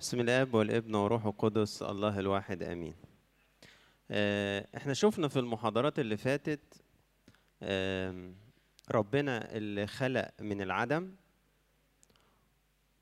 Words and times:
بسم 0.00 0.20
الاب 0.20 0.54
والابن 0.54 0.94
وروح 0.94 1.26
القدس 1.26 1.82
الله 1.82 2.18
الواحد 2.18 2.62
امين. 2.62 2.94
آه، 4.10 4.66
إحنا 4.76 4.94
شفنا 4.94 5.28
في 5.28 5.38
المحاضرات 5.38 5.98
اللي 5.98 6.16
فاتت 6.16 6.60
ربنا 8.90 9.56
اللي 9.56 9.86
خلق 9.86 10.30
من 10.40 10.62
العدم 10.62 11.14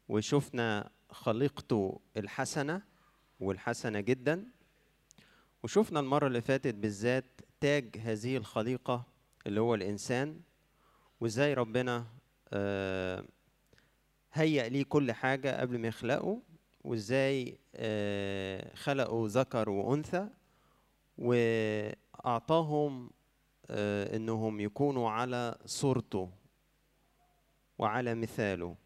وشفنا 0.09 0.91
خليقته 1.11 2.01
الحسنة 2.17 2.83
والحسنة 3.41 4.01
جدا 4.01 4.45
وشفنا 5.63 6.01
المرة 6.01 6.27
اللي 6.27 6.41
فاتت 6.41 6.75
بالذات 6.75 7.41
تاج 7.61 7.97
هذه 7.99 8.37
الخليقة 8.37 9.05
اللي 9.47 9.61
هو 9.61 9.75
الإنسان 9.75 10.41
وازاي 11.21 11.55
ربنا 11.55 12.07
هيأ 14.33 14.69
ليه 14.69 14.85
كل 14.85 15.13
حاجة 15.13 15.61
قبل 15.61 15.79
ما 15.79 15.89
يخلقه 15.89 16.43
وإزاي 16.85 17.59
آه، 17.75 18.75
خلقوا 18.75 19.29
ذكر 19.29 19.71
وأنثى 19.71 20.29
وأعطاهم 21.19 23.11
آه، 23.71 24.17
إنهم 24.17 24.61
يكونوا 24.61 25.11
على 25.11 25.59
صورته 25.65 26.31
وعلى 27.79 28.15
مثاله. 28.15 28.77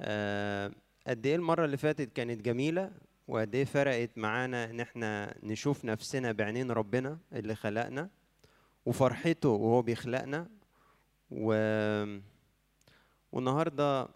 آه، 0.00 0.72
قد 1.06 1.26
إيه 1.26 1.36
المرة 1.36 1.64
اللي 1.64 1.76
فاتت 1.76 2.12
كانت 2.12 2.42
جميلة 2.42 2.90
وقد 3.28 3.54
إيه 3.54 3.64
فرقت 3.64 4.10
معانا 4.18 4.64
إن 4.70 4.80
إحنا 4.80 5.34
نشوف 5.42 5.84
نفسنا 5.84 6.32
بعينين 6.32 6.70
ربنا 6.70 7.18
اللي 7.32 7.54
خلقنا 7.54 8.10
وفرحته 8.86 9.48
وهو 9.48 9.82
بيخلقنا. 9.82 10.48
و... 11.30 11.52
والنهاردة 13.32 14.08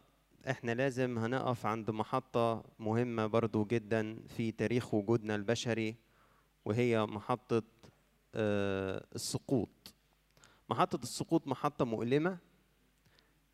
إحنا 0.50 0.72
لازم 0.74 1.18
هنقف 1.18 1.66
عند 1.66 1.90
محطة 1.90 2.64
مهمة 2.78 3.26
برضو 3.26 3.64
جدا 3.64 4.16
في 4.28 4.52
تاريخ 4.52 4.94
وجودنا 4.94 5.34
البشري 5.34 5.96
وهي 6.64 7.06
محطة 7.06 7.62
آه، 8.34 9.04
السقوط. 9.14 9.94
محطة 10.70 11.02
السقوط 11.02 11.46
محطة 11.46 11.84
مؤلمة 11.84 12.38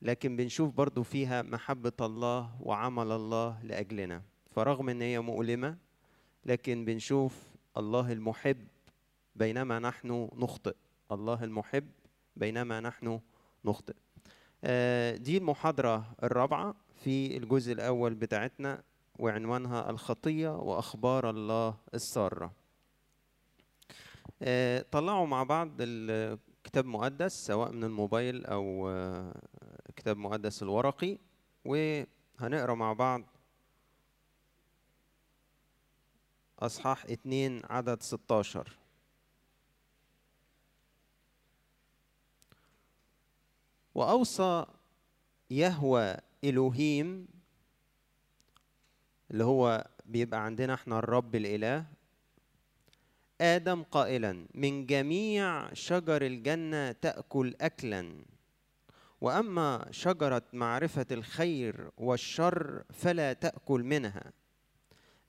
لكن 0.03 0.37
بنشوف 0.37 0.75
برضو 0.75 1.03
فيها 1.03 1.43
محبة 1.43 1.93
الله 2.01 2.63
وعمل 2.63 3.13
الله 3.13 3.63
لأجلنا. 3.63 4.23
فرغم 4.51 4.89
إن 4.89 5.03
هي 5.03 5.21
مؤلمة 5.21 5.77
لكن 6.45 6.85
بنشوف 6.85 7.43
الله 7.77 8.13
المحب 8.13 8.67
بينما 9.37 9.79
نحن 9.79 10.29
نخطئ. 10.37 10.75
الله 11.13 11.45
المحب 11.45 11.89
بينما 12.37 12.81
نحن 12.81 13.21
نخطئ. 13.65 13.95
دي 15.17 15.39
المحاضرة 15.39 16.05
الرابعة 16.23 16.75
في 17.05 17.37
الجزء 17.37 17.73
الأول 17.73 18.15
بتاعتنا 18.15 18.83
وعنوانها 19.19 19.91
الخطية 19.91 20.49
وأخبار 20.49 21.31
الله 21.31 21.75
السارة. 21.95 22.53
آه، 24.43 24.85
طلعوا 24.93 25.27
مع 25.27 25.43
بعض 25.43 25.71
الكتاب 25.81 26.87
مقدس 26.87 27.33
سواء 27.47 27.73
من 27.73 27.85
الموبايل 27.85 28.47
أو 28.47 28.89
آه، 28.91 29.35
كتاب 29.97 30.17
مقدس 30.17 30.63
الورقي 30.63 31.19
وهنقرأ 31.65 32.75
مع 32.75 32.93
بعض 32.93 33.23
أصحاح 36.59 37.05
اتنين 37.05 37.63
عدد 37.71 38.03
16 38.03 38.79
وأوصى 43.99 44.67
يهوى 45.51 46.17
إلهيم 46.45 47.29
اللي 49.31 49.45
هو 49.45 49.87
بيبقى 50.07 50.45
عندنا 50.45 50.75
إحنا 50.75 50.99
الرب 50.99 51.35
الإله 51.35 51.85
آدم 53.41 53.83
قائلا 53.83 54.47
من 54.55 54.87
جميع 54.87 55.75
شجر 55.75 56.23
الجنة 56.23 56.93
تأكل 56.93 57.55
أكلا 57.61 58.25
وأما 59.21 59.87
شجرة 59.91 60.43
معرفة 60.53 61.07
الخير 61.11 61.91
والشر 61.97 62.83
فلا 62.93 63.33
تأكل 63.33 63.83
منها 63.83 64.33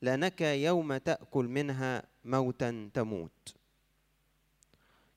لأنك 0.02 0.40
يوم 0.40 0.96
تأكل 0.96 1.44
منها 1.44 2.02
موتا 2.24 2.90
تموت. 2.94 3.54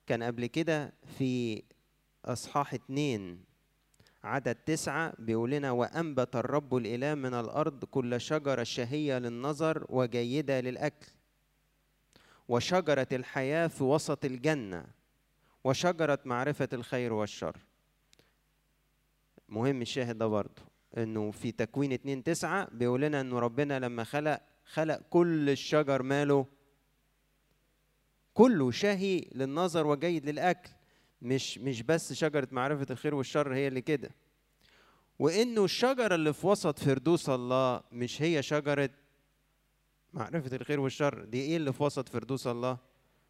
كان 0.06 0.22
قبل 0.22 0.46
كده 0.46 0.92
في 1.18 1.62
أصحاح 2.24 2.74
اتنين 2.74 3.44
عدد 4.24 4.54
تسعة 4.54 5.12
بيقول 5.18 5.50
لنا 5.50 5.70
وأنبت 5.70 6.36
الرب 6.36 6.76
الإله 6.76 7.14
من 7.14 7.34
الأرض 7.34 7.84
كل 7.84 8.20
شجرة 8.20 8.62
شهية 8.62 9.18
للنظر 9.18 9.86
وجيدة 9.88 10.60
للأكل 10.60 11.06
وشجرة 12.48 13.08
الحياة 13.12 13.66
في 13.66 13.84
وسط 13.84 14.24
الجنة 14.24 14.86
وشجرة 15.64 16.18
معرفة 16.24 16.68
الخير 16.72 17.12
والشر. 17.12 17.56
مهم 19.48 19.82
الشاهد 19.82 20.18
ده 20.18 20.26
برضه 20.26 20.62
إنه 20.96 21.30
في 21.30 21.52
تكوين 21.52 21.92
اتنين 21.92 22.24
تسعة 22.24 22.68
بيقول 22.72 23.00
لنا 23.02 23.20
إنه 23.20 23.38
ربنا 23.38 23.78
لما 23.78 24.04
خلق 24.04 24.40
خلق 24.64 25.00
كل 25.10 25.50
الشجر 25.50 26.02
ماله 26.02 26.46
كله 28.34 28.70
شهي 28.70 29.20
للنظر 29.34 29.86
وجيد 29.86 30.28
للأكل. 30.28 30.70
مش 31.22 31.58
مش 31.58 31.82
بس 31.82 32.12
شجرة 32.12 32.48
معرفة 32.52 32.86
الخير 32.90 33.14
والشر 33.14 33.54
هي 33.54 33.68
اللي 33.68 33.80
كده. 33.80 34.10
وإنه 35.18 35.64
الشجرة 35.64 36.14
اللي 36.14 36.32
في 36.32 36.46
وسط 36.46 36.78
فردوس 36.78 37.28
الله 37.28 37.80
مش 37.92 38.22
هي 38.22 38.42
شجرة 38.42 38.90
معرفة 40.12 40.56
الخير 40.56 40.80
والشر. 40.80 41.24
دي 41.24 41.40
إيه 41.40 41.56
اللي 41.56 41.72
في 41.72 41.82
وسط 41.82 42.08
فردوس 42.08 42.46
الله؟ 42.46 42.78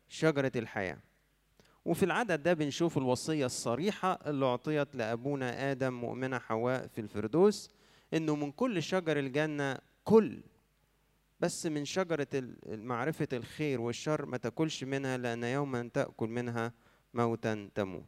شجرة 0.08 0.52
الحياة. 0.56 0.98
وفي 1.84 2.04
العدد 2.04 2.42
ده 2.42 2.52
بنشوف 2.52 2.98
الوصية 2.98 3.46
الصريحة 3.46 4.12
اللي 4.26 4.46
أعطيت 4.46 4.94
لأبونا 4.96 5.70
آدم 5.70 5.94
مؤمنة 5.94 6.38
حواء 6.38 6.86
في 6.86 7.00
الفردوس 7.00 7.70
إنه 8.14 8.36
من 8.36 8.52
كل 8.52 8.82
شجر 8.82 9.18
الجنة 9.18 9.78
كل 10.04 10.42
بس 11.40 11.66
من 11.66 11.84
شجرة 11.84 12.28
معرفة 12.66 13.28
الخير 13.32 13.80
والشر 13.80 14.26
ما 14.26 14.36
تاكلش 14.36 14.84
منها 14.84 15.16
لأن 15.16 15.44
يوما 15.44 15.90
تأكل 15.94 16.28
منها 16.28 16.72
موتا 17.14 17.68
تموت. 17.74 18.04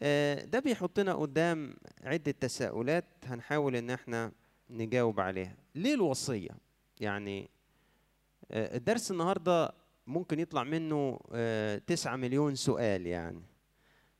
آه، 0.00 0.44
ده 0.44 0.58
بيحطنا 0.58 1.14
قدام 1.14 1.74
عدة 2.04 2.32
تساؤلات 2.40 3.04
هنحاول 3.24 3.76
إن 3.76 3.90
إحنا 3.90 4.32
نجاوب 4.70 5.20
عليها. 5.20 5.56
ليه 5.74 5.94
الوصية؟ 5.94 6.50
يعني 7.00 7.48
آه، 8.50 8.76
الدرس 8.76 9.10
النهاردة 9.10 9.72
ممكن 10.06 10.40
يطلع 10.40 10.64
منه 10.64 11.20
آه، 11.32 11.78
تسعة 11.78 12.16
مليون 12.16 12.54
سؤال 12.54 13.06
يعني. 13.06 13.42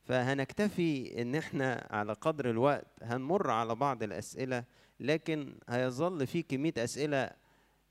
فهنكتفي 0.05 1.23
إن 1.23 1.35
إحنا 1.35 1.87
على 1.91 2.13
قدر 2.13 2.51
الوقت 2.51 2.87
هنمر 3.03 3.51
على 3.51 3.75
بعض 3.75 4.03
الأسئلة 4.03 4.65
لكن 5.01 5.55
هيظل 5.69 6.27
في 6.27 6.43
كمية 6.43 6.73
أسئلة 6.79 7.31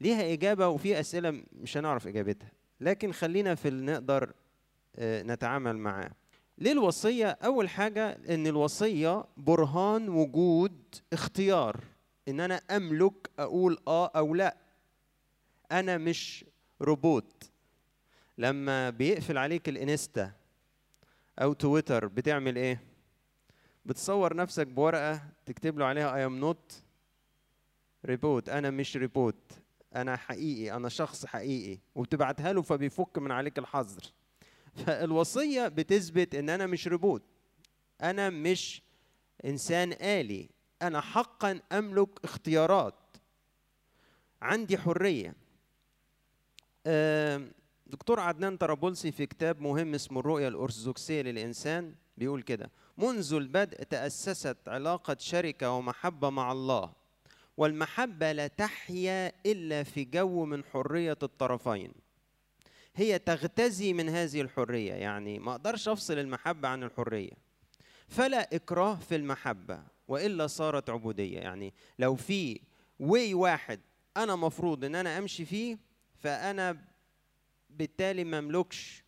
ليها 0.02 0.34
إجابة 0.34 0.68
وفي 0.68 1.00
أسئلة 1.00 1.44
مش 1.54 1.78
هنعرف 1.78 2.08
إجابتها. 2.08 2.52
لكن 2.82 3.12
خلينا 3.12 3.56
في 3.56 3.68
اللي 3.68 3.92
نقدر 3.92 4.34
نتعامل 5.00 5.78
معاه. 5.78 6.12
ليه 6.58 6.72
الوصية؟ 6.72 7.28
أول 7.28 7.70
حاجة 7.70 8.18
إن 8.30 8.48
الوصية 8.48 9.26
برهان 9.38 10.10
وجود 10.10 10.96
اختيار. 11.14 11.84
إن 12.28 12.40
أنا 12.40 12.56
أملك 12.56 13.30
أقول 13.40 13.78
آه 13.88 14.08
أو 14.08 14.36
لأ. 14.36 14.58
أنا 15.72 15.98
مش 15.98 16.46
روبوت. 16.82 17.52
لما 18.38 18.90
بيقفل 18.90 19.38
عليك 19.38 19.70
الإنستا 19.70 20.32
أو 21.40 21.54
تويتر 21.54 22.08
بتعمل 22.08 22.56
إيه؟ 22.56 22.84
بتصور 23.86 24.36
نفسك 24.36 24.68
بورقة 24.68 25.22
تكتب 25.46 25.80
له 25.80 25.86
عليها 25.86 26.28
I 26.28 26.32
am 26.32 26.44
not 26.44 26.76
robot 28.06 28.50
أنا 28.50 28.70
مش 28.70 28.98
ريبوت 28.98 29.52
أنا 29.96 30.16
حقيقي. 30.16 30.76
أنا 30.76 30.90
شخص 30.90 31.26
حقيقي. 31.26 31.80
وبتبعتها 31.96 32.54
له 32.54 32.62
فبيفك 32.62 33.18
من 33.18 33.32
عليك 33.32 33.60
الحظر. 33.60 34.12
فالوصية 34.76 35.68
بتثبت 35.68 36.36
إن 36.36 36.50
أنا 36.50 36.66
مش 36.68 36.88
روبوت. 36.88 37.24
أنا 38.02 38.30
مش 38.30 38.82
إنسان 39.46 39.94
آلي. 39.94 40.50
أنا 40.82 41.02
حقا 41.02 41.62
أملك 41.72 42.10
اختيارات. 42.24 42.96
عندي 44.42 44.78
حرية. 44.78 45.36
آم، 46.88 47.52
دكتور 47.88 48.20
عدنان 48.20 48.58
طرابلسي 48.58 49.12
في 49.12 49.26
كتاب 49.26 49.62
مهم 49.62 49.94
اسمه 49.94 50.20
الرؤية 50.20 50.48
الأرثوذكسية 50.48 51.22
للإنسان 51.22 51.96
بيقول 52.18 52.42
كده 52.42 52.72
منذ 52.98 53.34
البدء 53.34 53.84
تأسست 53.84 54.58
علاقة 54.68 55.18
شركة 55.20 55.72
ومحبة 55.72 56.30
مع 56.30 56.52
الله 56.52 56.94
والمحبة 57.58 58.32
لا 58.32 58.48
تحيا 58.48 59.32
إلا 59.46 59.84
في 59.84 60.04
جو 60.04 60.46
من 60.46 60.64
حرية 60.64 61.18
الطرفين. 61.24 61.92
هي 62.96 63.20
تغتزي 63.20 63.94
من 63.94 64.10
هذه 64.10 64.42
الحرية 64.42 64.94
يعني 64.94 65.40
ما 65.40 65.52
أقدرش 65.52 65.88
أفصل 65.88 66.20
المحبة 66.20 66.68
عن 66.68 66.84
الحرية. 66.84 67.32
فلا 68.08 68.56
إكراه 68.56 68.96
في 68.96 69.16
المحبة 69.16 69.84
وإلا 70.08 70.48
صارت 70.48 70.90
عبودية. 70.90 71.40
يعني 71.40 71.74
لو 72.00 72.16
في 72.16 72.62
واي 73.00 73.34
واحد 73.34 73.80
أنا 74.18 74.36
مفروض 74.36 74.86
إن 74.86 74.96
أنا 74.96 75.18
أمشي 75.18 75.46
فيه 75.46 75.78
فأنا 76.16 76.78
بالتالي 77.70 78.24
مملكش 78.24 79.06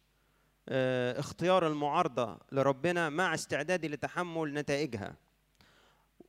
آه، 0.70 1.20
اختيار 1.20 1.68
المعارضة 1.68 2.40
لربنا 2.52 3.10
مع 3.10 3.34
استعدادي 3.34 3.88
لتحمل 3.88 4.54
نتائجها. 4.54 5.16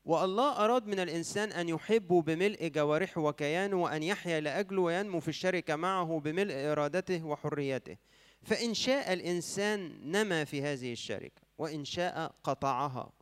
والله 0.09 0.65
أراد 0.65 0.87
من 0.87 1.01
الإنسان 1.01 1.53
أن 1.53 1.69
يحبه 1.69 2.23
بملء 2.23 2.69
جوارحه 2.69 3.21
وكيانه 3.21 3.77
وأن 3.83 4.03
يحيا 4.03 4.41
لأجله 4.41 4.83
وينمو 4.83 5.21
في 5.21 5.29
الشركة 5.29 5.77
معه 5.77 6.21
بملء 6.25 6.55
إرادته 6.55 7.25
وحريته. 7.25 7.97
فإن 8.43 8.75
شاء 8.75 9.13
الإنسان 9.13 10.01
نما 10.05 10.45
في 10.45 10.63
هذه 10.63 10.93
الشركة 10.93 11.43
وإن 11.59 11.85
شاء 11.85 12.35
قطعها 12.45 13.13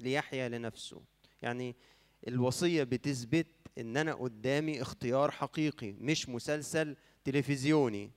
ليحيا 0.00 0.48
لنفسه. 0.48 1.00
يعني 1.42 1.76
الوصية 2.28 2.82
بتثبت 2.82 3.46
إن 3.78 3.96
أنا 3.96 4.14
قدامي 4.14 4.82
اختيار 4.82 5.30
حقيقي 5.30 5.92
مش 5.92 6.28
مسلسل 6.28 6.96
تلفزيوني 7.24 8.10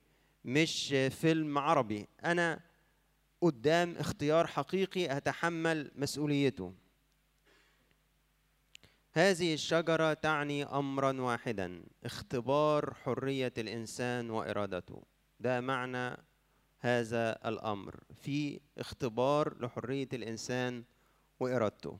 مش 0.44 0.94
فيلم 1.10 1.58
عربي. 1.58 2.06
أنا 2.24 2.60
قدام 3.40 3.96
اختيار 3.96 4.46
حقيقي 4.46 5.16
أتحمل 5.16 5.90
مسؤوليته. 5.96 6.85
هذه 9.16 9.54
الشجرة 9.54 10.12
تعني 10.12 10.64
أمرا 10.64 11.20
واحدا 11.20 11.82
اختبار 12.04 12.94
حرية 12.94 13.52
الإنسان 13.58 14.30
وإرادته. 14.30 15.02
ده 15.40 15.60
معنى 15.60 16.16
هذا 16.78 17.48
الأمر 17.48 18.00
في 18.22 18.60
اختبار 18.78 19.56
لحرية 19.60 20.08
الإنسان 20.12 20.84
وإرادته. 21.40 21.98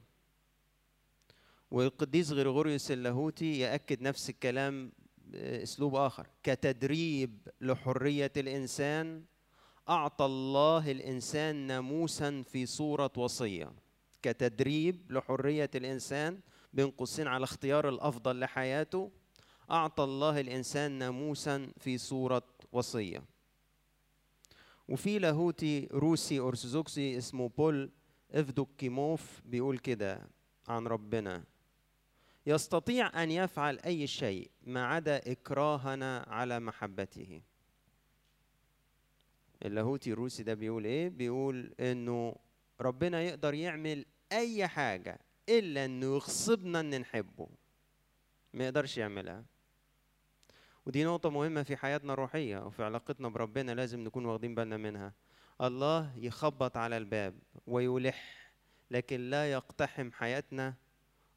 والقديس 1.71 2.33
غريغوريوس 2.33 2.91
اللاهوتي 2.91 3.59
يأكد 3.59 4.03
نفس 4.03 4.31
الكلام 4.31 4.93
بأسلوب 5.19 5.95
آخر. 5.95 6.27
كتدريب 6.43 7.49
لحرية 7.61 8.33
الإنسان 8.37 9.25
أعطى 9.89 10.25
الله 10.25 10.91
الإنسان 10.91 11.57
ناموسا 11.57 12.43
في 12.43 12.67
صورة 12.67 13.13
وصية. 13.17 13.73
كتدريب 14.23 15.13
لحرية 15.13 15.71
الإنسان 15.75 16.41
بين 16.77 16.91
قوسين 16.91 17.27
على 17.27 17.45
اختيار 17.45 17.89
الأفضل 17.89 18.41
لحياته 18.41 19.11
أعطى 19.71 20.05
الله 20.05 20.41
الإنسان 20.41 20.93
ناموسا 20.93 21.73
في 21.79 21.99
صورة 21.99 22.43
وصية. 22.73 23.25
وفي 24.89 25.19
لاهوتي 25.19 25.89
روسي 25.93 26.41
ارثوذكسي 26.41 27.19
اسمه 27.19 27.49
بول 27.49 27.91
إفدوكيموف 28.33 29.41
بيقول 29.45 29.79
كده 29.79 30.29
عن 30.69 30.87
ربنا 30.87 31.45
يستطيع 32.47 33.23
أن 33.23 33.31
يفعل 33.31 33.79
أي 33.79 34.07
شيء 34.07 34.51
ما 34.63 34.87
عدا 34.87 35.33
إكراهنا 35.33 36.25
على 36.29 36.61
محبته. 36.61 37.41
اللاهوتي 39.65 40.13
الروسي 40.13 40.43
ده 40.43 40.55
بيقول 40.55 40.85
إيه؟ 40.85 41.09
بيقول 41.09 41.75
إنه 41.81 42.35
ربنا 42.81 43.23
يقدر 43.23 43.55
يعمل 43.55 44.05
أي 44.33 44.69
حاجة 44.69 45.26
إلا 45.49 45.85
أنه 45.85 46.07
يغصبنا 46.07 46.81
أن 46.81 47.01
نحبه. 47.01 47.49
ما 48.55 48.65
يقدرش 48.65 48.99
يعملها. 48.99 49.45
ودي 50.87 51.05
نقطة 51.05 51.31
مهمة 51.31 51.63
في 51.63 51.77
حياتنا 51.77 52.13
الروحية 52.13 52.67
وفي 52.67 52.85
علاقتنا 52.85 53.29
بربنا 53.29 53.73
لازم 53.73 54.01
نكون 54.01 54.25
واخدين 54.25 54.55
بالنا 54.55 54.77
منها. 54.77 55.13
الله 55.61 56.13
يخبط 56.17 56.77
على 56.77 56.97
الباب 56.97 57.35
ويلح 57.67 58.51
لكن 58.91 59.31
لا 59.31 59.53
يقتحم 59.53 60.13
حياتنا 60.13 60.75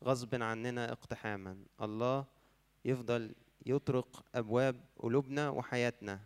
غصب 0.03 0.43
عننا 0.43 0.91
اقتحاما. 0.91 1.57
الله 1.81 2.25
يفضل 2.85 3.35
يطرق 3.65 4.25
أبواب 4.35 4.85
قلوبنا 4.95 5.49
وحياتنا 5.49 6.19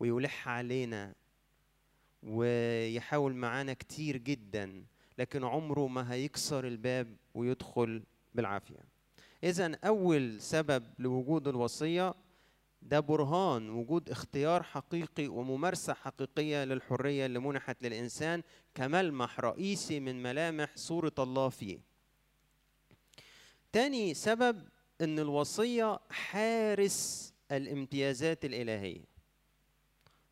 ويلح 0.00 0.48
علينا 0.48 1.14
ويحاول 2.22 3.34
معانا 3.34 3.72
كتير 3.72 4.16
جدا. 4.16 4.84
لكن 5.18 5.44
عمره 5.44 5.86
ما 5.86 6.12
هيكسر 6.12 6.66
الباب 6.66 7.16
ويدخل 7.34 8.02
بالعافية. 8.34 8.84
اذا 9.44 9.74
أول 9.84 10.40
سبب 10.40 10.84
لوجود 10.98 11.48
الوصية 11.48 12.14
ده 12.82 13.00
برهان 13.00 13.70
وجود 13.70 14.10
اختيار 14.10 14.62
حقيقي 14.62 15.28
وممارسة 15.28 15.94
حقيقية 15.94 16.64
للحرية 16.64 17.26
اللي 17.26 17.38
منحت 17.38 17.82
للإنسان 17.82 18.42
كملمح 18.74 19.40
رئيسي 19.40 20.00
من 20.00 20.22
ملامح 20.22 20.70
صورة 20.76 21.12
الله 21.18 21.48
فيه. 21.48 21.78
تاني 23.72 24.14
سبب 24.14 24.68
إن 25.00 25.18
الوصية 25.18 25.98
حارس 26.10 27.32
الامتيازات 27.52 28.44
الإلهية. 28.44 29.04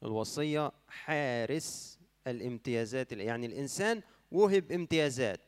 الوصية 0.03 0.73
حارس 0.89 1.99
الامتيازات 2.27 3.13
يعني 3.13 3.47
الإنسان 3.47 4.03
وهب 4.33 4.73
امتيازات. 4.73 5.41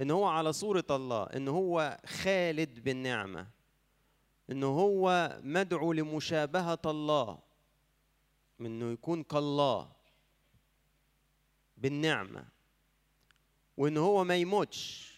إن 0.00 0.10
هو 0.10 0.24
على 0.24 0.52
صورة 0.52 0.84
الله 0.90 1.22
إن 1.22 1.48
هو 1.48 2.00
خالد 2.06 2.84
بالنعمة. 2.84 3.48
إن 4.50 4.64
هو 4.64 5.36
مدعو 5.42 5.92
لمشابهة 5.92 6.78
الله. 6.86 7.38
إنه 8.60 8.92
يكون 8.92 9.22
كالله 9.22 9.92
بالنعمة. 11.76 12.44
وإن 13.76 13.96
هو 13.96 14.24
ما 14.24 14.36
يموتش. 14.36 15.12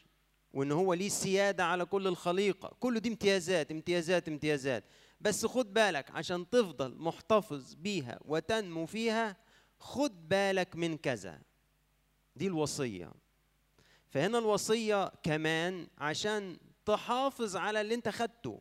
وإن 0.52 0.72
هو 0.72 0.94
ليه 0.94 1.08
سيادة 1.08 1.64
على 1.64 1.84
كل 1.84 2.06
الخليقة. 2.06 2.76
كل 2.80 3.00
دي 3.00 3.08
امتيازات 3.08 3.70
امتيازات 3.70 4.28
امتيازات. 4.28 4.84
بس 5.20 5.46
خد 5.46 5.74
بالك 5.74 6.10
عشان 6.10 6.50
تفضل 6.50 6.94
محتفظ 6.94 7.74
بيها 7.74 8.18
وتنمو 8.24 8.86
فيها 8.86 9.36
خد 9.78 10.28
بالك 10.28 10.76
من 10.76 10.96
كذا. 10.96 11.40
دي 12.36 12.46
الوصية. 12.46 13.12
فهنا 14.10 14.38
الوصية 14.38 15.12
كمان 15.22 15.86
عشان 15.98 16.56
تحافظ 16.86 17.56
على 17.56 17.80
اللي 17.80 17.94
انت 17.94 18.08
خدته 18.08 18.60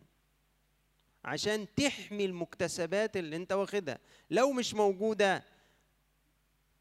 عشان 1.25 1.68
تحمي 1.75 2.25
المكتسبات 2.25 3.18
اللي 3.18 3.36
انت 3.36 3.52
واخدها. 3.52 4.00
لو 4.30 4.52
مش 4.52 4.74
موجودة 4.74 5.44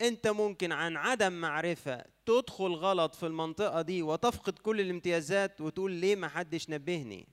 انت 0.00 0.26
ممكن 0.28 0.72
عن 0.72 0.96
عدم 0.96 1.32
معرفة 1.32 2.04
تدخل 2.26 2.72
غلط 2.74 3.14
في 3.14 3.26
المنطقة 3.26 3.82
دي 3.82 4.02
وتفقد 4.02 4.58
كل 4.58 4.80
الامتيازات 4.80 5.60
وتقول 5.60 5.92
ليه 5.92 6.16
ما 6.16 6.28
حدش 6.28 6.70
نبهني. 6.70 7.26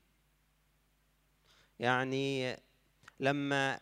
يعني 1.80 2.58
لما 3.20 3.80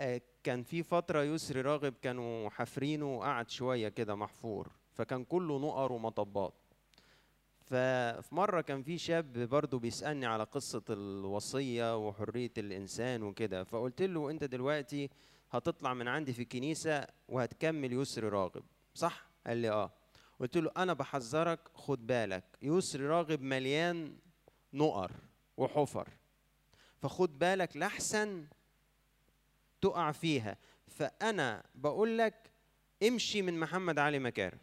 آه، 0.00 0.20
كان 0.44 0.62
في 0.62 0.82
فترة 0.82 1.22
يسري 1.22 1.60
راغب 1.60 1.94
كانوا 2.02 2.50
حافرينه 2.50 3.16
وقعد 3.16 3.50
شوية 3.50 3.88
كده 3.88 4.14
محفور. 4.14 4.70
فكان 4.96 5.24
كله 5.24 5.58
نقر 5.58 5.92
ومطبات. 5.92 6.54
ففي 7.66 8.34
مرة 8.34 8.60
كان 8.60 8.82
في 8.82 8.98
شاب 8.98 9.32
برضه 9.38 9.78
بيسألني 9.78 10.26
على 10.26 10.44
قصة 10.44 10.82
الوصية 10.90 11.96
وحرية 12.08 12.52
الإنسان 12.58 13.22
وكده 13.22 13.64
فقلت 13.64 14.02
له 14.02 14.30
أنت 14.30 14.44
دلوقتي 14.44 15.10
هتطلع 15.50 15.94
من 15.94 16.08
عندي 16.08 16.32
في 16.32 16.42
الكنيسة 16.42 17.06
وهتكمل 17.28 17.92
يسري 17.92 18.28
راغب 18.28 18.62
صح؟ 18.94 19.26
قال 19.46 19.56
لي 19.58 19.70
آه. 19.70 19.92
قلت 20.40 20.56
له 20.56 20.70
أنا 20.76 20.92
بحذرك 20.92 21.60
خد 21.74 22.06
بالك 22.06 22.44
يسري 22.62 23.06
راغب 23.06 23.42
مليان 23.42 24.16
نقر 24.72 25.12
وحفر 25.56 26.08
فخد 27.02 27.38
بالك 27.38 27.76
لحسن 27.76 28.46
تقع 29.80 30.12
فيها 30.12 30.56
فأنا 30.88 31.62
بقول 31.74 32.18
لك 32.18 32.50
امشي 33.02 33.42
من 33.42 33.60
محمد 33.60 33.98
علي 33.98 34.18
مكارم. 34.18 34.58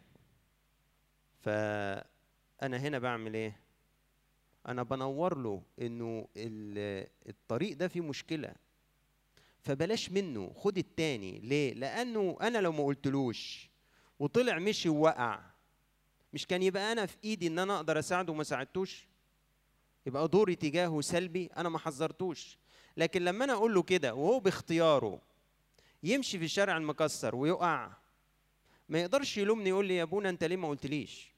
فأنا 1.44 2.76
هنا 2.76 2.98
بعمل 2.98 3.34
إيه؟ 3.34 3.60
أنا 4.68 4.82
بنور 4.82 5.38
له 5.38 5.62
إنه 5.80 6.28
الطريق 7.28 7.76
ده 7.76 7.88
فيه 7.88 8.00
مشكلة 8.00 8.54
فبلاش 9.60 10.10
منه 10.10 10.52
خد 10.56 10.78
التاني 10.78 11.38
ليه؟ 11.38 11.74
لأنه 11.74 12.36
أنا 12.40 12.58
لو 12.58 12.72
ما 12.72 12.84
قلتلوش 12.84 13.70
وطلع 14.18 14.58
مشي 14.58 14.88
ووقع 14.88 15.40
مش 16.32 16.46
كان 16.46 16.62
يبقى 16.62 16.92
أنا 16.92 17.06
في 17.06 17.16
إيدي 17.24 17.46
إن 17.46 17.58
أنا 17.58 17.76
أقدر 17.76 17.98
أساعده 17.98 18.32
وما 18.32 18.44
ساعدتوش؟ 18.44 19.06
يبقى 20.06 20.28
دوري 20.28 20.54
تجاهه 20.54 21.00
سلبي 21.00 21.46
أنا 21.56 21.68
ما 21.68 21.78
حذرتوش 21.78 22.58
لكن 22.96 23.24
لما 23.24 23.44
أنا 23.44 23.52
أقول 23.52 23.74
له 23.74 23.82
كده 23.82 24.14
وهو 24.14 24.40
باختياره 24.40 25.20
يمشي 26.02 26.38
في 26.38 26.44
الشارع 26.44 26.76
المكسر 26.76 27.36
ويقع 27.36 27.92
ما 28.88 29.00
يقدرش 29.00 29.38
يلومني 29.38 29.68
يقول 29.68 29.86
لي 29.86 29.96
يا 29.96 30.02
ابونا 30.02 30.28
أنت 30.28 30.44
ليه 30.44 30.56
ما 30.56 30.68
قلتليش 30.68 31.33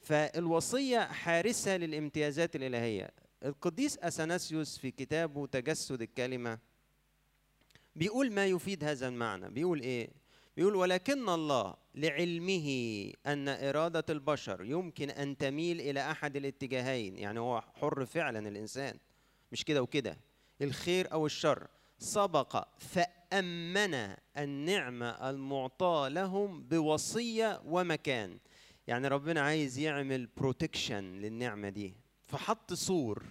فالوصية 0.00 0.98
حارسة 0.98 1.76
للامتيازات 1.76 2.56
الإلهية. 2.56 3.10
القديس 3.44 3.98
أثناسيوس 3.98 4.78
في 4.78 4.90
كتابه 4.90 5.46
تجسد 5.46 6.02
الكلمة 6.02 6.58
بيقول 7.96 8.32
ما 8.32 8.46
يفيد 8.46 8.84
هذا 8.84 9.08
المعنى. 9.08 9.48
بيقول 9.48 9.80
إيه؟ 9.80 10.08
بيقول 10.56 10.74
ولكن 10.74 11.28
الله 11.28 11.74
لعلمه 11.94 12.68
أن 13.26 13.48
إرادة 13.48 14.04
البشر 14.10 14.64
يمكن 14.64 15.10
أن 15.10 15.36
تميل 15.36 15.80
إلى 15.80 16.10
أحد 16.10 16.36
الاتجاهين. 16.36 17.18
يعني 17.18 17.40
هو 17.40 17.60
حر 17.60 18.06
فعلا 18.06 18.48
الإنسان. 18.48 18.98
مش 19.52 19.64
كده 19.64 19.82
وكده. 19.82 20.18
الخير 20.62 21.12
أو 21.12 21.26
الشر. 21.26 21.66
سبق 21.98 22.64
فأمن 22.78 24.14
النعمة 24.36 25.30
المعطاة 25.30 26.08
لهم 26.08 26.62
بوصية 26.62 27.62
ومكان. 27.64 28.38
يعني 28.88 29.08
ربنا 29.08 29.40
عايز 29.40 29.78
يعمل 29.78 30.26
protection 30.26 31.04
للنعمة 31.04 31.68
دي. 31.68 31.94
فحط 32.26 32.72
سور. 32.72 33.22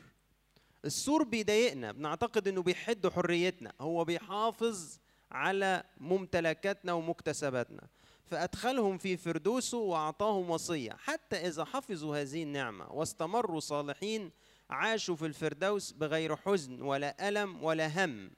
السور 0.85 1.23
بيضايقنا 1.23 1.91
بنعتقد 1.91 2.47
إنه 2.47 2.61
بيحد 2.61 3.07
حريتنا. 3.07 3.73
هو 3.81 4.03
بيحافظ 4.03 4.99
على 5.31 5.83
ممتلكاتنا 5.97 6.93
ومكتسباتنا. 6.93 7.87
فأدخلهم 8.25 8.97
في 8.97 9.17
فردوسه 9.17 9.77
وأعطاهم 9.77 10.49
وصية. 10.49 10.91
حتى 10.91 11.35
إذا 11.35 11.65
حفظوا 11.65 12.21
هذه 12.21 12.43
النعمة 12.43 12.91
واستمروا 12.91 13.59
صالحين 13.59 14.31
عاشوا 14.69 15.15
في 15.15 15.25
الفردوس 15.25 15.91
بغير 15.91 16.35
حزن 16.35 16.81
ولا 16.81 17.29
ألم 17.29 17.63
ولا 17.63 18.05
هم. 18.05 18.31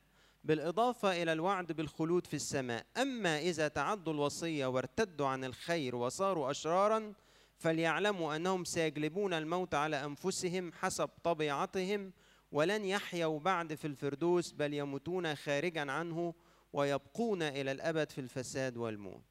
بالإضافة 0.44 1.24
إلى 1.24 1.34
الوعد 1.34 1.72
بالخلود 1.72 2.28
في 2.28 2.34
السماء. 2.34 2.86
أما 2.98 3.40
إذا 3.40 3.68
تعدوا 3.68 4.14
الوصية 4.14 4.66
وارتدوا 4.66 5.28
عن 5.28 5.44
الخير 5.44 5.96
وصاروا 5.96 6.52
أشرارا 6.52 7.14
فليعلموا 7.58 8.36
أنهم 8.36 8.64
سيجلبون 8.64 9.34
الموت 9.34 9.74
على 9.76 10.06
أنفسهم 10.06 10.74
حسب 10.74 11.10
طبيعتهم 11.24 12.14
ولن 12.52 12.86
يحيوا 12.86 13.40
بعد 13.40 13.76
في 13.76 13.88
الفردوس 13.88 14.52
بل 14.52 14.74
يموتون 14.74 15.36
خارجا 15.36 15.92
عنه 15.92 16.34
ويبقون 16.74 17.42
إلى 17.42 17.72
الأبد 17.72 18.10
في 18.10 18.22
الفساد 18.22 18.78
والموت. 18.78 19.24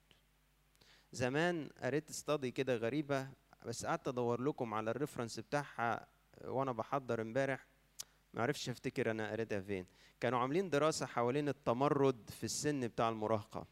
زمان 1.13 1.71
قريت 1.83 2.11
study 2.11 2.51
كده 2.51 2.77
غريبة 2.77 3.29
بس 3.67 3.87
قعدت 3.87 4.09
أدور 4.09 4.41
لكم 4.41 4.75
على 4.75 4.91
ال 4.91 4.96
reference 4.96 5.41
بتاعها 5.41 6.07
وأنا 6.45 6.73
بحضر 6.73 7.21
امبارح. 7.21 7.67
ما 8.35 8.43
عرفش 8.43 8.69
افتكر 8.69 9.11
أنا 9.11 9.31
قريتها 9.31 9.61
فين. 9.61 9.87
كانوا 10.21 10.39
عاملين 10.39 10.71
دراسة 10.71 11.07
حوالين 11.07 11.49
التمرد 11.49 12.31
في 12.31 12.45
السن 12.45 12.89
بتاع 12.89 13.09
المراهقة. 13.09 13.67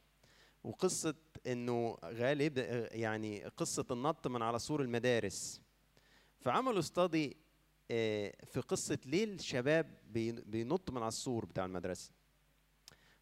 وقصة 0.64 1.14
إنه 1.46 1.96
غالب 2.04 2.58
يعني 2.92 3.44
قصة 3.44 3.86
النط 3.90 4.26
من 4.26 4.42
على 4.42 4.58
سور 4.58 4.82
المدارس. 4.82 5.60
فعملوا 6.40 6.78
استادي 6.78 7.36
في 8.44 8.62
قصة 8.68 8.98
ليه 9.06 9.24
الشباب 9.24 9.98
بينط 10.46 10.90
من 10.90 10.98
على 10.98 11.08
السور 11.08 11.44
بتاع 11.44 11.64
المدرسة. 11.64 12.15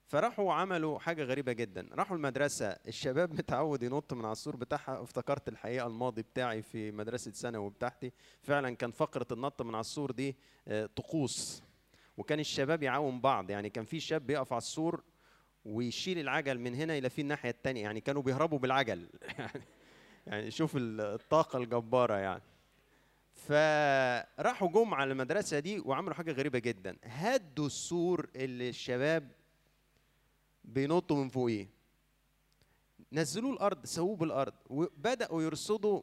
فراحوا 0.06 0.52
عملوا 0.52 0.98
حاجة 0.98 1.24
غريبة 1.24 1.52
جدا. 1.52 1.88
راحوا 1.92 2.16
المدرسة 2.16 2.66
الشباب 2.66 3.32
متعود 3.38 3.82
ينط 3.82 4.12
من 4.12 4.24
على 4.24 4.32
السور 4.32 4.56
بتاعها. 4.56 5.02
افتكرت 5.02 5.48
الحقيقة 5.48 5.86
الماضي 5.86 6.22
بتاعي 6.22 6.62
في 6.62 6.90
مدرسة 6.90 7.30
ثانوي 7.30 7.70
بتاعتي. 7.70 8.12
فعلا 8.42 8.76
كان 8.76 8.90
فقرة 8.90 9.26
النط 9.32 9.62
من 9.62 9.74
على 9.74 9.80
السور 9.80 10.10
دي 10.10 10.36
طقوس. 10.96 11.62
وكان 12.16 12.40
الشباب 12.40 12.82
يعاون 12.82 13.20
بعض. 13.20 13.50
يعني 13.50 13.70
كان 13.70 13.84
في 13.84 14.00
شاب 14.00 14.26
بيقف 14.26 14.52
على 14.52 14.58
السور 14.58 15.02
ويشيل 15.64 16.18
العجل 16.18 16.58
من 16.58 16.74
هنا 16.74 16.98
إلى 16.98 17.10
في 17.10 17.20
الناحية 17.20 17.50
التانية. 17.50 17.82
يعني 17.82 18.00
كانوا 18.00 18.22
بيهربوا 18.22 18.58
بالعجل. 18.58 19.08
يعني 19.38 19.62
يعني 20.26 20.50
شوف 20.50 20.72
الطاقة 20.76 21.56
الجبارة 21.58 22.14
يعني. 22.14 22.42
فراحوا 23.34 24.68
جم 24.68 24.94
على 24.94 25.12
المدرسة 25.12 25.58
دي 25.58 25.78
وعملوا 25.78 26.14
حاجة 26.14 26.32
غريبة 26.32 26.58
جدا. 26.58 26.96
هدوا 27.04 27.66
السور 27.66 28.28
اللي 28.36 28.68
الشباب 28.68 29.30
بينطوا 30.64 31.16
من 31.16 31.28
فوقيه. 31.28 31.68
نزلوه 33.12 33.52
الأرض 33.52 33.86
سووه 33.86 34.16
بالأرض. 34.16 34.54
وبدأوا 34.70 35.42
يرصدوا 35.42 36.02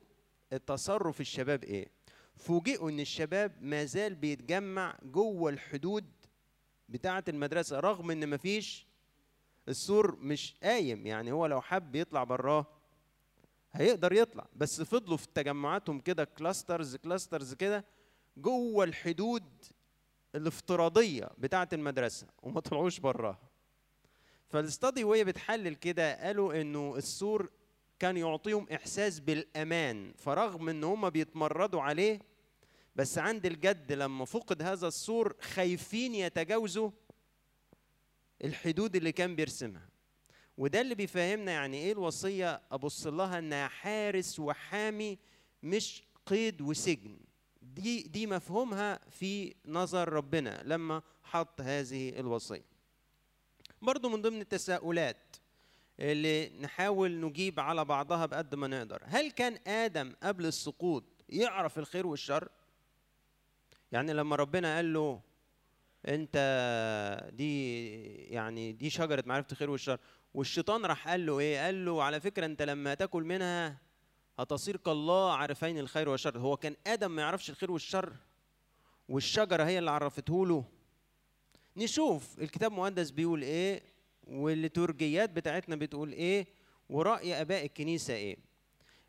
التصرف 0.54 1.22
الشباب 1.22 1.64
إيه؟ 1.64 1.88
فوجئوا 2.36 2.90
إن 2.90 3.00
الشباب 3.00 3.58
ما 3.62 3.86
زال 3.86 4.16
بيتجمع 4.16 4.98
جوه 5.04 5.50
الحدود 5.50 6.06
بتاعة 6.90 7.24
المدرسة 7.28 7.80
رغم 7.80 8.12
إن 8.12 8.30
مفيش 8.30 8.88
السور 9.68 10.16
مش 10.16 10.56
قايم. 10.64 11.08
يعني 11.08 11.32
هو 11.32 11.46
لو 11.46 11.62
حب 11.62 11.96
يطلع 11.96 12.24
براه 12.24 12.66
هيقدر 13.74 14.14
يطلع. 14.14 14.48
بس 14.56 14.82
فضلوا 14.82 15.18
في 15.18 15.28
تجمعاتهم 15.34 16.00
كده 16.00 16.24
clusters 16.24 16.96
clusters 16.96 17.54
كده 17.54 17.86
جوه 18.38 18.84
الحدود 18.84 19.44
الافتراضية 20.36 21.30
بتاعة 21.38 21.70
المدرسة 21.74 22.28
وما 22.44 22.60
طلعوش 22.60 23.00
براها 23.00 23.51
فال 24.52 24.67
study 24.67 25.04
وهي 25.04 25.24
بتحلل 25.24 25.76
كده 25.76 26.26
قالوا 26.26 26.62
إنه 26.62 26.96
السور 26.98 27.50
كان 28.00 28.18
يعطيهم 28.18 28.68
إحساس 28.74 29.20
بالأمان 29.20 30.14
فرغم 30.18 30.70
إن 30.70 30.84
هم 30.84 31.10
بيتمردوا 31.10 31.82
عليه 31.82 32.20
بس 32.96 33.18
عند 33.18 33.46
الجد 33.46 33.92
لما 33.92 34.26
فقد 34.26 34.62
هذا 34.62 34.88
السور 34.88 35.36
خايفين 35.42 36.16
يتجاوزوا 36.16 36.92
الحدود 38.44 38.96
اللي 38.96 39.12
كان 39.12 39.36
بيرسمها. 39.36 39.90
وده 40.58 40.82
اللي 40.82 40.96
بيفهمنا 40.96 41.52
يعني 41.52 41.78
إيه 41.78 41.92
الوصية 41.92 42.62
ابص 42.72 43.08
لها 43.08 43.40
إنها 43.40 43.68
حارس 43.68 44.40
وحامي 44.40 45.18
مش 45.64 46.04
قيد 46.26 46.62
وسجن. 46.62 47.18
دي 47.62 48.02
دي 48.04 48.28
مفهومها 48.28 49.00
في 49.10 49.56
نظر 49.66 50.10
ربنا 50.14 50.62
لما 50.66 51.02
حط 51.24 51.62
هذه 51.62 52.10
الوصية. 52.20 52.71
برضو 53.82 54.10
من 54.10 54.22
ضمن 54.22 54.42
التساؤلات 54.42 55.36
اللي 56.00 56.50
نحاول 56.60 57.20
نجيب 57.20 57.60
على 57.60 57.86
بعضها 57.86 58.26
بقد 58.26 58.56
ما 58.56 58.68
نقدر. 58.68 59.02
هل 59.06 59.32
كان 59.32 59.58
آدم 59.68 60.14
قبل 60.24 60.46
السقوط 60.46 61.04
يعرف 61.30 61.80
الخير 61.80 62.08
والشر؟ 62.08 62.50
يعني 63.92 64.14
لما 64.14 64.36
ربنا 64.36 64.76
قال 64.76 64.94
له 64.94 65.22
أنت 66.08 66.38
دي 67.34 67.86
يعني 68.26 68.72
دي 68.72 68.90
شجرة 68.90 69.24
معرفة 69.28 69.48
الخير 69.52 69.70
والشر. 69.70 70.00
والشيطان 70.34 70.86
راح 70.86 71.08
قال 71.08 71.26
له 71.26 71.40
إيه؟ 71.40 71.66
قال 71.66 71.86
له 71.86 72.04
على 72.04 72.20
فكرة 72.20 72.46
أنت 72.46 72.62
لما 72.62 72.94
تاكل 72.94 73.24
منها 73.24 73.78
هتصير 74.40 74.78
كالله 74.78 75.34
عارفين 75.34 75.78
الخير 75.80 76.10
والشر. 76.10 76.38
هو 76.40 76.58
كان 76.58 76.76
آدم 76.88 77.12
ما 77.12 77.22
يعرفش 77.22 77.50
الخير 77.50 77.72
والشر 77.72 78.14
والشجرة 79.10 79.64
هي 79.64 79.80
اللي 79.80 79.92
عرفته 79.92 80.48
له. 80.48 80.66
نشوف 81.78 82.40
الكتاب 82.40 82.72
المقدس 82.72 83.12
بيقول 83.12 83.42
إيه 83.42 83.84
والليتورجيات 84.28 85.30
بتاعتنا 85.30 85.76
بتقول 85.76 86.12
إيه 86.12 86.48
ورأي 86.90 87.42
آباء 87.42 87.66
الكنيسة 87.66 88.14
إيه. 88.14 88.38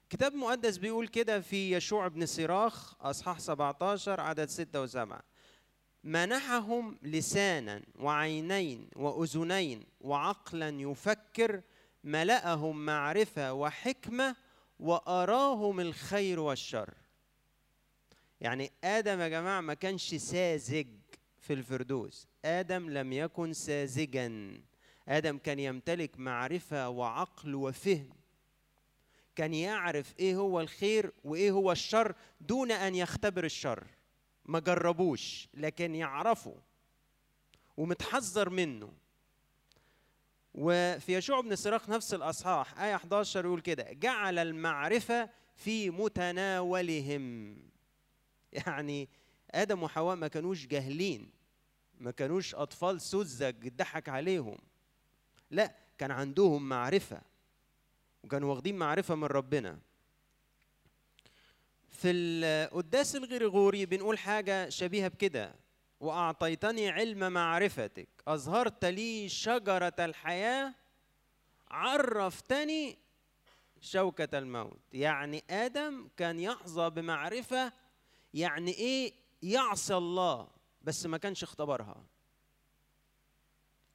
الكتاب 0.03 0.33
المقدس 0.33 0.77
بيقول 0.77 1.09
كده 1.09 1.41
في 1.41 1.73
يشوع 1.73 2.09
بن 2.09 2.27
سراخ 2.27 2.95
أصحاح 3.01 3.41
17 3.41 4.21
عدد 4.21 4.49
6 4.49 4.87
و7 4.87 5.15
منحهم 6.05 6.99
لسانا 7.03 7.83
وعينين 7.99 8.89
وأذنين 8.97 9.85
وعقلا 10.01 10.69
يفكر 10.81 11.63
ملأهم 12.05 12.87
معرفة 12.87 13.53
وحكمة 13.53 14.37
وأراهم 14.81 15.81
الخير 15.81 16.41
والشر. 16.41 16.95
يعني 18.41 18.73
آدم 18.85 19.21
يا 19.21 19.29
جماعة 19.29 19.61
ما 19.61 19.75
كانش 19.75 20.15
ساذج 20.15 20.87
في 21.39 21.53
الفردوس. 21.53 22.27
آدم 22.45 22.91
لم 22.91 23.13
يكن 23.13 23.53
ساذجا. 23.53 24.61
آدم 25.09 25.39
كان 25.39 25.59
يمتلك 25.59 26.19
معرفة 26.19 26.89
وعقل 26.89 27.55
وفهم. 27.55 28.11
كان 29.37 29.55
يعرف 29.55 30.15
إيه 30.19 30.37
هو 30.37 30.61
الخير 30.61 31.13
وإيه 31.25 31.51
هو 31.51 31.73
الشر 31.73 32.15
دون 32.41 32.73
أن 32.73 32.95
يختبر 32.95 33.45
الشر. 33.45 33.85
ما 34.45 34.59
جربوش 34.59 35.49
لكن 35.55 35.95
يعرفه 35.95 36.55
ومتحذر 37.77 38.51
منه. 38.51 38.93
وفي 40.55 41.15
يشوع 41.15 41.41
بن 41.41 41.57
سراخ 41.57 41.91
نفس 41.91 42.15
الأصحاح 42.15 42.81
آية 42.81 42.95
11 42.95 43.45
يقول 43.45 43.61
كده 43.61 43.93
جعل 43.93 44.39
المعرفة 44.39 45.31
في 45.55 45.91
متناولهم. 45.91 47.57
يعني 48.53 49.09
آدم 49.51 49.83
وحواء 49.83 50.17
ما 50.17 50.29
كانوش 50.29 50.67
جاهلين. 50.67 51.42
ما 52.03 52.11
كانوش 52.11 52.55
أطفال 52.55 53.01
سذج 53.01 53.69
ضحك 53.69 54.09
عليهم. 54.09 54.59
لا 55.51 55.75
كان 55.99 56.11
عندهم 56.11 56.69
معرفة 56.69 57.23
وكانوا 58.23 58.51
واخدين 58.51 58.77
معرفة 58.77 59.15
من 59.15 59.25
ربنا. 59.25 59.79
في 61.89 62.11
القداس 62.11 63.17
الغريغوري 63.17 63.87
بنقول 63.87 64.19
حاجة 64.19 64.69
شبيهة 64.69 65.09
بكده. 65.09 65.55
وأعطيتني 66.01 66.91
علم 66.91 67.33
معرفتك. 67.33 68.09
أظهرت 68.29 68.85
لي 68.85 69.29
شجرة 69.29 69.95
الحياة 69.99 70.75
عرفتني 71.71 72.99
شوكة 73.81 74.39
الموت. 74.39 74.81
يعني 74.93 75.45
آدم 75.51 76.09
كان 76.17 76.41
يحظى 76.41 76.91
بمعرفة 76.91 77.73
يعني 78.35 78.71
إيه؟ 78.71 79.13
يعصي 79.43 79.97
الله. 79.97 80.49
بس 80.85 81.07
ما 81.07 81.19
كانش 81.19 81.43
اختبرها. 81.43 82.05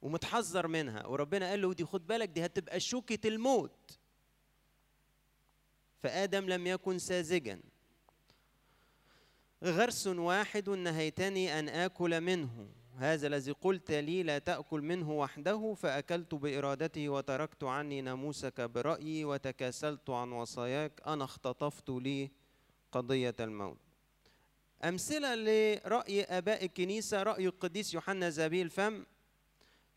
ومتحذر 0.02 0.66
منها. 0.66 1.06
وربنا 1.06 1.50
قال 1.50 1.62
له 1.62 1.74
دي 1.74 1.84
خد 1.84 2.06
بالك 2.06 2.28
دي 2.28 2.44
هتبقى 2.44 2.80
شوكة 2.80 3.28
الموت. 3.28 3.98
فآدم 6.02 6.48
لم 6.48 6.66
يكن 6.66 6.98
ساذجا. 6.98 7.60
غرس 9.64 10.06
واحد 10.06 10.70
نهيتني 10.70 11.58
أن 11.58 11.68
آكل 11.68 12.20
منه. 12.20 12.68
هذا 12.96 13.26
الذي 13.26 13.52
قلت 13.52 13.90
لي 13.90 14.22
لا 14.22 14.38
تأكل 14.38 14.82
منه 14.82 15.12
وحده 15.12 15.74
فأكلت 15.74 16.34
بإرادته 16.34 17.08
وتركت 17.08 17.64
عني 17.64 18.00
ناموسك 18.00 18.60
برأيي 18.60 19.24
وتكاسلت 19.24 20.10
عن 20.10 20.32
وصاياك. 20.32 21.00
أنا 21.06 21.24
اختطفت 21.24 21.90
لي 21.90 22.30
قضية 22.92 23.36
الموت. 23.40 23.87
أمثلة 24.84 25.34
لرأي 25.34 26.22
آباء 26.22 26.64
الكنيسة 26.64 27.22
رأي 27.22 27.46
القديس 27.46 27.94
يوحنا 27.94 28.30
زابيل 28.30 28.66
الفم 28.66 29.04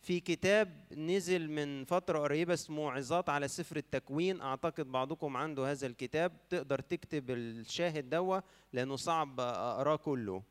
في 0.02 0.20
كتاب 0.20 0.86
نزل 0.98 1.52
من 1.52 1.86
فترة 1.86 2.20
قريبة 2.20 2.54
اسمه 2.54 2.92
عظات 2.92 3.30
على 3.30 3.48
سفر 3.48 3.78
التكوين. 3.78 4.42
أعتقد 4.42 4.92
بعضكم 4.92 5.38
عنده 5.38 5.72
هذا 5.72 5.88
الكتاب. 5.88 6.48
تقدر 6.50 6.80
تكتب 6.82 7.32
الشاهد 7.32 8.10
دوا 8.10 8.40
لأنه 8.74 8.96
صعب 8.96 9.40
أقراه 9.40 9.96
كله. 9.96 10.44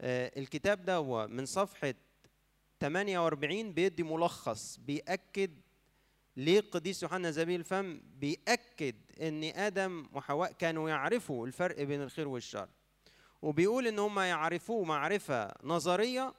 آه، 0.00 0.32
الكتاب 0.36 0.84
دوا 0.84 1.26
من 1.26 1.46
صفحة 1.46 1.94
48 2.80 3.72
بيدي 3.72 4.02
ملخص 4.02 4.76
بيأكد 4.76 5.50
ليه 6.36 6.58
القديس 6.58 7.02
يوحنا 7.02 7.30
زبيل 7.30 7.60
الفم 7.60 8.00
بيأكد 8.20 8.94
إن 9.20 9.44
آدم 9.44 10.06
وحواء 10.12 10.52
كانوا 10.52 10.88
يعرفوا 10.88 11.46
الفرق 11.46 11.82
بين 11.82 12.02
الخير 12.02 12.28
والشر. 12.28 12.68
وبيقول 13.42 13.86
إن 13.86 13.98
هم 13.98 14.20
يعرفوه 14.20 14.84
معرفة 14.84 15.52
نظرية 15.62 16.34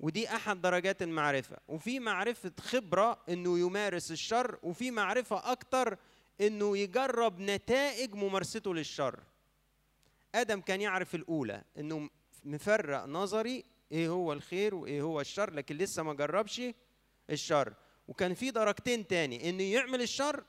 ودي 0.00 0.28
أحد 0.28 0.60
درجات 0.60 1.02
المعرفة. 1.02 1.56
وفي 1.68 2.00
معرفة 2.00 2.52
خبرة 2.60 3.22
إنه 3.28 3.58
يمارس 3.58 4.10
الشر 4.10 4.58
وفي 4.62 4.90
معرفة 4.90 5.52
أكتر 5.52 5.98
إنه 6.40 6.78
يجرب 6.78 7.40
نتائج 7.40 8.14
ممارسته 8.14 8.74
للشر. 8.74 9.20
آدم 10.34 10.60
كان 10.60 10.80
يعرف 10.80 11.14
الأولى 11.14 11.62
إنه 11.78 12.10
مفرق 12.44 13.04
نظري 13.04 13.64
إيه 13.92 14.08
هو 14.08 14.32
الخير 14.32 14.74
وإيه 14.74 15.02
هو 15.02 15.20
الشر 15.20 15.52
لكن 15.52 15.76
لسه 15.76 16.02
ما 16.02 16.14
جربش 16.14 16.62
الشر. 17.30 17.74
وكان 18.08 18.34
في 18.34 18.50
درجتين 18.50 19.06
تاني 19.06 19.50
إنه 19.50 19.62
يعمل 19.62 20.02
الشر 20.02 20.44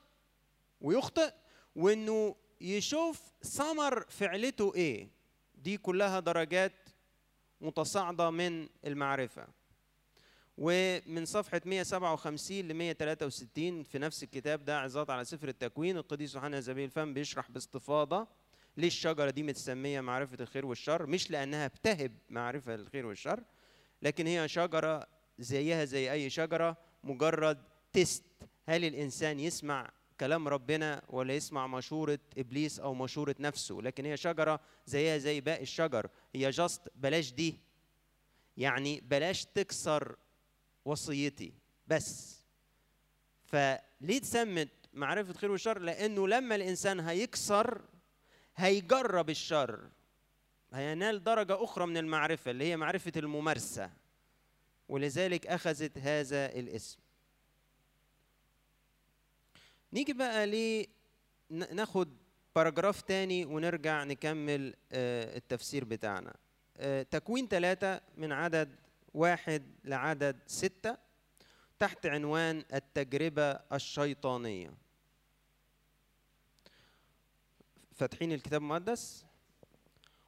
ويخطئ 0.80 1.32
وإنه 1.76 2.36
يشوف 2.60 3.20
ثمر 3.42 4.04
فعلته 4.08 4.74
إيه. 4.74 5.19
دي 5.62 5.76
كلها 5.76 6.20
درجات 6.20 6.72
متصاعدة 7.60 8.30
من 8.30 8.68
المعرفة. 8.86 9.46
ومن 10.58 11.24
صفحة 11.24 11.60
157 11.64 12.58
ل 12.68 12.74
163 12.74 13.82
في 13.82 13.98
نفس 13.98 14.22
الكتاب 14.22 14.64
ده 14.64 14.80
عظات 14.80 15.10
على 15.10 15.24
سفر 15.24 15.48
التكوين 15.48 15.96
القديس 15.96 16.34
يوحنا 16.34 16.60
زبيل 16.60 16.84
الفم 16.84 17.14
بيشرح 17.14 17.50
باستفاضة 17.50 18.28
ليه 18.76 18.86
الشجرة 18.86 19.30
دي 19.30 19.42
متسمية 19.42 20.00
معرفة 20.00 20.36
الخير 20.40 20.66
والشر. 20.66 21.06
مش 21.06 21.30
لأنها 21.30 21.66
بتهب 21.66 22.12
معرفة 22.30 22.74
الخير 22.74 23.06
والشر 23.06 23.42
لكن 24.02 24.26
هي 24.26 24.48
شجرة 24.48 25.06
زيها 25.38 25.84
زي 25.84 26.12
أي 26.12 26.30
شجرة 26.30 26.76
مجرد 27.04 27.58
test 27.92 28.24
هل 28.66 28.84
الإنسان 28.84 29.40
يسمع 29.40 29.90
كلام 30.20 30.48
ربنا 30.48 31.02
ولا 31.08 31.34
يسمع 31.34 31.66
مشورة 31.66 32.18
إبليس 32.38 32.80
أو 32.80 32.94
مشورة 32.94 33.34
نفسه 33.40 33.74
لكن 33.74 34.04
هي 34.04 34.16
شجرة 34.16 34.60
زيها 34.86 35.18
زي 35.18 35.40
باقي 35.40 35.62
الشجر. 35.62 36.10
هي 36.34 36.50
just 36.50 36.88
بلاش 36.94 37.32
دي. 37.32 37.58
يعني 38.56 39.00
بلاش 39.00 39.44
تكسر 39.44 40.16
وصيتي. 40.84 41.52
بس. 41.86 42.40
فليه 43.44 44.16
اتسمت 44.16 44.68
معرفة 44.92 45.30
الخير 45.30 45.50
والشر 45.50 45.78
لأنه 45.78 46.28
لما 46.28 46.54
الإنسان 46.54 47.00
هيكسر 47.00 47.82
هيجرب 48.56 49.30
الشر. 49.30 49.90
هينال 50.72 51.24
درجة 51.24 51.64
أخرى 51.64 51.86
من 51.86 51.96
المعرفة 51.96 52.50
اللي 52.50 52.64
هي 52.64 52.76
معرفة 52.76 53.12
الممارسة. 53.16 53.90
ولذلك 54.88 55.46
أخذت 55.46 55.98
هذا 55.98 56.46
الاسم. 56.46 56.98
نيجي 59.92 60.12
بقى 60.12 60.46
ل 60.46 60.86
ناخد 61.50 62.16
باراجراف 62.56 63.00
تاني 63.00 63.44
ونرجع 63.44 64.04
نكمل 64.04 64.74
آه، 64.92 65.36
التفسير 65.36 65.84
بتاعنا. 65.84 66.34
آه، 66.76 67.02
تكوين 67.02 67.48
ثلاثة 67.48 68.00
من 68.16 68.32
عدد 68.32 68.76
واحد 69.14 69.62
لعدد 69.84 70.36
ستة 70.46 70.96
تحت 71.78 72.06
عنوان 72.06 72.64
التجربة 72.74 73.50
الشيطانية. 73.50 74.70
فاتحين 77.92 78.32
الكتاب 78.32 78.60
المقدس. 78.62 79.24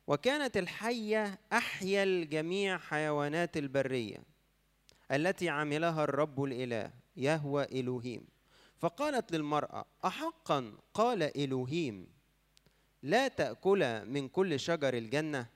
وكانت 0.06 0.56
الحية 0.56 1.38
أحيا 1.52 2.02
الجميع 2.02 2.78
حيوانات 2.78 3.56
البرية 3.56 4.18
التي 5.10 5.48
عملها 5.48 6.04
الرب 6.04 6.44
الإله 6.44 6.90
يهوى 7.16 7.64
إلهيم. 7.64 8.31
فقالت 8.82 9.32
للمرأة 9.32 9.84
أحقا؟ 10.04 10.72
قال 10.94 11.22
إلهيم 11.22 12.06
لا 13.02 13.28
تأكل 13.28 14.06
من 14.06 14.28
كل 14.28 14.60
شجر 14.60 14.94
الجنة؟ 14.94 15.46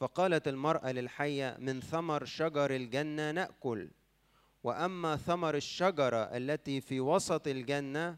فقالت 0.00 0.48
المرأة 0.48 0.92
للحية 0.92 1.56
من 1.58 1.80
ثمر 1.80 2.24
شجر 2.24 2.76
الجنة 2.76 3.30
نأكل 3.30 3.90
وأما 4.64 5.16
ثمر 5.16 5.56
الشجرة 5.56 6.22
التي 6.36 6.80
في 6.80 7.00
وسط 7.00 7.48
الجنة 7.48 8.16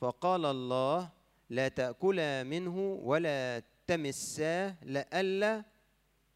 فقال 0.00 0.44
الله 0.44 1.10
لا 1.50 1.68
تأكلا 1.68 2.42
منه 2.42 3.00
ولا 3.02 3.62
تمساه 3.86 4.76
لئلا 4.82 5.64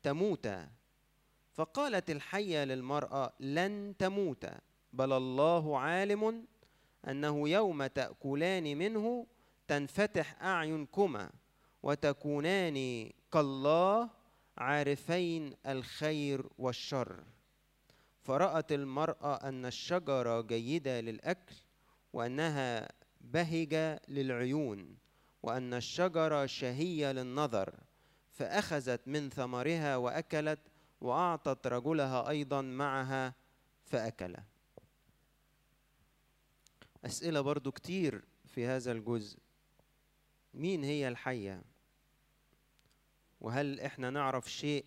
تموتا 0.03 0.69
فقالت 1.55 2.11
الحية 2.11 2.65
للمرأة 2.65 3.33
لن 3.41 3.95
تموتا 3.99 4.68
بل 4.99 5.13
الله 5.13 5.79
عالم 5.79 6.45
أنه 7.09 7.49
يوم 7.49 7.87
تأكلان 7.87 8.79
منه 8.79 9.27
تنفتح 9.69 10.43
أعينكما 10.43 11.31
وتكونان 11.83 13.11
كالله 13.33 14.11
عارفين 14.59 15.55
الخير 15.67 16.47
والشر. 16.59 17.25
فرأت 18.23 18.73
المرأة 18.73 19.35
أن 19.35 19.67
الشجرة 19.67 20.41
جيدة 20.41 21.01
للأكل 21.01 21.55
وأنها 22.13 22.89
بهجة 23.21 24.01
للعيون 24.09 24.97
وأن 25.43 25.75
الشجرة 25.75 26.47
شهية 26.47 27.13
للنظر 27.13 27.75
فأخذت 28.33 29.09
من 29.09 29.31
ثمرها 29.31 29.97
وأكلت 29.97 30.61
وأعطت 31.01 31.67
رجلها 31.67 32.29
أيضا 32.29 32.61
معها 32.63 33.35
فأكل. 33.87 34.35
أسئلة 37.05 37.41
برضو 37.41 37.73
كتير 37.73 38.25
في 38.47 38.67
هذا 38.67 38.93
الجزء. 38.93 39.39
مين 40.55 40.85
هي 40.85 41.09
الحية؟ 41.09 41.63
وهل 43.41 43.81
إحنا 43.81 44.11
نعرف 44.11 44.51
شيء 44.51 44.85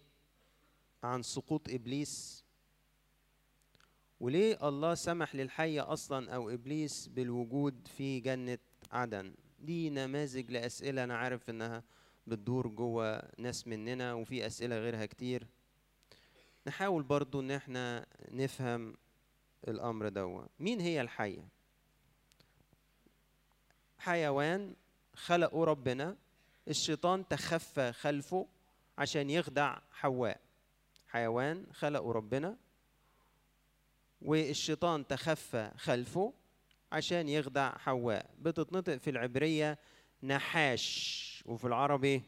عن 1.04 1.22
سقوط 1.22 1.70
إبليس؟ 1.70 2.44
وليه 4.20 4.68
الله 4.68 4.96
سمح 4.96 5.36
للحية 5.36 5.94
أصلا 5.94 6.36
أو 6.36 6.50
إبليس 6.50 7.08
بالوجود 7.08 7.88
في 7.88 8.20
جنة 8.20 8.58
عدن؟ 8.92 9.34
دي 9.60 9.90
نماذج 9.90 10.52
لأسئلة 10.52 11.04
أنا 11.04 11.18
عارف 11.18 11.50
إنها 11.50 11.84
بتدور 12.28 12.68
جوه 12.68 13.22
ناس 13.38 13.68
مننا 13.68 14.14
وفي 14.14 14.46
أسئلة 14.46 14.78
غيرها 14.78 15.06
كتير. 15.06 15.48
نحاول 16.68 17.04
برضو 17.04 17.40
إن 17.40 17.52
إحنا 17.52 18.06
نفهم 18.32 18.96
الأمر 19.68 20.10
دوا 20.10 20.46
مين 20.60 20.80
هي 20.80 21.02
الحية؟ 21.02 21.61
حيوان 24.04 24.76
خلقه 25.16 25.64
ربنا 25.64 26.16
الشيطان 26.68 27.28
تخفى 27.28 27.92
خلفه 27.92 28.48
عشان 28.98 29.30
يخدع 29.30 29.78
حواء. 29.92 30.40
حيوان 31.08 31.66
خلقه 31.74 32.12
ربنا 32.12 32.58
والشيطان 34.22 35.08
تخفى 35.08 35.72
خلفه 35.78 36.34
عشان 36.92 37.30
يخدع 37.30 37.78
حواء. 37.78 38.30
بتتنطق 38.42 38.98
في 38.98 39.10
العبرية 39.10 39.78
نحاش 40.24 41.44
وفي 41.46 41.68
العربي 41.68 42.22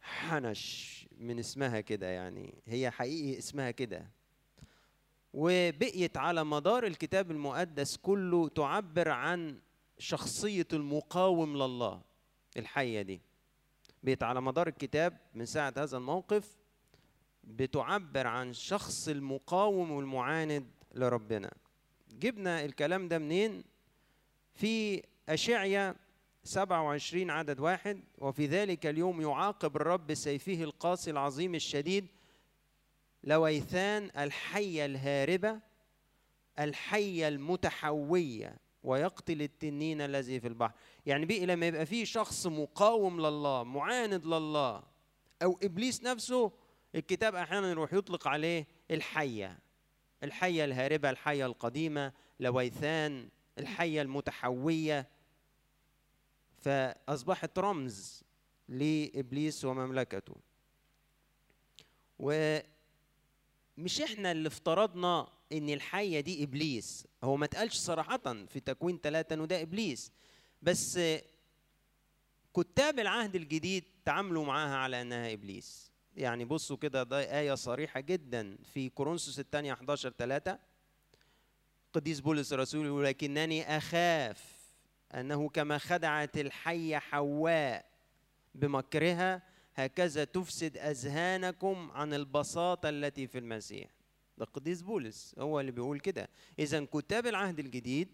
حنش 0.00 1.06
من 1.18 1.38
اسمها 1.38 1.80
كده 1.80 2.06
يعني. 2.06 2.54
هي 2.66 2.90
حقيقي 2.90 3.38
اسمها 3.38 3.70
كده. 3.70 4.06
وبقيت 5.34 6.16
على 6.16 6.44
مدار 6.44 6.86
الكتاب 6.86 7.30
المقدس 7.30 7.96
كله 7.96 8.48
تعبر 8.48 9.08
عن 9.08 9.60
شخصية 9.98 10.66
المقاوم 10.72 11.56
لله 11.56 12.00
الحية 12.56 13.02
دي. 13.02 13.20
بقيت 14.02 14.22
على 14.22 14.40
مدار 14.40 14.66
الكتاب 14.68 15.18
من 15.34 15.46
ساعة 15.46 15.74
هذا 15.76 15.96
الموقف 15.96 16.56
بتعبر 17.44 18.26
عن 18.26 18.52
شخص 18.52 19.08
المقاوم 19.08 19.90
والمعاند 19.90 20.66
لربنا. 20.94 21.50
جبنا 22.12 22.64
الكلام 22.64 23.08
ده 23.08 23.18
منين؟ 23.18 23.64
في 24.54 25.02
أشعيا 25.28 25.94
27 26.44 27.30
عدد 27.30 27.60
واحد 27.60 28.00
وفي 28.18 28.46
ذلك 28.46 28.86
اليوم 28.86 29.20
يعاقب 29.20 29.76
الرب 29.76 30.14
سيفه 30.14 30.62
القاسي 30.62 31.10
العظيم 31.10 31.54
الشديد 31.54 32.06
لويثان 33.24 34.10
الحية 34.18 34.84
الهاربة 34.84 35.60
الحية 36.58 37.28
المتحوية. 37.28 38.56
ويقتل 38.84 39.42
التنين 39.42 40.00
الذي 40.00 40.40
في 40.40 40.48
البحر. 40.48 40.72
يعني 41.06 41.26
بقى 41.26 41.46
لما 41.46 41.66
يبقى 41.66 41.86
فيه 41.86 42.04
شخص 42.04 42.46
مقاوم 42.46 43.20
لله 43.20 43.62
معاند 43.62 44.26
لله 44.26 44.82
أو 45.42 45.58
إبليس 45.62 46.02
نفسه 46.02 46.52
الكتاب 46.94 47.34
أحيانا 47.34 47.70
يروح 47.70 47.92
يطلق 47.92 48.28
عليه 48.28 48.66
الحية. 48.90 49.58
الحية 50.22 50.64
الهاربة 50.64 51.10
الحية 51.10 51.46
القديمة 51.46 52.12
لويثان 52.40 53.28
الحية 53.58 54.02
المتحوية. 54.02 55.08
فأصبحت 56.58 57.58
رمز 57.58 58.24
لإبليس 58.68 59.64
ومملكته. 59.64 60.34
ومش 63.78 64.00
إحنا 64.00 64.32
اللي 64.32 64.48
افترضنا 64.48 65.28
إن 65.52 65.68
الحية 65.70 66.20
دي 66.20 66.44
إبليس. 66.44 67.06
هو 67.24 67.36
ما 67.36 67.44
اتقالش 67.44 67.74
صراحة 67.76 68.18
في 68.48 68.60
تكوين 68.60 68.98
ثلاثة 69.02 69.34
إنه 69.34 69.44
ده 69.46 69.62
إبليس. 69.62 70.12
بس 70.62 71.00
كتاب 72.56 72.98
العهد 72.98 73.36
الجديد 73.36 73.84
تعاملوا 74.04 74.44
معاها 74.44 74.76
على 74.76 75.02
إنها 75.02 75.32
إبليس. 75.32 75.90
يعني 76.16 76.44
بصوا 76.44 76.76
كده 76.76 77.02
ده 77.02 77.40
آية 77.40 77.54
صريحة 77.54 78.00
جدا 78.00 78.56
في 78.74 78.88
كورنثوس 78.88 79.38
الثانية 79.38 79.72
11 79.72 80.10
3 80.18 80.58
قديس 81.92 82.20
بولس 82.20 82.52
الرسول 82.52 82.86
يقول 82.86 83.04
لكنني 83.04 83.76
أخاف 83.76 84.54
أنه 85.14 85.48
كما 85.48 85.78
خدعت 85.78 86.38
الحية 86.38 86.98
حواء 86.98 87.84
بمكرها 88.54 89.42
هكذا 89.74 90.24
تفسد 90.24 90.76
أذهانكم 90.76 91.90
عن 91.90 92.14
البساطة 92.14 92.88
التي 92.88 93.26
في 93.26 93.38
المسيح. 93.38 93.90
ده 94.38 94.44
قديس 94.44 94.82
بولس 94.82 95.34
هو 95.38 95.60
اللي 95.60 95.72
بيقول 95.72 96.00
كده. 96.00 96.28
إذا 96.58 96.84
كتاب 96.84 97.26
العهد 97.26 97.58
الجديد 97.58 98.08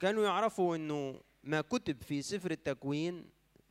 كانوا 0.00 0.24
يعرفوا 0.24 0.76
أنه 0.76 1.20
ما 1.44 1.60
كتب 1.60 2.02
في 2.02 2.22
سفر 2.22 2.50
التكوين 2.50 3.24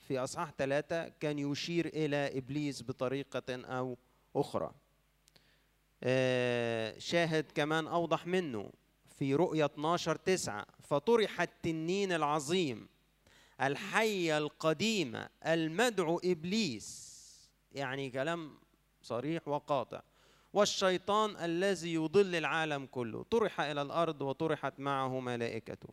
في 0.08 0.20
أصحاح 0.20 0.52
ثلاثة 0.58 1.08
كان 1.08 1.40
يشير 1.40 1.86
إلى 1.86 2.38
إبليس 2.38 2.84
بطريقة 2.84 3.44
أو 3.66 3.98
أخرى. 4.36 4.72
شاهد 7.00 7.46
كمان 7.56 7.88
أوضح 7.88 8.28
منه 8.28 8.72
في 9.20 9.36
رؤية 9.36 9.66
12 9.66 10.16
تسعة 10.16 10.66
فطرح 10.84 11.42
التنين 11.42 12.12
العظيم 12.12 12.88
الحية 13.62 14.38
القديمة 14.38 15.30
المدعو 15.46 16.22
إبليس. 16.24 17.08
يعني 17.72 18.10
كلام 18.10 18.58
صريح 19.02 19.48
وقاطع. 19.48 20.02
والشيطان 20.54 21.36
الذي 21.36 21.94
يضل 21.94 22.36
العالم 22.36 22.86
كله. 22.86 23.24
طرح 23.24 23.62
إلى 23.62 23.82
الأرض 23.82 24.22
وطرحت 24.22 24.80
معه 24.80 25.20
ملائكته. 25.20 25.90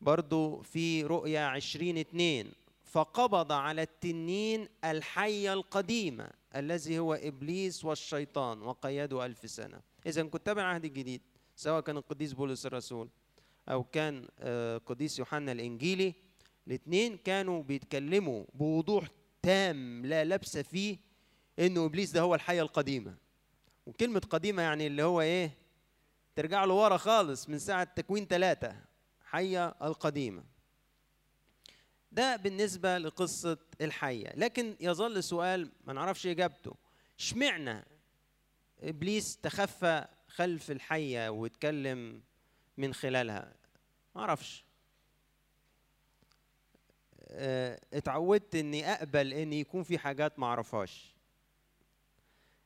برضو 0.00 0.62
في 0.62 1.02
رؤيا 1.02 1.40
عشرين 1.40 1.98
اتنين. 1.98 2.52
فقبض 2.84 3.52
على 3.52 3.82
التنين 3.82 4.68
الحية 4.84 5.52
القديمة 5.52 6.30
الذي 6.56 6.98
هو 6.98 7.14
إبليس 7.14 7.84
والشيطان 7.84 8.62
وقيده 8.62 9.26
ألف 9.26 9.50
سنة. 9.50 9.80
إذا 10.06 10.22
كتاب 10.22 10.58
العهد 10.58 10.84
الجديد 10.84 11.20
سواء 11.56 11.80
كان 11.80 11.96
القديس 11.96 12.32
بولس 12.32 12.66
الرسول 12.66 13.08
أو 13.68 13.84
كان 13.84 14.24
قديس 14.86 15.18
يوحنا 15.18 15.52
الإنجيلي. 15.52 16.14
الاثنين 16.70 17.16
كانوا 17.16 17.62
بيتكلموا 17.62 18.44
بوضوح 18.54 19.08
تام 19.42 20.06
لا 20.06 20.24
لبس 20.24 20.58
فيه 20.58 20.98
إنه 21.58 21.84
إبليس 21.84 22.10
ده 22.10 22.20
هو 22.20 22.34
الحية 22.34 22.62
القديمة. 22.62 23.16
وكلمة 23.86 24.20
قديمة 24.20 24.62
يعني 24.62 24.86
اللي 24.86 25.02
هو 25.02 25.20
إيه؟ 25.20 25.58
ترجع 26.36 26.64
له 26.64 26.74
ورا 26.74 26.96
خالص 26.96 27.48
من 27.48 27.58
ساعة 27.58 27.84
تكوين 27.84 28.26
ثلاثة 28.26 28.76
حية 29.24 29.68
القديمة. 29.82 30.44
ده 32.12 32.36
بالنسبة 32.36 32.98
لقصة 32.98 33.58
الحية. 33.80 34.32
لكن 34.36 34.76
يظل 34.80 35.24
سؤال 35.24 35.72
ما 35.86 35.92
نعرفش 35.92 36.26
إجابته. 36.26 36.74
اشمعنى 37.18 37.84
إبليس 38.82 39.36
تخفى 39.36 40.06
خلف 40.28 40.70
الحية 40.70 41.28
واتكلم 41.28 42.22
من 42.76 42.94
خلالها؟ 42.94 43.54
ما 44.14 44.20
أعرفش. 44.20 44.69
اتعودت 47.92 48.54
إني 48.54 48.92
أقبل 48.92 49.32
إن 49.32 49.52
يكون 49.52 49.82
في 49.82 49.98
حاجات 49.98 50.38
ما 50.38 50.46
أعرفهاش. 50.46 51.14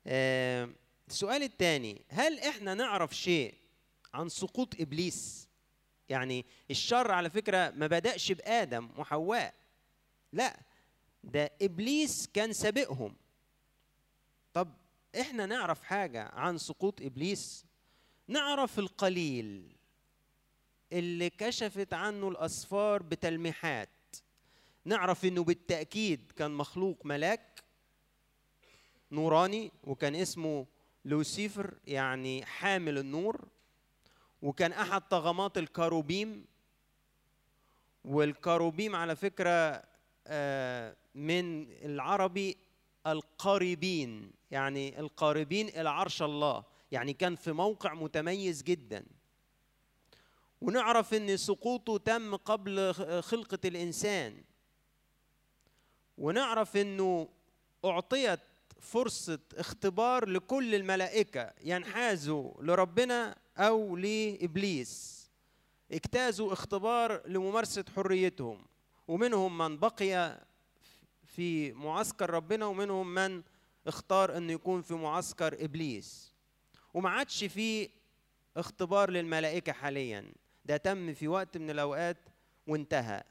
آه 0.07 0.71
السؤال 1.09 1.43
الثاني 1.43 2.05
هل 2.09 2.39
إحنا 2.39 2.75
نعرف 2.75 3.17
شيء 3.17 3.55
عن 4.15 4.29
سقوط 4.29 4.81
إبليس؟ 4.81 5.49
يعني 6.09 6.45
الشر 6.71 7.11
على 7.11 7.31
فكرة 7.31 7.71
ما 7.71 7.87
بدأش 7.87 8.33
بآدم 8.33 8.89
وحواء. 8.97 9.55
لا 10.33 10.61
ده 11.25 11.51
إبليس 11.63 12.27
كان 12.27 12.53
سابقهم. 12.53 13.17
طب 14.55 14.75
إحنا 15.21 15.47
نعرف 15.47 15.83
حاجة 15.83 16.25
عن 16.25 16.59
سقوط 16.59 17.03
إبليس؟ 17.03 17.65
نعرف 18.29 18.79
القليل 18.79 19.77
اللي 20.93 21.31
كشفت 21.31 21.95
عنه 21.95 22.29
الأسفار 22.29 23.03
بتلميحات. 23.03 23.89
نعرف 24.85 25.25
إنه 25.25 25.45
بالتأكيد 25.45 26.33
كان 26.37 26.51
مخلوق 26.51 27.07
ملاك 27.07 27.65
نوراني 29.13 29.73
وكان 29.85 30.15
اسمه 30.15 30.67
لوسيفر 31.05 31.75
يعني 31.87 32.45
حامل 32.45 32.99
النور 32.99 33.49
وكان 34.43 34.73
أحد 34.73 35.01
طغمات 35.09 35.59
الكروبيم 35.59 36.47
والكروبيم 38.05 38.97
على 38.97 39.17
فكرة 39.17 39.83
من 41.15 41.73
العربي 41.85 42.57
القاربين 43.07 44.33
يعني 44.51 45.01
القاربين 45.01 45.69
إلى 45.69 45.91
عرش 45.91 46.23
الله 46.23 46.65
يعني 46.93 47.13
كان 47.13 47.37
في 47.37 47.53
موقع 47.53 47.95
متميز 47.95 48.63
جدا. 48.63 49.05
ونعرف 50.61 51.15
إن 51.15 51.37
سقوطه 51.37 51.99
تم 51.99 52.37
قبل 52.37 52.95
خلقة 53.23 53.59
الإنسان. 53.65 54.45
ونعرف 56.19 56.77
إنه 56.77 57.29
أعطيت 57.85 58.41
فرصة 58.81 59.39
اختبار 59.55 60.29
لكل 60.29 60.75
الملائكة 60.75 61.53
ينحازوا 61.63 62.63
لربنا 62.63 63.37
أو 63.59 63.97
لإبليس. 63.97 65.25
اجتازوا 65.93 66.53
اختبار 66.53 67.29
لممارسة 67.29 67.85
حريتهم 67.97 68.67
ومنهم 69.09 69.59
من 69.59 69.79
بقي 69.79 70.41
في 71.25 71.73
معسكر 71.73 72.31
ربنا 72.31 72.67
ومنهم 72.67 73.15
من 73.15 73.43
اختار 73.87 74.37
إنه 74.37 74.53
يكون 74.53 74.83
في 74.83 74.95
معسكر 74.95 75.65
إبليس. 75.65 76.35
وما 76.95 77.11
عادش 77.11 77.45
في 77.45 77.91
اختبار 78.57 79.11
للملائكة 79.11 79.73
حاليا 79.73 80.33
ده 80.65 80.77
تم 80.77 81.15
في 81.15 81.29
وقت 81.29 81.57
من 81.57 81.71
الأوقات 81.71 82.17
وانتهى. 82.67 83.23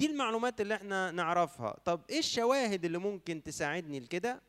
دي 0.00 0.06
المعلومات 0.06 0.60
اللي 0.60 0.74
إحنا 0.74 1.10
نعرفها. 1.10 1.76
طب 1.84 2.00
إيه 2.10 2.18
الشواهد 2.18 2.84
اللي 2.84 2.98
ممكن 2.98 3.42
تساعدني 3.42 4.00
لكده؟ 4.00 4.40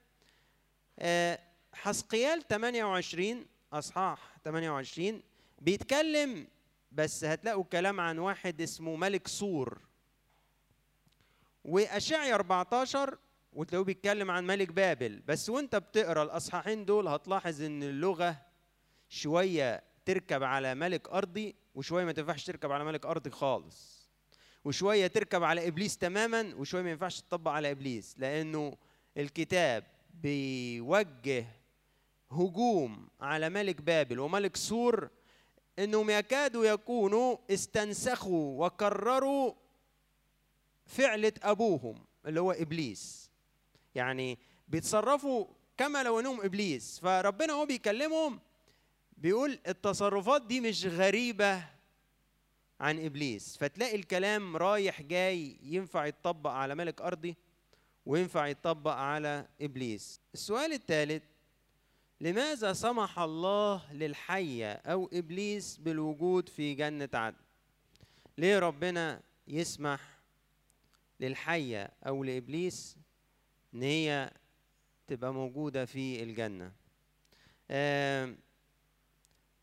أه 0.99 1.39
حسقيال 1.73 2.47
28 2.47 3.45
أصحاح 3.73 4.37
28 4.45 5.21
بيتكلم 5.61 6.47
بس 6.91 7.23
هتلاقوا 7.23 7.63
كلام 7.63 7.99
عن 7.99 8.19
واحد 8.19 8.61
اسمه 8.61 8.95
ملك 8.95 9.27
سور. 9.27 9.81
واشعيا 11.65 12.35
14 12.35 13.17
وتلاقوه 13.53 13.85
بيتكلم 13.85 14.31
عن 14.31 14.47
ملك 14.47 14.67
بابل. 14.71 15.19
بس 15.27 15.49
وانت 15.49 15.75
بتقرأ 15.75 16.23
الأصحاحين 16.23 16.85
دول 16.85 17.07
هتلاحظ 17.07 17.61
إن 17.61 17.83
اللغة 17.83 18.35
شوية 19.09 19.83
تركب 20.05 20.43
على 20.43 20.75
ملك 20.75 21.09
أرضي 21.09 21.55
وشوية 21.75 22.05
ما 22.05 22.11
تنفعش 22.11 22.45
تركب 22.45 22.71
على 22.71 22.83
ملك 22.83 23.05
أرضي 23.05 23.29
خالص. 23.29 24.00
وشوية 24.65 25.08
تركب 25.08 25.43
على 25.43 25.67
إبليس 25.67 25.97
تماما 25.97 26.54
وشوية 26.58 26.82
ما 26.82 26.89
ينفعش 26.91 27.21
تطبق 27.21 27.52
على 27.52 27.71
إبليس 27.71 28.15
لأنه 28.17 28.78
الكتاب 29.17 29.84
بيوجه 30.13 31.45
هجوم 32.32 33.08
على 33.21 33.50
ملك 33.50 33.82
بابل 33.82 34.19
وملك 34.19 34.56
سور 34.56 35.10
إنهم 35.80 36.10
يكادوا 36.10 36.65
يكونوا 36.65 37.38
استنسخوا 37.50 38.65
وكرروا 38.65 39.54
فعلة 40.86 41.34
أبوهم 41.43 42.06
اللي 42.26 42.39
هو 42.39 42.52
إبليس. 42.52 43.30
يعني 43.95 44.39
بيتصرفوا 44.67 45.45
كما 45.78 46.04
لو 46.04 46.19
إنهم 46.19 46.41
إبليس 46.41 47.00
فربنا 47.00 47.54
هو 47.54 47.65
بيكلمهم 47.65 48.39
بيقول 49.17 49.60
التصرفات 49.67 50.41
دي 50.41 50.60
مش 50.62 50.86
غريبة 50.86 51.63
عن 52.82 53.06
إبليس. 53.06 53.58
فتلاقي 53.58 53.96
الكلام 53.96 54.58
رايح 54.58 55.02
جاي 55.02 55.58
ينفع 55.63 56.06
يتطبق 56.06 56.50
على 56.50 56.76
ملك 56.76 57.02
أرضي 57.02 57.36
وينفع 58.06 58.48
يتطبق 58.48 58.91
على 58.91 59.48
إبليس. 59.62 60.20
السؤال 60.34 60.74
الثالث 60.74 61.24
لماذا 62.22 62.74
سمح 62.74 63.20
الله 63.20 63.94
للحية 63.94 64.74
أو 64.74 65.10
إبليس 65.13 65.78
بالوجود 65.78 66.50
في 66.50 66.74
جنة 66.74 67.10
عدن؟ 67.13 67.38
ليه 68.38 68.60
ربنا 68.60 69.22
يسمح 69.48 70.02
للحية 71.20 71.91
أو 72.08 72.24
لإبليس 72.24 72.98
إن 73.74 73.84
هي 73.84 74.32
تبقى 75.08 75.34
موجودة 75.34 75.86
في 75.86 76.24
الجنة؟ 76.24 76.72
آم، 77.72 78.38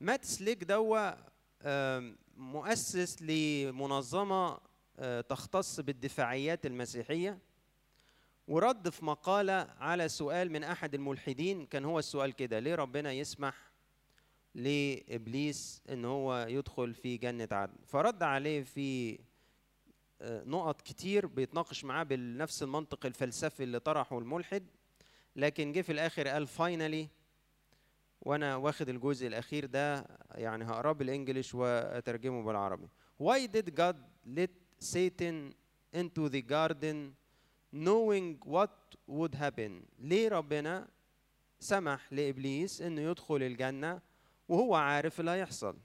مات 0.01 0.25
سليك 0.25 0.65
دوا 0.65 1.11
مؤسس 2.38 3.22
لمنظمة 3.22 4.59
آه، 4.98 5.20
تختص 5.20 5.81
بالدفاعيات 5.81 6.66
المسيحية. 6.66 7.38
ورد 8.48 8.88
في 8.88 9.05
مقالة 9.05 9.74
على 9.79 10.09
سؤال 10.09 10.53
من 10.53 10.64
أحد 10.64 10.94
الملحدين 10.94 11.66
كان 11.66 11.85
هو 11.85 11.98
السؤال 11.98 12.33
كده 12.33 12.59
ليه 12.59 12.74
ربنا 12.74 13.12
يسمح 13.12 13.55
لإبليس 14.55 15.83
إن 15.90 16.05
هو 16.05 16.46
يدخل 16.48 16.94
في 16.94 17.16
جنة 17.16 17.48
عدن؟ 17.53 17.77
فرد 17.87 18.22
عليه 18.22 18.62
في 18.62 19.18
آه، 20.22 20.44
نقط 20.44 20.83
كتير 20.83 21.27
بيتناقش 21.27 21.85
معاه 21.85 22.03
بنفس 22.05 22.62
المنطق 22.62 23.07
الفلسفي 23.07 23.62
اللي 23.62 23.81
طرحه 23.81 24.18
الملحد 24.18 24.66
لكن 25.37 25.72
جه 25.72 25.81
في 25.81 25.92
الآخر 25.92 26.29
قال 26.29 26.46
فاينلي 26.46 27.09
وأنا 28.23 28.57
واخد 28.57 28.89
الجزء 28.89 29.27
الأخير 29.27 29.67
ده 29.67 30.07
يعني 30.35 30.65
هقراه 30.65 30.93
بالانجلش 30.93 31.55
وأترجمه 31.55 32.43
بالعربي. 32.43 32.89
Why 33.23 33.47
did 33.47 33.75
God 33.75 33.97
let 34.37 34.51
Satan 34.81 35.55
into 35.95 36.29
the 36.29 36.43
garden 36.43 37.15
knowing 37.73 38.39
what 38.45 38.97
would 39.09 39.35
happen? 39.35 39.83
ليه 39.99 40.29
ربنا 40.29 40.89
سمح 41.61 42.13
لإبليس 42.13 42.83
إنه 42.83 43.01
يدخل 43.01 43.43
الجنة 43.43 44.01
وهو 44.49 44.75
عارف 44.75 45.21
اللي 45.21 45.31
هيحصل؟ 45.31 45.77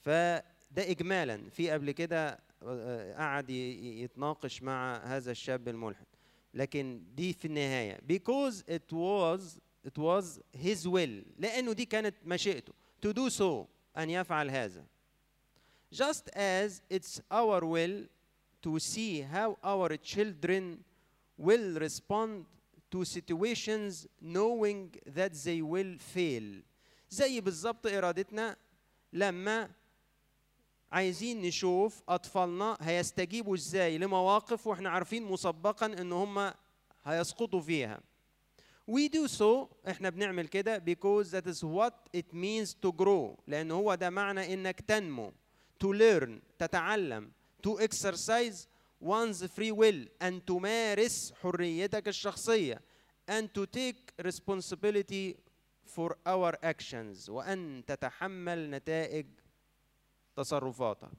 فده 0.00 0.42
اجمالا. 0.90 1.50
في 1.50 1.70
قبل 1.70 1.90
كده 1.90 2.38
آه، 2.62 3.14
قعد 3.14 3.50
يتناقش 3.50 4.62
مع 4.62 4.96
هذا 4.96 5.30
الشاب 5.30 5.68
الملحد. 5.68 6.06
لكن 6.54 7.02
دي 7.14 7.32
في 7.32 7.44
النهاية. 7.44 8.00
Because 8.12 8.62
it 8.68 8.92
was 8.92 9.60
it 9.86 9.96
was 9.96 10.40
his 10.52 10.86
will. 10.88 11.22
لأنه 11.38 11.72
دي 11.72 11.84
كانت 11.84 12.14
مشيئته. 12.24 12.72
To 13.02 13.12
do 13.12 13.30
so 13.30 13.66
أن 13.96 14.10
يفعل 14.10 14.50
هذا. 14.50 14.84
Just 15.92 16.28
as 16.34 16.82
it's 16.90 17.20
our 17.30 17.64
will 17.64 18.06
to 18.62 18.78
see 18.80 19.20
how 19.20 19.56
our 19.62 19.96
children 19.96 20.84
will 21.38 21.78
respond 21.78 22.44
to 22.90 23.04
situations 23.04 24.06
knowing 24.20 24.90
that 25.06 25.32
they 25.44 25.62
will 25.62 25.96
fail. 25.98 26.62
زي 27.10 27.40
بالظبط 27.40 27.86
إرادتنا 27.86 28.56
لما 29.12 29.70
عايزين 30.92 31.42
نشوف 31.42 32.02
أطفالنا 32.08 32.76
هيستجيبوا 32.80 33.54
إزاي 33.54 33.98
لمواقف 33.98 34.66
وإحنا 34.66 34.90
عارفين 34.90 35.22
مسبقا 35.22 35.86
إن 35.86 36.12
هم 36.12 36.52
هيسقطوا 37.04 37.60
فيها. 37.60 38.00
We 38.88 39.08
do 39.08 39.26
so 39.28 39.68
إحنا 39.88 40.10
بنعمل 40.10 40.48
كده 40.48 40.78
because 40.78 41.30
that 41.30 41.46
is 41.46 41.64
what 41.64 42.08
it 42.12 42.32
means 42.32 42.74
to 42.74 42.92
grow. 42.92 43.36
لأن 43.46 43.70
هو 43.70 43.94
ده 43.94 44.10
معنى 44.10 44.54
إنك 44.54 44.80
تنمو 44.80 45.32
to 45.84 45.86
learn 45.92 46.40
تتعلم 46.58 47.30
to 47.66 47.78
exercise 47.80 48.66
one's 49.00 49.42
free 49.46 49.72
will 49.72 50.08
أن 50.22 50.44
تمارس 50.44 51.32
حريتك 51.42 52.08
الشخصية 52.08 52.80
and 53.28 53.48
to 53.54 53.66
take 53.66 54.12
responsibility 54.22 55.34
for 55.96 56.16
our 56.26 56.54
actions 56.62 57.28
وأن 57.28 57.82
تتحمل 57.86 58.70
نتائج 58.70 59.26
تصرفاتك. 60.36 61.10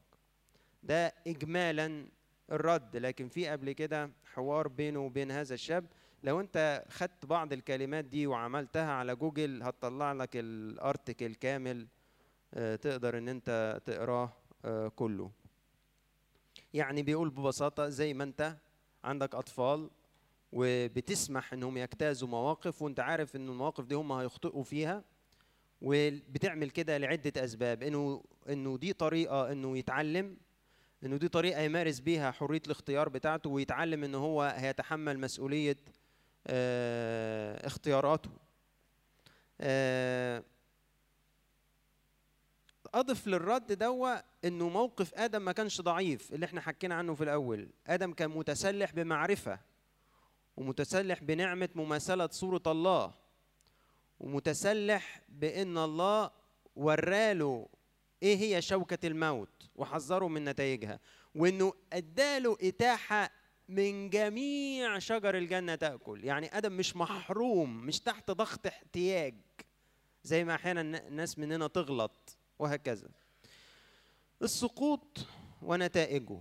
ده 0.83 1.13
إجمالا 1.27 2.07
الرد. 2.51 2.97
لكن 2.97 3.27
في 3.29 3.47
قبل 3.47 3.71
كده 3.71 4.09
حوار 4.33 4.67
بينه 4.67 4.99
وبين 4.99 5.31
هذا 5.31 5.53
الشاب 5.53 5.85
لو 6.27 6.39
انت 6.39 6.85
خدت 6.89 7.25
بعض 7.25 7.53
الكلمات 7.53 8.05
دي 8.05 8.27
وعملتها 8.27 8.91
على 8.91 9.15
جوجل 9.15 9.63
هتطلع 9.63 10.13
لك 10.13 10.29
الأرتكل 10.33 11.35
كامل 11.35 11.87
آه، 12.53 12.75
تقدر 12.75 13.17
إن 13.17 13.29
انت 13.29 13.81
تقراه 13.85 14.33
آه، 14.65 14.87
كله. 14.87 15.31
يعني 16.73 17.03
بيقول 17.03 17.29
ببساطة 17.29 17.89
زي 17.89 18.13
ما 18.13 18.23
انت 18.23 18.57
عندك 19.03 19.35
أطفال 19.35 19.89
وبتسمح 20.53 21.53
إنهم 21.53 21.77
يجتازوا 21.77 22.27
مواقف 22.27 22.81
وانت 22.81 22.99
عارف 22.99 23.35
إن 23.35 23.49
المواقف 23.49 23.85
دي 23.85 23.95
هم 23.95 24.11
هيخطئوا 24.11 24.63
فيها 24.63 25.03
وبتعمل 25.81 26.69
كده 26.69 26.97
لعدة 26.97 27.43
أسباب. 27.43 27.83
إنه 27.83 28.23
إنه 28.49 28.77
دي 28.77 28.93
طريقة 28.93 29.51
إنه 29.51 29.77
يتعلم 29.77 30.37
إنه 31.03 31.17
دي 31.17 31.27
طريقة 31.27 31.61
يمارس 31.61 31.99
بيها 31.99 32.31
حرية 32.31 32.61
الاختيار 32.65 33.09
بتاعته 33.09 33.49
ويتعلم 33.49 34.03
إن 34.03 34.15
هو 34.15 34.41
هيتحمل 34.41 35.19
مسؤولية 35.19 35.77
آه، 35.87 36.06
اختياراته. 37.65 38.29
آه، 39.61 40.43
أضف 42.93 43.27
للرد 43.27 43.71
دوا 43.73 44.15
إنه 44.45 44.69
موقف 44.69 45.13
آدم 45.13 45.41
ما 45.41 45.51
كانش 45.51 45.81
ضعيف 45.81 46.33
اللي 46.33 46.45
إحنا 46.45 46.61
حكينا 46.61 46.95
عنه 46.95 47.15
في 47.15 47.23
الأول. 47.23 47.69
آدم 47.87 48.13
كان 48.13 48.29
متسلح 48.29 48.91
بمعرفة 48.91 49.59
ومتسلح 50.57 51.23
بنعمة 51.23 51.69
مماثلة 51.75 52.27
صورة 52.31 52.63
الله 52.67 53.13
ومتسلح 54.19 55.21
بإن 55.29 55.77
الله 55.77 56.31
وراله 56.75 57.67
إيه 58.23 58.37
هي 58.37 58.61
شوكة 58.61 59.07
الموت 59.07 59.69
وحذره 59.75 60.27
من 60.27 60.43
نتائجها. 60.43 60.99
وإنه 61.35 61.73
أداله 61.93 62.57
إتاحة 62.61 63.36
من 63.69 64.09
جميع 64.09 64.99
شجر 64.99 65.37
الجنة 65.37 65.75
تأكل. 65.75 66.23
يعني 66.23 66.57
آدم 66.57 66.73
مش 66.73 66.95
محروم 66.95 67.77
مش 67.85 67.99
تحت 67.99 68.31
ضغط 68.31 68.67
احتياج. 68.67 69.35
زي 70.23 70.43
ما 70.43 70.55
أحيانا 70.55 70.81
الناس 70.81 71.39
مننا 71.39 71.67
تغلط 71.67 72.37
وهكذا. 72.59 73.09
السقوط 74.41 75.25
ونتائجه. 75.61 76.39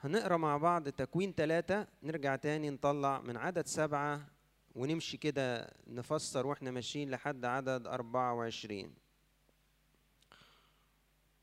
هنقرأ 0.00 0.36
مع 0.36 0.56
بعض 0.56 0.88
تكوين 0.88 1.32
ثلاثة 1.32 1.86
نرجع 2.02 2.36
تاني 2.36 2.70
نطلع 2.70 3.20
من 3.20 3.36
عدد 3.36 3.66
سبعة 3.66 4.26
ونمشي 4.74 5.16
كده 5.16 5.70
نفسر 5.86 6.46
وإحنا 6.46 6.70
ماشيين 6.70 7.10
لحد 7.10 7.44
عدد 7.44 7.86
أربعة 7.86 8.34
وعشرين. 8.34 8.94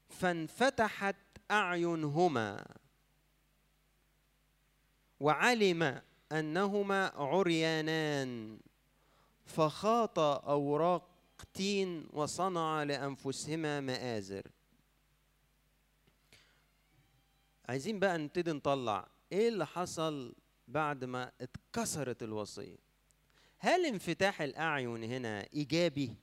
فانفتحت 0.09 1.15
أعينهما. 1.53 2.65
وعلم 5.19 6.01
أنهما 6.31 7.05
عريانان 7.15 8.59
فخاط 9.45 10.19
أوراق 10.19 11.09
تين 11.53 12.07
وصنع 12.13 12.83
لأنفسهما 12.83 13.81
مآزر. 13.81 14.43
عايزين 17.69 17.99
بقى 17.99 18.17
نبتدي 18.17 18.51
نطلع 18.51 19.07
إيه 19.31 19.49
اللي 19.49 19.65
حصل 19.65 20.35
بعد 20.67 21.05
ما 21.05 21.31
اتكسرت 21.41 22.23
الوصية. 22.23 22.77
هل 23.57 23.85
انفتاح 23.85 24.41
الأعين 24.41 25.03
هنا 25.03 25.47
إيجابي؟ 25.53 26.15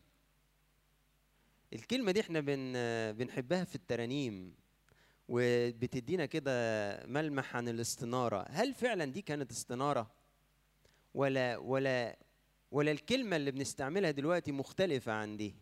الكلمة 1.73 2.13
دي 2.13 2.21
إحنا 2.21 2.41
بن 2.41 2.73
بنحبها 3.13 3.65
في 3.65 3.75
الترانيم. 3.75 4.60
وبتدينا 5.33 6.27
كده 6.27 6.53
ملمح 7.07 7.57
عن 7.57 7.69
الاستنارة. 7.69 8.47
هل 8.51 8.75
فعلا 8.75 9.05
دي 9.05 9.23
كانت 9.23 9.51
استنارة؟ 9.51 10.11
ولا 11.15 11.57
ولا 11.57 12.17
ولا 12.71 12.91
الكلمة 12.91 13.37
اللي 13.37 13.51
بنستعملها 13.51 14.11
دلوقتي 14.11 14.53
مختلفة 14.53 15.13
عن 15.13 15.37
دي؟ 15.37 15.55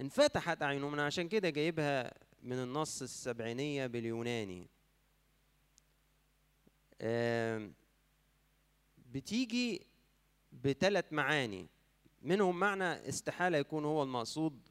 انفتحت 0.00 0.62
أعينهم 0.62 0.92
أنا 0.92 1.06
عشان 1.06 1.28
كده 1.28 1.50
جايبها 1.50 2.12
من 2.42 2.58
النص 2.58 3.02
السبعينية 3.02 3.86
باليوناني. 3.86 4.68
بتيجي 9.12 9.86
بثلاث 10.52 11.12
معاني. 11.12 11.66
منهم 12.22 12.60
معنى 12.60 13.08
استحالة 13.08 13.58
يكون 13.58 13.84
هو 13.84 14.02
المقصود 14.02 14.65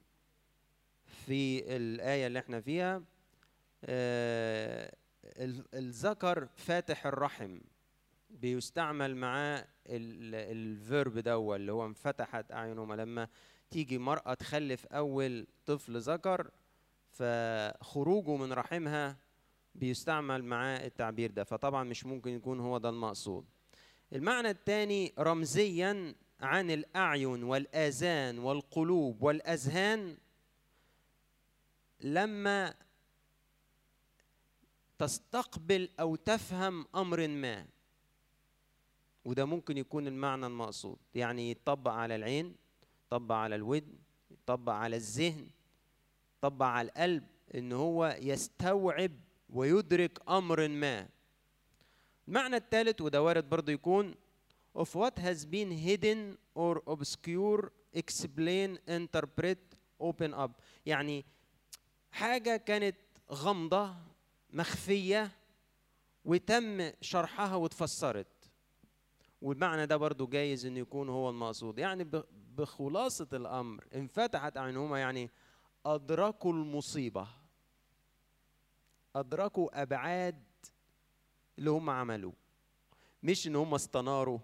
في 1.25 1.75
الآية 1.75 2.27
اللي 2.27 2.39
إحنا 2.39 2.61
فيها 2.61 3.03
آه، 3.85 4.95
ال- 5.25 5.65
الذكر 5.75 6.47
فاتح 6.55 7.05
الرحم 7.05 7.59
بيستعمل 8.29 9.15
معاه 9.15 9.67
الفيرب 9.87 11.17
ده 11.19 11.55
اللي 11.55 11.71
هو 11.71 11.85
انفتحت 11.85 12.51
اعينهما 12.51 12.93
لما 12.95 13.27
تيجي 13.71 13.97
مرأة 13.97 14.33
تخلف 14.33 14.85
أول 14.85 15.47
طفل 15.65 15.99
ذكر 15.99 16.51
فخروجه 17.11 18.35
من 18.35 18.53
رحمها 18.53 19.17
بيستعمل 19.75 20.43
معاه 20.43 20.85
التعبير 20.85 21.31
ده. 21.31 21.43
فطبعا 21.43 21.83
مش 21.83 22.05
ممكن 22.05 22.31
يكون 22.31 22.59
هو 22.59 22.77
ده 22.77 22.89
المقصود. 22.89 23.45
المعنى 24.13 24.49
الثاني 24.49 25.13
رمزيا 25.19 26.15
عن 26.41 26.71
الأعين 26.71 27.43
والآذان 27.43 28.39
والقلوب 28.39 29.21
والأذهان 29.23 30.17
لما 32.01 32.73
تستقبل 34.99 35.89
أو 35.99 36.15
تفهم 36.15 36.85
أمر 36.95 37.27
ما. 37.27 37.65
وده 39.25 39.45
ممكن 39.45 39.77
يكون 39.77 40.07
المعنى 40.07 40.45
المقصود. 40.45 40.97
يعني 41.15 41.51
يطبق 41.51 41.91
على 41.91 42.15
العين 42.15 42.55
يطبق 43.07 43.35
على 43.35 43.55
الودن 43.55 43.93
يطبق 44.31 44.73
على 44.73 44.95
الذهن 44.95 45.49
يطبق 46.37 46.65
على 46.65 46.87
القلب 46.87 47.23
إن 47.55 47.71
هو 47.71 48.17
يستوعب 48.21 49.11
ويدرك 49.49 50.29
أمر 50.29 50.67
ما. 50.67 51.07
المعنى 52.27 52.55
الثالث 52.55 53.01
وده 53.01 53.21
وارد 53.21 53.49
برضه 53.49 53.71
يكون 53.73 54.15
of 54.77 54.87
what 54.95 55.17
has 55.19 55.45
been 55.45 55.71
hidden 55.71 56.37
or 56.55 56.81
obscure 56.87 57.71
explain 57.93 58.77
interpret 58.87 59.59
open 59.99 60.33
up. 60.33 60.51
يعني 60.85 61.25
حاجة 62.19 62.57
كانت 62.57 62.95
غامضة 63.31 63.95
مخفية 64.49 65.31
وتم 66.25 66.91
شرحها 67.01 67.55
واتفسرت. 67.55 68.27
والمعنى 69.41 69.85
ده 69.85 69.97
برضو 69.97 70.27
جايز 70.27 70.65
انه 70.65 70.79
يكون 70.79 71.09
هو 71.09 71.29
المقصود. 71.29 71.79
يعني 71.79 72.03
ب- 72.03 72.25
بخلاصة 72.57 73.27
الأمر 73.33 73.83
انفتحت 73.95 74.57
أعينهما 74.57 74.99
يعني 74.99 75.29
أدركوا 75.85 76.53
المصيبة 76.53 77.27
أدركوا 79.15 79.81
أبعاد 79.81 80.43
اللي 81.59 81.69
هم 81.69 81.89
عملوه. 81.89 82.33
مش 83.23 83.47
إن 83.47 83.55
هم 83.55 83.73
استناروا 83.73 84.39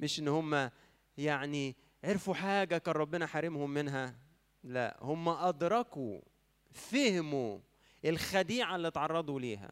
مش 0.00 0.18
إن 0.20 0.28
هم 0.28 0.70
يعني 1.18 1.76
عرفوا 2.04 2.34
حاجة 2.34 2.78
كان 2.78 2.94
ربنا 2.94 3.26
حارمهم 3.26 3.70
منها 3.70 4.18
لا 4.64 4.96
هم 5.00 5.28
أدركوا 5.28 6.20
فهموا 6.72 7.58
الخديعة 8.04 8.76
اللي 8.76 8.90
تعرضوا 8.90 9.40
ليها. 9.40 9.70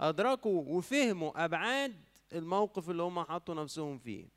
أدركوا 0.00 0.62
وفهموا 0.76 1.44
أبعاد 1.44 1.94
الموقف 2.32 2.90
اللي 2.90 3.02
هم 3.02 3.20
حطوا 3.24 3.54
نفسهم 3.54 3.98
فيه. 3.98 4.28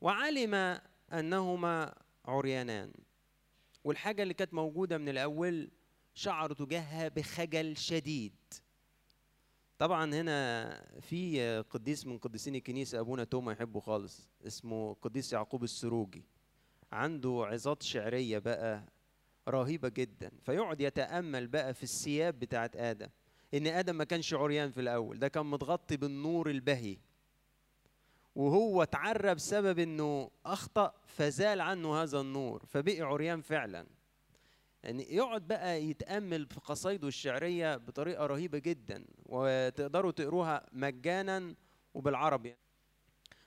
وعلم 0.00 0.80
أنهما 1.12 1.94
عريانان. 2.24 2.92
والحاجة 3.84 4.22
اللي 4.22 4.34
كانت 4.34 4.54
موجودة 4.54 4.98
من 4.98 5.08
الأول 5.08 5.70
شعروا 6.14 6.56
تجاهها 6.56 7.08
بخجل 7.08 7.76
شديد. 7.76 8.32
طبعا 9.78 10.14
هنا 10.14 10.70
في 11.00 11.64
قديس 11.70 12.06
من 12.06 12.18
قديسين 12.18 12.54
الكنيسة 12.54 13.00
أبونا 13.00 13.24
توما 13.24 13.52
يحبه 13.52 13.80
خالص 13.80 14.28
اسمه 14.46 14.94
قديس 14.94 15.32
يعقوب 15.32 15.64
السروجي. 15.64 16.24
عنده 16.92 17.46
عظات 17.50 17.82
شعرية 17.82 18.38
بقى 18.38 18.84
رهيبة 19.48 19.88
جدا. 19.88 20.30
فيقعد 20.42 20.80
يتأمل 20.80 21.46
بقى 21.46 21.74
في 21.74 21.82
الثياب 21.82 22.38
بتاعت 22.38 22.76
آدم 22.76 23.08
إن 23.54 23.66
آدم 23.66 23.94
ما 23.96 24.04
كانش 24.04 24.34
عريان 24.34 24.70
في 24.70 24.80
الأول 24.80 25.18
ده 25.18 25.28
كان 25.28 25.46
متغطي 25.46 25.96
بالنور 25.96 26.50
البهي. 26.50 26.96
وهو 28.34 28.82
اتعرى 28.82 29.34
بسبب 29.34 29.78
إنه 29.78 30.30
أخطأ 30.46 30.94
فزال 31.06 31.60
عنه 31.60 32.02
هذا 32.02 32.20
النور 32.20 32.64
فبقي 32.66 33.00
عريان 33.00 33.40
فعلا. 33.40 33.86
يعني 34.82 35.14
يقعد 35.14 35.48
بقى 35.48 35.82
يتأمل 35.84 36.46
في 36.46 36.60
قصايده 36.60 37.08
الشعرية 37.08 37.76
بطريقة 37.76 38.26
رهيبة 38.26 38.58
جدا 38.58 39.04
وتقدروا 39.26 40.10
تقروها 40.10 40.66
مجانا 40.72 41.54
وبالعربي. 41.94 42.56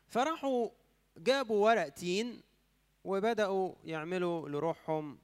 فراحوا 0.07 0.69
جابوا 1.17 1.65
ورق 1.65 1.89
تين 1.89 2.41
وبدأوا 3.03 3.75
يعملوا 3.83 4.49
لروحهم 4.49 5.19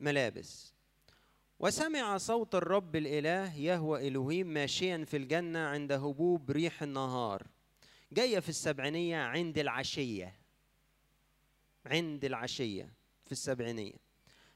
ملابس. 0.00 0.72
وسمع 1.60 2.18
صوت 2.18 2.54
الرب 2.54 2.96
الإله 2.96 3.56
يهوى 3.56 4.08
إلهيم 4.08 4.46
ماشيا 4.46 5.04
في 5.04 5.16
الجنة 5.16 5.58
عند 5.58 5.92
هبوب 5.92 6.50
ريح 6.50 6.82
النهار. 6.82 7.46
جاية 8.12 8.40
في 8.40 8.48
السبعينية 8.48 9.16
عند 9.16 9.58
العشية. 9.58 10.34
عند 11.86 12.24
العشية 12.24 12.92
في 13.26 13.32
السبعينية. 13.32 14.08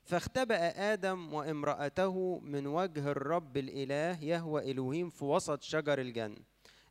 فاختبأ 0.05 0.93
آدم 0.93 1.35
وامرأته 1.35 2.39
من 2.39 2.67
وجه 2.67 3.11
الرب 3.11 3.57
الإله 3.57 4.25
يهوى 4.25 4.71
إلهيم 4.71 5.11
في 5.11 5.25
وسط 5.25 5.63
شجر 5.63 6.01
الجنة 6.01 6.37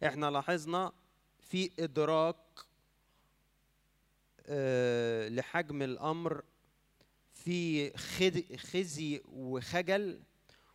إحنا 0.06 0.32
لاحظنا 0.32 0.92
في 1.40 1.72
إدراك 1.80 2.36
آه، 4.46 5.30
لحجم 5.30 5.82
الأمر 5.82 6.44
في 7.46 7.92
خزي 8.58 9.22
وخجل 9.26 10.22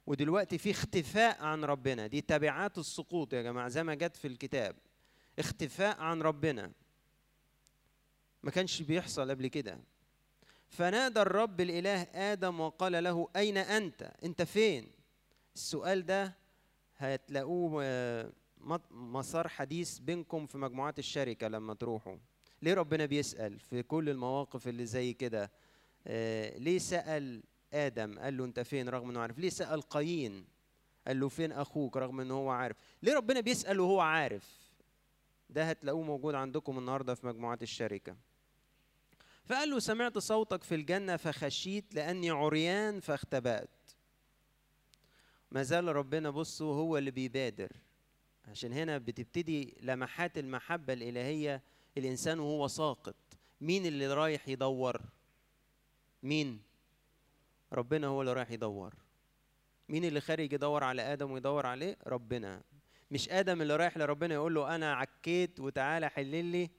ودلوقتي 0.07 0.59
في 0.59 0.71
اختفاء 0.71 1.43
عن 1.43 1.65
ربنا. 1.65 2.07
دي 2.07 2.21
تبعات 2.21 2.79
السقوط 2.79 3.33
يا 3.33 3.43
جماعة 3.43 3.69
زي 3.69 3.83
ما 3.85 3.95
جت 3.95 4.17
في 4.17 4.29
الكتاب. 4.29 4.77
اختفاء 5.39 6.01
عن 6.01 6.23
ربنا. 6.23 6.73
ما 8.43 8.51
كانش 8.51 8.83
بيحصل 8.83 9.31
قبل 9.31 9.47
كده. 9.47 9.81
فنادى 10.69 11.23
الرب 11.23 11.61
الإله 11.61 12.03
آدم 12.03 12.61
وقال 12.61 13.05
له 13.05 13.29
أين 13.37 13.57
أنت؟ 13.57 14.13
أنت 14.25 14.43
فين؟ 14.43 14.91
السؤال 15.55 16.07
ده 16.07 16.37
هتلاقوه 16.97 17.83
آه، 17.85 18.33
مسار 18.91 19.49
حديث 19.49 19.99
بينكم 19.99 20.47
في 20.47 20.59
مجموعات 20.59 20.99
الشركة 20.99 21.49
لما 21.49 21.75
تروحوا. 21.75 22.17
ليه 22.63 22.75
ربنا 22.75 23.07
بيسأل 23.07 23.61
في 23.61 23.83
كل 23.83 24.09
المواقف 24.09 24.69
اللي 24.69 24.87
زي 24.87 25.13
كده؟ 25.13 25.51
ليه 26.59 26.79
سأل 26.79 27.43
آدم؟ 27.73 28.19
قال 28.19 28.37
له 28.37 28.45
أنت 28.45 28.61
فين؟ 28.61 28.89
رغم 28.89 29.11
أنه 29.11 29.21
عارف. 29.21 29.39
ليه 29.39 29.49
سأل 29.49 29.83
قايين؟ 29.83 30.47
قال 31.07 31.21
له 31.21 31.29
فين 31.29 31.53
أخوك؟ 31.53 31.97
رغم 31.97 32.21
أنه 32.21 32.35
هو 32.35 32.51
عارف. 32.51 32.77
ليه 33.03 33.15
ربنا 33.15 33.41
بيسأل 33.41 33.81
وهو 33.81 34.01
عارف؟ 34.01 34.73
ده 35.51 35.65
هتلاقوه 35.71 36.03
موجود 36.03 36.35
عندكم 36.35 36.79
النهاردة 36.79 37.15
في 37.15 37.27
مجموعات 37.27 37.63
الشركة. 37.63 38.17
فقال 39.45 39.71
له 39.71 39.79
سمعت 39.79 40.19
صوتك 40.19 40.63
في 40.63 40.75
الجنة 40.75 41.17
فخشيت 41.17 41.95
لأني 41.95 42.31
عريان 42.31 43.01
فاختبأت. 43.01 43.71
ما 45.51 45.63
زال 45.63 45.97
ربنا 45.97 46.31
بصوا 46.31 46.75
هو 46.75 46.99
اللي 46.99 47.11
بيبادر. 47.11 47.73
عشان 48.45 48.73
هنا 48.73 48.99
بتبتدي 48.99 49.77
لمحات 49.81 50.39
المحبة 50.39 50.93
الإلهية. 50.93 51.63
الإنسان 51.99 52.41
وهو 52.41 52.69
ساقط. 52.69 53.17
مين 53.61 53.87
اللي 53.87 54.07
رايح 54.15 54.49
يدور؟ 54.49 55.03
مين؟ 56.27 56.63
ربنا 57.73 58.07
هو 58.07 58.21
اللي 58.21 58.33
رايح 58.33 58.51
يدور. 58.51 58.95
مين 59.89 60.05
اللي 60.05 60.21
خارج 60.21 60.53
يدور 60.53 60.85
على 60.85 61.03
آدم 61.03 61.31
ويدور 61.31 61.67
عليه؟ 61.67 61.97
ربنا. 62.07 62.63
مش 63.11 63.29
آدم 63.29 63.63
اللي 63.63 63.77
رايح 63.77 63.97
لربنا 63.99 64.35
يقول 64.35 64.55
له 64.55 64.75
أنا 64.75 64.95
عكيت 64.95 65.61
وتعالى 65.61 66.09
حل 66.09 66.45
لي 66.45 66.71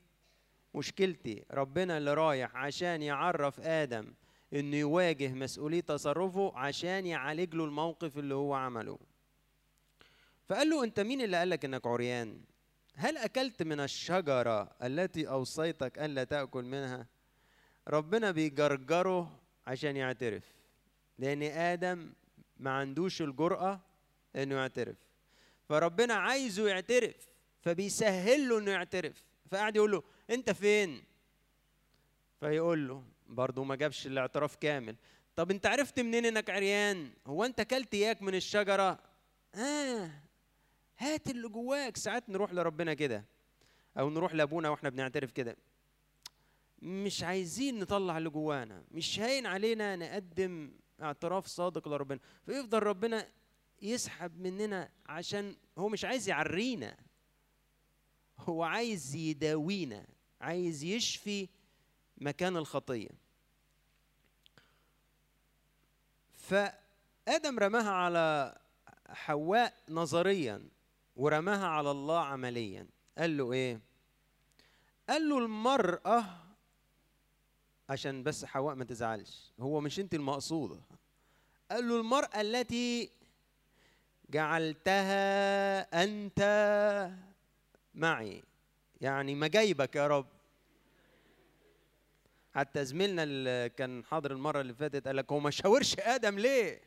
مشكلتي. 0.76 1.46
ربنا 1.52 1.98
اللي 1.98 2.14
رايح 2.14 2.56
عشان 2.56 3.02
يعرف 3.02 3.60
آدم 3.60 4.14
إنه 4.54 4.78
يواجه 4.78 5.34
مسؤولية 5.34 5.82
تصرفه 5.82 6.58
عشان 6.58 7.06
يعالج 7.06 7.56
له 7.56 7.66
الموقف 7.66 8.18
اللي 8.18 8.36
هو 8.36 8.54
عمله. 8.54 9.00
فقال 10.46 10.70
له 10.70 10.84
أنت 10.84 11.00
مين 11.00 11.22
اللي 11.22 11.38
قالك 11.38 11.66
إنك 11.66 11.88
عريان؟ 11.88 12.42
هل 12.96 13.18
أكلت 13.18 13.64
من 13.64 13.80
الشجرة 13.80 14.62
التي 14.84 15.30
أوصيتك 15.30 16.00
ألا 16.00 16.24
تأكل 16.24 16.64
منها؟ 16.64 17.08
ربنا 17.88 18.32
بيجرجره 18.32 19.40
عشان 19.68 19.98
يعترف 19.98 20.44
لأن 21.20 21.44
آدم 21.44 22.14
ما 22.58 22.72
عندوش 22.72 23.22
الجرأة 23.22 23.80
إنه 24.36 24.56
يعترف 24.56 24.96
فربنا 25.70 26.14
عايزه 26.14 26.68
يعترف 26.68 27.16
فبيسهل 27.62 28.50
له 28.50 28.60
إنه 28.60 28.72
يعترف 28.72 29.24
فقعد 29.52 29.76
يقول 29.76 29.92
له 29.92 30.04
أنت 30.30 30.52
فين؟ 30.52 31.04
فيقول 32.40 32.88
له 32.88 33.04
برضه 33.28 33.64
ما 33.64 33.76
جابش 33.76 34.08
الاعتراف 34.08 34.56
كامل 34.56 34.96
طب 35.36 35.52
أنت 35.52 35.66
عرفت 35.66 36.00
منين 36.00 36.26
إنك 36.26 36.50
عريان؟ 36.50 37.12
هو 37.28 37.44
أنت 37.46 37.60
أكلت 37.60 37.94
إياك 37.94 38.22
من 38.22 38.36
الشجرة؟ 38.36 39.00
آه 39.56 40.10
هات 40.98 41.30
اللي 41.30 41.48
جواك 41.48 41.98
ساعات 41.98 42.30
نروح 42.30 42.54
لربنا 42.54 42.94
كده 42.94 43.26
أو 44.00 44.10
نروح 44.10 44.34
لأبونا 44.34 44.70
وإحنا 44.70 44.90
بنعترف 44.90 45.32
كده 45.32 45.58
مش 46.82 47.24
عايزين 47.24 47.80
نطلع 47.80 48.18
اللي 48.18 48.30
جوانا 48.30 48.84
مش 48.92 49.20
هاين 49.20 49.46
علينا 49.46 49.96
نقدم 49.96 50.72
اعتراف 51.02 51.48
صادق 51.48 51.88
لربنا. 51.88 52.20
فيفضل 52.46 52.80
ربنا 52.80 53.28
يسحب 53.82 54.40
مننا 54.40 54.90
عشان 55.06 55.56
هو 55.78 55.90
مش 55.90 56.06
عايز 56.06 56.30
يعرينا 56.30 56.98
هو 58.40 58.64
عايز 58.64 59.16
يداوينا 59.16 60.08
عايز 60.42 60.84
يشفي 60.84 61.50
مكان 62.18 62.58
الخطية. 62.58 63.10
فآدم 66.34 67.60
رماها 67.60 67.92
على 67.92 68.58
حواء 69.10 69.74
نظريا 69.90 70.70
ورماها 71.16 71.68
على 71.68 71.92
الله 71.92 72.20
عمليا. 72.20 72.88
قال 73.18 73.38
له 73.38 73.52
إيه؟ 73.52 73.80
قال 75.10 75.30
له 75.30 75.38
المرأة 75.38 76.47
عشان 77.90 78.24
بس 78.24 78.46
حواء 78.46 78.76
ما 78.76 78.86
تزعلش. 78.86 79.54
هو 79.60 79.82
مش 79.82 80.00
انت 80.00 80.14
المقصودة. 80.14 80.80
قال 81.72 81.90
له 81.90 82.00
المرأة 82.00 82.42
التي 82.42 83.10
جعلتها 84.30 86.04
أنت 86.04 86.42
معي. 87.96 88.44
يعني 89.02 89.36
ما 89.36 89.48
جايبك 89.48 89.96
يا 89.96 90.08
رب. 90.08 90.28
حتى 92.56 92.86
زميلنا 92.86 93.24
اللي 93.24 93.70
كان 93.70 94.06
حاضر 94.06 94.32
المرة 94.32 94.62
اللي 94.62 94.74
فاتت 94.74 95.08
قال 95.08 95.16
لك 95.16 95.32
هو 95.32 95.40
ما 95.40 95.52
شاورش 95.52 95.96
آدم 96.00 96.40
ليه؟ 96.40 96.82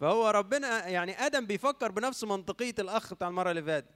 فهو 0.00 0.30
ربنا 0.30 0.88
يعني 0.88 1.26
آدم 1.26 1.46
بيفكر 1.46 1.90
بنفس 1.90 2.24
منطقية 2.24 2.74
الأخ 2.78 3.14
بتاع 3.14 3.28
المرة 3.28 3.50
اللي 3.50 3.62
فاتت. 3.62 3.90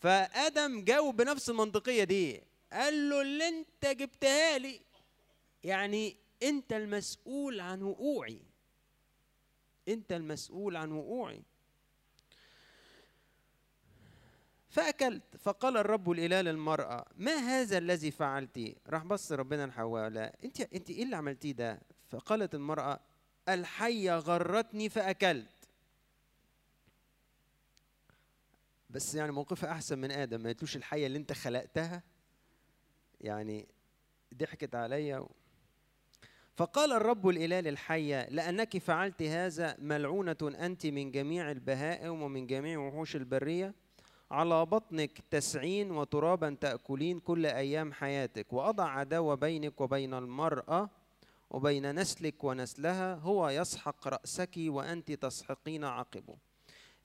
فآدم 0.00 0.84
جاوب 0.84 1.16
بنفس 1.16 1.50
المنطقية 1.50 2.04
دي. 2.04 2.42
قال 2.72 3.10
له 3.10 3.22
اللي 3.22 3.48
انت 3.48 3.86
جبتها 3.86 4.58
لي 4.58 4.80
يعني 5.64 6.16
انت 6.42 6.72
المسؤول 6.72 7.60
عن 7.60 7.82
وقوعي. 7.82 8.42
انت 9.88 10.12
المسؤول 10.12 10.76
عن 10.76 10.92
وقوعي. 10.92 11.42
فأكلت 14.68 15.36
فقال 15.36 15.76
الرب 15.76 16.10
الإله 16.10 16.40
للمرأة 16.40 17.04
ما 17.16 17.32
هذا 17.34 17.78
الذي 17.78 18.10
فعلتي 18.10 18.76
راح 18.86 19.04
بص 19.04 19.32
ربنا 19.32 19.66
لحواء 19.66 20.08
لا 20.08 20.36
أنت 20.44 20.60
أنت 20.60 20.90
إيه 20.90 21.02
اللي 21.02 21.16
عملتيه 21.16 21.52
ده؟ 21.52 21.80
فقالت 22.08 22.54
المرأة 22.54 23.00
الحية 23.48 24.18
غرتني 24.18 24.88
فأكلت. 24.88 25.48
بس 28.90 29.14
يعني 29.14 29.32
موقفها 29.32 29.72
أحسن 29.72 29.98
من 29.98 30.10
آدم 30.10 30.40
ما 30.40 30.46
قالتلوش 30.46 30.76
الحية 30.76 31.06
اللي 31.06 31.18
أنت 31.18 31.32
خلقتها؟ 31.32 32.02
يعني 33.20 33.68
ضحكت 34.34 34.74
عليا. 34.74 35.26
فقال 36.56 36.92
الرب 36.92 37.28
الإله 37.28 37.60
للحية 37.60 38.28
لأنك 38.30 38.78
فعلت 38.78 39.22
هذا 39.22 39.76
ملعونة 39.78 40.36
أنت 40.42 40.86
من 40.86 41.10
جميع 41.10 41.50
البهائم 41.50 42.22
ومن 42.22 42.46
جميع 42.46 42.78
وحوش 42.78 43.16
البرية؟ 43.16 43.74
على 44.30 44.66
بطنك 44.66 45.18
تسعين 45.30 45.90
وترابا 45.90 46.56
تأكلين 46.60 47.20
كل 47.20 47.46
أيام 47.46 47.92
حياتك 47.92 48.52
وأضع 48.52 48.88
عداوة 48.88 49.34
بينك 49.34 49.80
وبين 49.80 50.14
المرأة 50.14 50.90
وبين 51.50 51.94
نسلك 52.00 52.44
ونسلها 52.44 53.14
هو 53.14 53.48
يسحق 53.48 54.08
رأسك 54.08 54.54
وأنت 54.58 55.12
تسحقين 55.12 55.84
عقبه. 55.84 56.36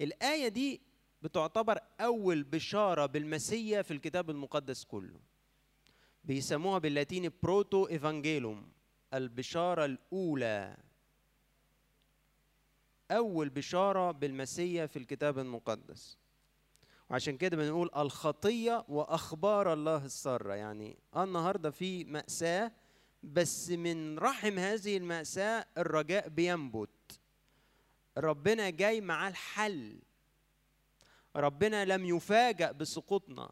الآية 0.01 0.47
دي 0.47 0.81
بتعتبر 1.21 1.79
أول 2.01 2.43
بشارة 2.43 3.05
بالمسيا 3.05 3.81
في 3.81 3.91
الكتاب 3.91 4.29
المقدس 4.29 4.83
كله. 4.83 5.19
بيسموها 6.23 6.79
باللاتيني 6.79 7.31
بروتو 7.43 7.87
إيفانجيلوم. 7.87 8.76
البشارة 9.14 9.86
الأولى. 9.86 10.78
أول 13.12 13.49
بشارة 13.49 14.12
بالمسيا 14.12 14.86
في 14.86 14.99
الكتاب 14.99 15.39
المقدس. 15.39 16.18
وعشان 17.10 17.38
كده 17.38 17.58
بنقول 17.58 17.89
الخطية 17.97 18.86
وأخبار 18.89 19.74
الله 19.74 20.05
السارة. 20.05 20.53
يعني 20.53 20.99
النهاردة 21.18 21.72
في 21.72 22.03
مأساة 22.03 22.72
بس 23.24 23.70
من 23.70 24.20
رحم 24.20 24.60
هذه 24.60 24.97
المأساة 24.97 25.66
الرجاء 25.78 26.30
بينبت. 26.30 27.20
ربنا 28.18 28.70
جاي 28.70 29.01
معاه 29.01 29.30
الحل. 29.30 29.99
ربنا 31.36 31.86
لم 31.86 32.05
يفاجأ 32.05 32.72
بسقوطنا. 32.72 33.51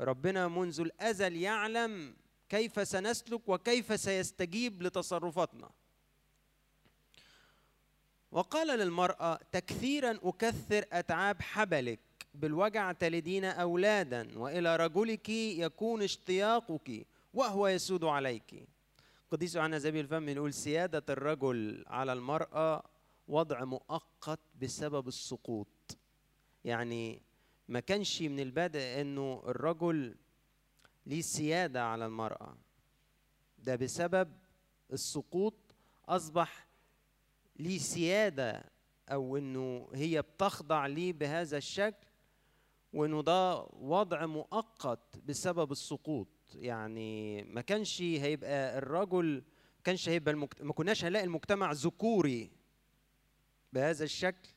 ربنا 0.00 0.48
منذ 0.48 0.80
الأزل 0.80 1.36
يعلم 1.36 2.16
كيف 2.48 2.88
سنسلك 2.88 3.48
وكيف 3.48 4.00
سيستجيب 4.00 4.82
لتصرفاتنا. 4.82 5.70
وقال 8.32 8.78
للمرأة 8.78 9.40
تكثيرا 9.52 10.18
أكثر 10.22 10.84
أتعاب 10.92 11.42
حبلك 11.42 12.00
بالوجع 12.34 12.92
تلدين 12.92 13.44
أولادا 13.44 14.38
وإلى 14.38 14.76
رجلك 14.76 15.28
يكون 15.28 16.02
اشتياقك 16.02 17.06
وهو 17.34 17.68
يسود 17.68 18.04
عليك. 18.04 18.68
قديس 19.30 19.56
يوحنا 19.56 19.78
زبي 19.78 20.00
الفم 20.00 20.28
يقول 20.28 20.54
سيادة 20.54 21.04
الرجل 21.08 21.84
على 21.86 22.12
المرأة 22.12 22.82
وضع 23.28 23.64
مؤقت 23.64 24.40
بسبب 24.62 25.08
السقوط. 25.08 25.96
يعني 26.64 27.22
ما 27.68 27.80
كانش 27.80 28.22
من 28.22 28.40
البدء 28.40 29.00
إنه 29.00 29.42
الرجل 29.46 30.14
ليه 31.06 31.20
سيادة 31.20 31.84
على 31.84 32.06
المرأة. 32.06 32.56
ده 33.58 33.76
بسبب 33.76 34.32
السقوط 34.92 35.54
أصبح 36.08 36.66
ليه 37.56 37.78
سيادة 37.78 38.64
أو 39.08 39.36
إنه 39.36 39.88
هي 39.94 40.22
بتخضع 40.22 40.86
ليه 40.86 41.12
بهذا 41.12 41.56
الشكل 41.56 42.06
وإنه 42.92 43.22
ده 43.22 43.56
وضع 43.72 44.26
مؤقت 44.26 45.18
بسبب 45.24 45.72
السقوط. 45.72 46.28
يعني 46.54 47.42
ما 47.42 47.60
كانش 47.60 48.02
هيبقى 48.02 48.78
الرجل 48.78 49.34
ما 49.76 49.82
كانش 49.84 50.08
هيبقى 50.08 50.32
المكت... 50.34 50.62
ما 50.62 50.72
كناش 50.72 51.04
هنلاقي 51.04 51.24
المجتمع 51.24 51.72
ذكوري 51.72 52.50
بهذا 53.72 54.04
الشكل. 54.04 54.48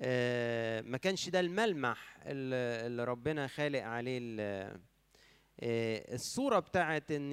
آه 0.00 0.80
ما 0.80 0.98
كانش 0.98 1.28
ده 1.28 1.40
الملمح 1.40 2.18
اللي, 2.26 3.04
ربنا 3.04 3.46
خالق 3.46 3.82
عليه 3.82 4.18
الصورة 5.62 6.58
بتاعت 6.58 7.10
إن 7.10 7.30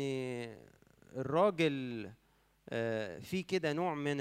الراجل 1.15 2.09
آه 2.69 3.19
في 3.19 3.43
كده 3.43 3.73
نوع 3.73 3.95
من 3.95 4.17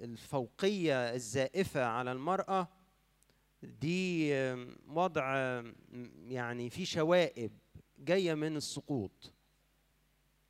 الفوقية 0.00 1.14
الزائفة 1.14 1.84
على 1.84 2.12
المرأة 2.12 2.68
دي 3.62 4.32
وضع 4.88 5.34
يعني 6.28 6.70
في 6.70 6.84
شوائب 6.84 7.52
جاية 7.98 8.34
من 8.34 8.56
السقوط. 8.56 9.32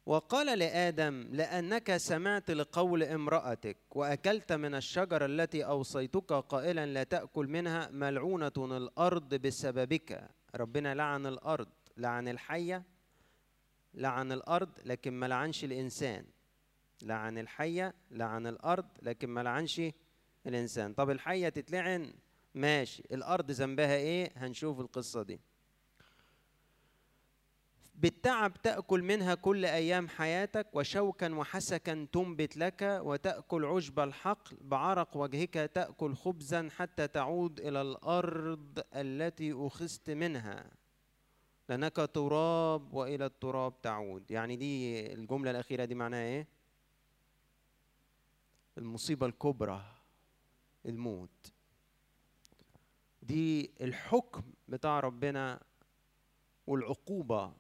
وقال 0.07 0.59
لآدم 0.59 1.28
لأنك 1.33 1.97
سمعت 1.97 2.51
لقول 2.51 3.03
امرأتك 3.03 3.76
وأكلت 3.91 4.53
من 4.53 4.74
الشجرة 4.74 5.26
التي 5.26 5.64
أوصيتك 5.64 6.33
قائلا 6.33 6.87
لا 6.87 7.03
تأكل 7.03 7.47
منها 7.47 7.89
ملعونة 7.91 8.53
الأرض 8.76 9.35
بسببك. 9.35 10.28
ربنا 10.55 10.95
لعن 10.95 11.26
الأرض. 11.26 11.68
لعن 12.01 12.29
الحية 12.29 12.83
لعن 13.95 14.33
الأرض 14.33 14.71
لكن 14.85 15.13
ما 15.13 15.27
لعنش 15.27 15.65
الإنسان. 15.65 16.25
لعن 17.03 17.39
الحية 17.39 17.95
لعن 18.11 18.47
الأرض 18.47 18.87
لكن 19.03 19.29
ما 19.29 19.41
لعنش 19.43 19.83
الإنسان. 20.47 20.95
طب 20.95 21.11
الحية 21.11 21.49
تتلعن؟ 21.49 22.13
ماشي. 22.55 23.03
الأرض 23.13 23.51
ذنبها 23.51 23.95
إيه؟ 23.97 24.33
هنشوف 24.37 24.81
القصة 24.81 25.23
دي. 25.23 25.41
بالتعب 27.95 28.63
تأكل 28.63 29.03
منها 29.03 29.35
كل 29.35 29.65
أيام 29.65 30.09
حياتك 30.09 30.67
وشوكا 30.73 31.35
وحسكا 31.35 32.07
تنبت 32.13 32.57
لك 32.57 33.01
وتأكل 33.03 33.65
عشب 33.65 34.01
الحقل. 34.01 34.57
بعرق 34.61 35.17
وجهك 35.17 35.55
تأكل 35.75 36.15
خبزا 36.15 36.69
حتى 36.77 37.09
تعود 37.09 37.61
إلى 37.61 37.83
الأرض 37.83 38.83
التي 38.95 39.53
أخذت 39.53 40.11
منها. 40.11 40.80
لأنك 41.71 41.97
تراب 42.14 42.95
وإلى 42.95 43.27
التراب 43.27 43.83
تعود. 43.83 44.31
يعني 44.31 44.57
دي 44.57 45.01
الجملة 45.14 45.51
الأخيرة 45.51 45.85
دي 45.85 45.95
معناها 45.95 46.23
إيه؟ 46.23 46.47
المصيبة 48.79 49.27
الكبرى 49.27 49.85
الموت. 50.87 51.53
دي 53.23 53.71
الحكم 53.81 54.43
بتاع 54.68 55.01
ربنا 55.01 55.61
والعقوبة 56.66 57.53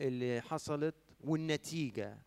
اللي 0.00 0.40
حصلت 0.40 0.94
والنتيجة. 1.20 2.18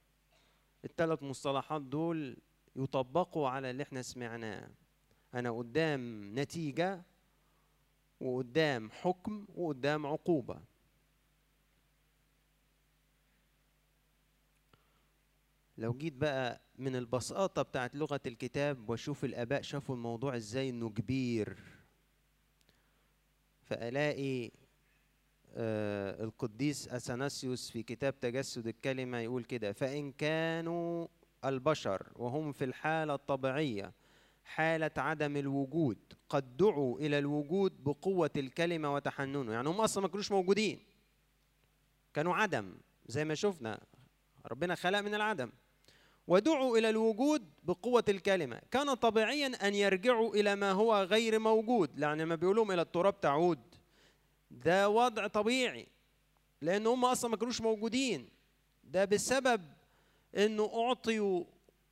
الثلاث 0.86 1.24
مصطلحات 1.24 1.82
دول 1.82 2.38
يطبقوا 2.76 3.50
على 3.50 3.70
اللي 3.70 3.84
إحنا 3.84 4.02
سمعناه. 4.02 4.70
أنا 5.34 5.52
قدام 5.52 6.32
نتيجة 6.40 7.02
وقدام 8.22 8.92
حكم 8.92 9.46
وقدام 9.56 10.06
عقوبة. 10.06 10.62
لو 15.80 15.94
جيت 15.94 16.14
بقى 16.14 16.62
من 16.78 16.96
البساطة 16.96 17.62
بتاعت 17.62 17.96
لغة 17.96 18.20
الكتاب 18.26 18.90
واشوف 18.90 19.26
الآباء 19.26 19.62
شافوا 19.62 19.96
الموضوع 19.96 20.36
إزاي 20.36 20.70
انه 20.70 20.90
كبير 20.90 21.58
فألاقي 23.64 24.52
آه 25.54 26.24
القديس 26.24 26.88
أثناسيوس 26.88 27.70
في 27.72 27.84
كتاب 27.84 28.20
تجسد 28.20 28.68
الكلمة 28.68 29.18
يقول 29.18 29.44
كده 29.44 29.72
فإن 29.72 30.12
كانوا 30.12 31.08
البشر 31.46 32.08
وهم 32.16 32.52
في 32.52 32.64
الحالة 32.66 33.16
الطبيعية 33.16 33.94
حالة 34.44 34.92
عدم 34.98 35.38
الوجود 35.38 35.98
قد 36.30 36.58
دعوا 36.58 37.00
إلى 37.00 37.20
الوجود 37.20 37.84
بقوة 37.84 38.32
الكلمة 38.38 38.94
وتحننه. 38.94 39.54
يعني 39.54 39.70
هم 39.70 39.82
أصلا 39.82 40.02
ما 40.04 40.10
كانوش 40.10 40.32
موجودين 40.32 40.80
كانوا 42.14 42.36
عدم 42.36 42.78
زي 43.08 43.26
ما 43.26 43.36
شفنا 43.36 43.80
ربنا 44.46 44.76
خلق 44.76 45.00
من 45.00 45.16
العدم. 45.16 45.52
ودعوا 46.30 46.78
إلى 46.78 46.90
الوجود 46.90 47.50
بقوة 47.64 48.04
الكلمة. 48.10 48.62
كان 48.72 48.94
طبيعيا 48.94 49.68
أن 49.68 49.76
يرجعوا 49.76 50.36
إلى 50.36 50.56
ما 50.56 50.72
هو 50.72 51.04
غير 51.04 51.40
موجود 51.40 52.00
يعني 52.00 52.26
ما 52.26 52.36
بيقولهم 52.36 52.72
إلى 52.72 52.82
التراب 52.82 53.22
تعود. 53.22 53.60
ده 54.52 54.90
وضع 54.90 55.28
طبيعي 55.28 55.88
لأن 56.62 56.88
هم 56.88 57.06
أصلا 57.06 57.32
ما 57.32 57.38
كانوش 57.38 57.62
موجودين. 57.62 58.30
ده 58.84 59.06
بسبب 59.06 59.62
أنه 60.38 60.72
أعطيوا 60.76 61.44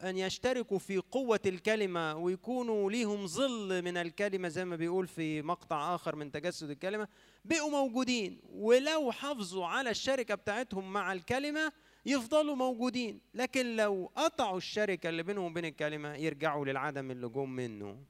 أن 0.03 0.17
يشتركوا 0.17 0.79
في 0.79 0.97
قوة 0.97 1.39
الكلمة 1.45 2.15
ويكونوا 2.15 2.91
ليهم 2.91 3.27
ظل 3.27 3.81
من 3.81 3.97
الكلمة 3.97 4.47
زي 4.47 4.65
ما 4.65 4.75
بيقول 4.75 5.07
في 5.07 5.41
مقطع 5.41 5.95
آخر 5.95 6.15
من 6.15 6.31
تجسد 6.31 6.69
الكلمة. 6.69 7.07
بقوا 7.45 7.71
موجودين 7.71 8.41
ولو 8.49 9.11
حافظوا 9.11 9.65
على 9.65 9.89
الشركة 9.89 10.35
بتاعتهم 10.35 10.93
مع 10.93 11.13
الكلمة 11.13 11.71
يفضلوا 12.07 12.55
موجودين. 12.55 13.21
لكن 13.33 13.75
لو 13.75 14.11
قطعوا 14.15 14.57
الشركة 14.57 15.09
اللي 15.09 15.23
بينهم 15.23 15.45
وبين 15.45 15.65
الكلمة 15.65 16.15
يرجعوا 16.15 16.65
للعدم 16.65 17.11
اللي 17.11 17.29
جم 17.29 17.49
منه. 17.49 18.03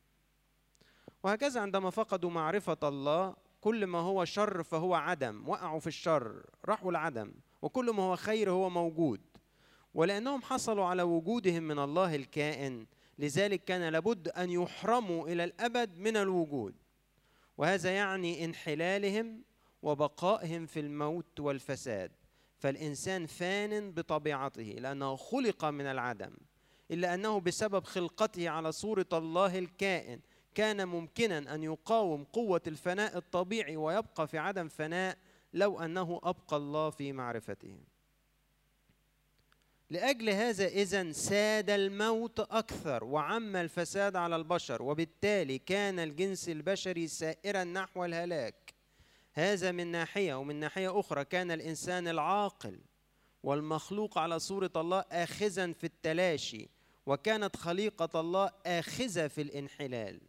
وهكذا 1.24 1.62
عندما 1.62 1.90
فقدوا 1.90 2.30
معرفة 2.30 2.78
الله 2.84 3.36
كل 3.62 3.86
ما 3.88 4.00
هو 4.00 4.26
شر 4.26 4.64
فهو 4.64 4.94
عدم. 4.96 5.50
وقعوا 5.50 5.80
في 5.80 5.88
الشر 5.88 6.46
راحوا 6.66 6.92
العدم. 6.92 7.34
وكل 7.62 7.92
ما 7.92 8.04
هو 8.04 8.16
خير 8.16 8.52
هو 8.52 8.70
موجود. 8.70 9.22
ولأنهم 9.94 10.42
حصلوا 10.42 10.86
على 10.86 11.04
وجودهم 11.04 11.64
من 11.64 11.80
الله 11.80 12.16
الكائن 12.16 12.88
لذلك 13.20 13.64
كان 13.64 13.90
لابد 13.90 14.28
أن 14.28 14.50
يحرموا 14.50 15.28
إلى 15.28 15.44
الأبد 15.44 15.98
من 15.98 16.18
الوجود. 16.18 16.76
وهذا 17.58 17.96
يعني 17.96 18.46
انحلالهم 18.46 19.44
وبقائهم 19.82 20.66
في 20.66 20.80
الموت 20.80 21.40
والفساد. 21.40 22.12
فالإنسان 22.58 23.26
فان 23.26 23.92
بطبيعته 23.92 24.64
لأنه 24.64 25.16
خلق 25.16 25.66
من 25.66 25.86
العدم 25.86 26.32
إلا 26.92 27.14
أنه 27.14 27.40
بسبب 27.40 27.84
خلقته 27.84 28.50
على 28.50 28.72
صورة 28.72 29.06
الله 29.14 29.60
الكائن 29.60 30.20
كان 30.56 30.88
ممكنا 30.88 31.56
أن 31.56 31.64
يقاوم 31.64 32.24
قوة 32.24 32.62
الفناء 32.68 33.18
الطبيعي 33.18 33.78
ويبقى 33.78 34.28
في 34.28 34.38
عدم 34.38 34.68
فناء 34.68 35.18
لو 35.54 35.80
أنه 35.80 36.20
أبقى 36.24 36.58
الله 36.58 36.90
في 36.90 37.14
معرفته. 37.14 37.78
لأجل 39.90 40.30
هذا 40.30 40.68
إذا 40.68 41.12
ساد 41.12 41.70
الموت 41.70 42.40
أكثر 42.40 43.04
وعم 43.04 43.56
الفساد 43.56 44.16
على 44.16 44.36
البشر 44.36 44.82
وبالتالي 44.82 45.58
كان 45.58 46.00
الجنس 46.00 46.50
البشري 46.50 47.08
سائرا 47.08 47.64
نحو 47.64 48.06
الهلاك. 48.06 48.67
هذا 49.38 49.72
من 49.72 49.88
ناحية 49.88 50.34
ومن 50.36 50.56
ناحية 50.56 51.00
أخرى 51.00 51.26
كان 51.26 51.52
الإنسان 51.52 52.08
العاقل 52.08 52.80
والمخلوق 53.44 54.18
على 54.18 54.40
صورة 54.40 54.72
الله 54.76 55.00
آخذا 55.12 55.74
في 55.74 55.84
التلاشي 55.84 56.70
وكانت 57.06 57.56
خليقة 57.56 58.20
الله 58.20 58.52
آخذة 58.66 59.28
في 59.28 59.42
الإنحلال 59.42 60.22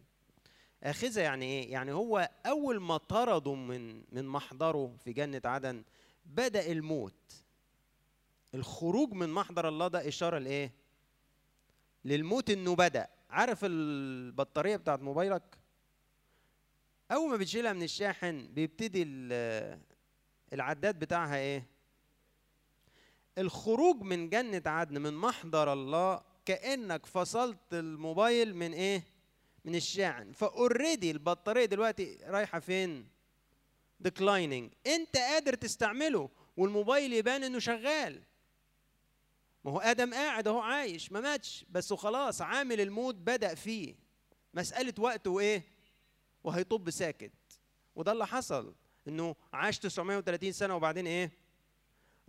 آخذة 0.83 1.21
يعني 1.21 1.45
إيه؟ 1.45 1.71
يعني 1.71 1.91
هو 1.91 2.29
أول 2.45 2.79
ما 2.81 2.97
طردوا 2.97 3.55
من 3.55 4.03
من 4.11 4.25
محضره 4.27 4.95
في 5.03 5.13
جنة 5.13 5.41
عدن 5.45 5.83
بدأ 6.25 6.71
الموت 6.71 7.43
الخروج 8.55 9.13
من 9.13 9.29
محضر 9.29 9.67
الله 9.67 9.87
ده 9.87 10.07
إشارة 10.07 10.37
لإيه؟ 10.37 10.71
للموت 12.05 12.49
إنه 12.49 12.75
بدأ 12.75 13.07
عارف 13.29 13.59
البطارية 13.63 14.75
بتاعت 14.75 15.01
موبايلك؟ 15.01 15.57
أول 17.11 17.29
ما 17.29 17.37
بتشيلها 17.37 17.73
من 17.73 17.83
الشاحن 17.83 18.47
بيبتدي 18.47 19.03
العداد 20.53 20.99
بتاعها 20.99 21.37
إيه؟ 21.37 21.65
الخروج 23.37 24.01
من 24.01 24.29
جنة 24.29 24.61
عدن 24.65 25.01
من 25.01 25.13
محضر 25.13 25.73
الله 25.73 26.21
كأنك 26.45 27.05
فصلت 27.05 27.73
الموبايل 27.73 28.55
من 28.55 28.73
إيه؟ 28.73 29.03
من 29.65 29.75
الشاحن 29.75 30.31
ف 30.31 30.41
already 30.41 31.11
البطارية 31.11 31.65
دلوقتي 31.65 32.17
رايحة 32.23 32.59
فين؟ 32.59 33.07
declining 33.99 34.73
أنت 34.87 35.17
قادر 35.17 35.53
تستعمله 35.53 36.29
والموبايل 36.57 37.13
يبان 37.13 37.43
إنه 37.43 37.59
شغال 37.59 38.21
ما 39.63 39.71
هو 39.71 39.79
آدم 39.79 40.13
قاعد 40.13 40.47
أهو 40.47 40.59
عايش 40.59 41.11
ما 41.11 41.19
ماتش 41.19 41.65
بس 41.69 41.93
خلاص 41.93 42.41
عامل 42.41 42.81
الموت 42.81 43.15
بدأ 43.15 43.55
فيه 43.55 43.95
مسألة 44.53 44.93
وقت 44.99 45.27
وإيه 45.27 45.78
وهيطب 46.43 46.89
ساكت. 46.89 47.31
وده 47.95 48.11
اللي 48.11 48.27
حصل 48.27 48.73
إنه 49.07 49.35
عاش 49.53 49.79
930 49.79 50.51
سنة 50.51 50.75
وبعدين 50.75 51.07
إيه؟ 51.07 51.31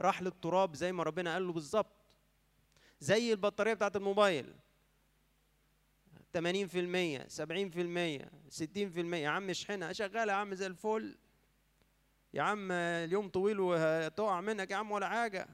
راح 0.01 0.23
للتراب 0.23 0.75
زي 0.75 0.93
ما 0.93 1.03
ربنا 1.03 1.33
قال 1.33 1.47
له 1.47 1.53
بالظبط. 1.53 1.93
زي 3.01 3.33
البطارية 3.33 3.75
بتاعت 3.75 3.97
الموبايل. 3.97 4.55
80% 6.37 7.29
70% 7.29 8.29
60% 8.51 9.15
يا 9.15 9.29
عم 9.29 9.51
اشحنها 9.51 9.93
شغالة 9.93 10.33
يا 10.33 10.37
عم 10.39 10.55
زي 10.55 10.67
الفل. 10.67 11.19
يا 12.35 12.43
عم 12.43 12.73
اليوم 12.73 13.29
طويل 13.29 13.61
وهتقع 13.61 14.41
منك 14.41 14.71
يا 14.71 14.77
عم 14.77 14.91
ولا 14.91 15.09
حاجة. 15.09 15.49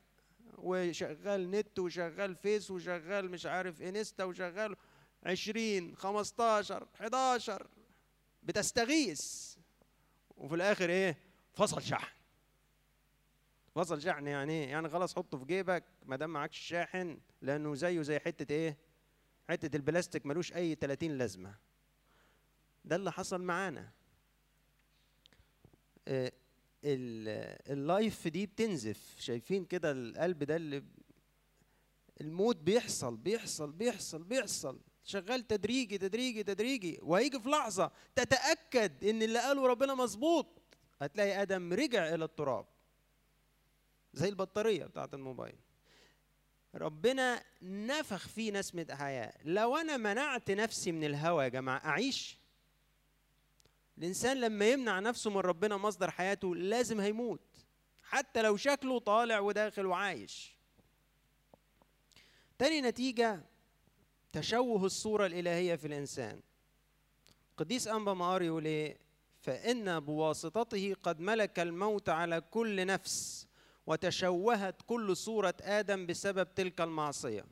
وشغال 0.58 1.50
نت 1.50 1.78
وشغال 1.78 2.34
فيس 2.36 2.70
وشغال 2.70 3.30
مش 3.30 3.46
عارف 3.46 3.82
انستا 3.82 4.24
وشغال 4.24 4.76
20 5.24 5.96
15 5.96 6.86
11 7.00 7.66
بتستغيث. 8.46 9.54
وفي 10.36 10.54
الآخر 10.54 10.90
إيه؟ 10.90 11.16
فصل 11.54 11.82
شحن. 11.82 12.16
فصل 13.74 14.02
شحن 14.02 14.26
يعني 14.26 14.52
إيه؟ 14.52 14.68
يعني 14.70 14.88
خلاص 14.88 15.16
حطه 15.16 15.38
في 15.38 15.44
جيبك 15.44 15.84
ما 16.04 16.16
دام 16.16 16.30
معكش 16.30 16.58
شاحن 16.58 17.18
لأنه 17.42 17.74
زيه 17.74 18.02
زي 18.02 18.18
حتة 18.18 18.52
إيه؟ 18.52 18.76
حتة 19.48 19.76
البلاستيك 19.76 20.26
ملوش 20.26 20.52
أي 20.52 20.74
30 20.74 21.10
لازمة. 21.18 21.54
ده 22.84 22.96
اللي 22.96 23.12
حصل 23.12 23.42
معانا. 23.42 23.90
إيه 26.08 26.32
اللايف 26.84 28.28
دي 28.28 28.46
بتنزف. 28.46 29.16
شايفين 29.18 29.64
كده 29.64 29.90
القلب 29.92 30.44
ده 30.44 30.56
اللي 30.56 30.84
الموت 32.20 32.56
بيحصل 32.56 33.16
بيحصل 33.16 33.72
بيحصل 33.72 34.22
بيحصل. 34.22 34.80
شغال 35.06 35.46
تدريجي 35.46 35.98
تدريجي 35.98 36.42
تدريجي. 36.42 36.98
وهيجي 37.02 37.40
في 37.40 37.48
لحظة 37.48 37.90
تتأكد 38.14 39.04
إن 39.04 39.22
اللي 39.22 39.38
قاله 39.38 39.66
ربنا 39.66 39.94
مظبوط. 39.94 40.46
هتلاقي 41.00 41.42
آدم 41.42 41.72
رجع 41.72 42.14
إلى 42.14 42.24
التراب. 42.24 42.66
زي 44.12 44.28
البطارية 44.28 44.84
بتاعت 44.84 45.14
الموبايل. 45.14 45.58
ربنا 46.74 47.42
نفخ 47.62 48.28
فيه 48.28 48.52
نسمة 48.52 48.86
حياة 48.90 49.32
لو 49.44 49.76
أنا 49.76 49.96
منعت 49.96 50.50
نفسي 50.50 50.92
من 50.92 51.04
الهوى 51.04 51.44
يا 51.44 51.48
جماعة 51.48 51.84
أعيش. 51.84 52.38
الإنسان 53.98 54.40
لما 54.40 54.68
يمنع 54.68 55.00
نفسه 55.00 55.30
من 55.30 55.36
ربنا 55.36 55.76
مصدر 55.76 56.10
حياته 56.10 56.56
لازم 56.56 57.00
هيموت. 57.00 57.66
حتى 58.02 58.42
لو 58.42 58.56
شكله 58.56 58.98
طالع 58.98 59.38
وداخل 59.38 59.86
وعايش. 59.86 60.56
تاني 62.58 62.80
نتيجة 62.80 63.44
تشوه 64.36 64.84
الصورة 64.84 65.26
الإلهية 65.26 65.76
في 65.76 65.86
الإنسان. 65.86 66.40
قديس 67.56 67.88
أنبا 67.88 68.14
ماري 68.14 68.46
يقول 68.46 68.64
إيه؟ 68.64 68.96
فإن 69.40 70.00
بواسطته 70.00 70.94
قد 71.02 71.20
ملك 71.20 71.60
الموت 71.60 72.08
على 72.08 72.40
كل 72.40 72.86
نفس 72.86 73.46
وتشوهت 73.86 74.74
كل 74.86 75.16
صورة 75.16 75.54
آدم 75.60 76.06
بسبب 76.06 76.54
تلك 76.54 76.80
المعصية. 76.80 77.44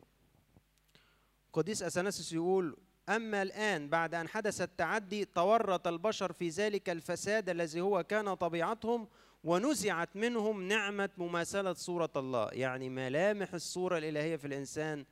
قديس 1.53 1.83
أثناسيس 1.83 2.33
يقول 2.33 2.77
أما 3.09 3.43
الآن 3.43 3.89
بعد 3.89 4.15
أن 4.15 4.29
حدث 4.29 4.61
التعدي 4.61 5.25
تورط 5.25 5.87
البشر 5.87 6.33
في 6.33 6.49
ذلك 6.49 6.91
الفساد 6.91 7.49
الذي 7.49 7.81
هو 7.81 8.03
كان 8.03 8.35
طبيعتهم 8.35 9.09
ونزعت 9.45 10.17
منهم 10.17 10.69
نعمة 10.69 11.11
مماثلة 11.19 11.73
صورة 11.73 12.13
الله. 12.17 12.49
يعني 12.53 12.89
ملامح 12.89 13.55
الصورة 13.55 13.99
الإلهية 13.99 14.37
في 14.37 14.47
الإنسان 14.47 15.05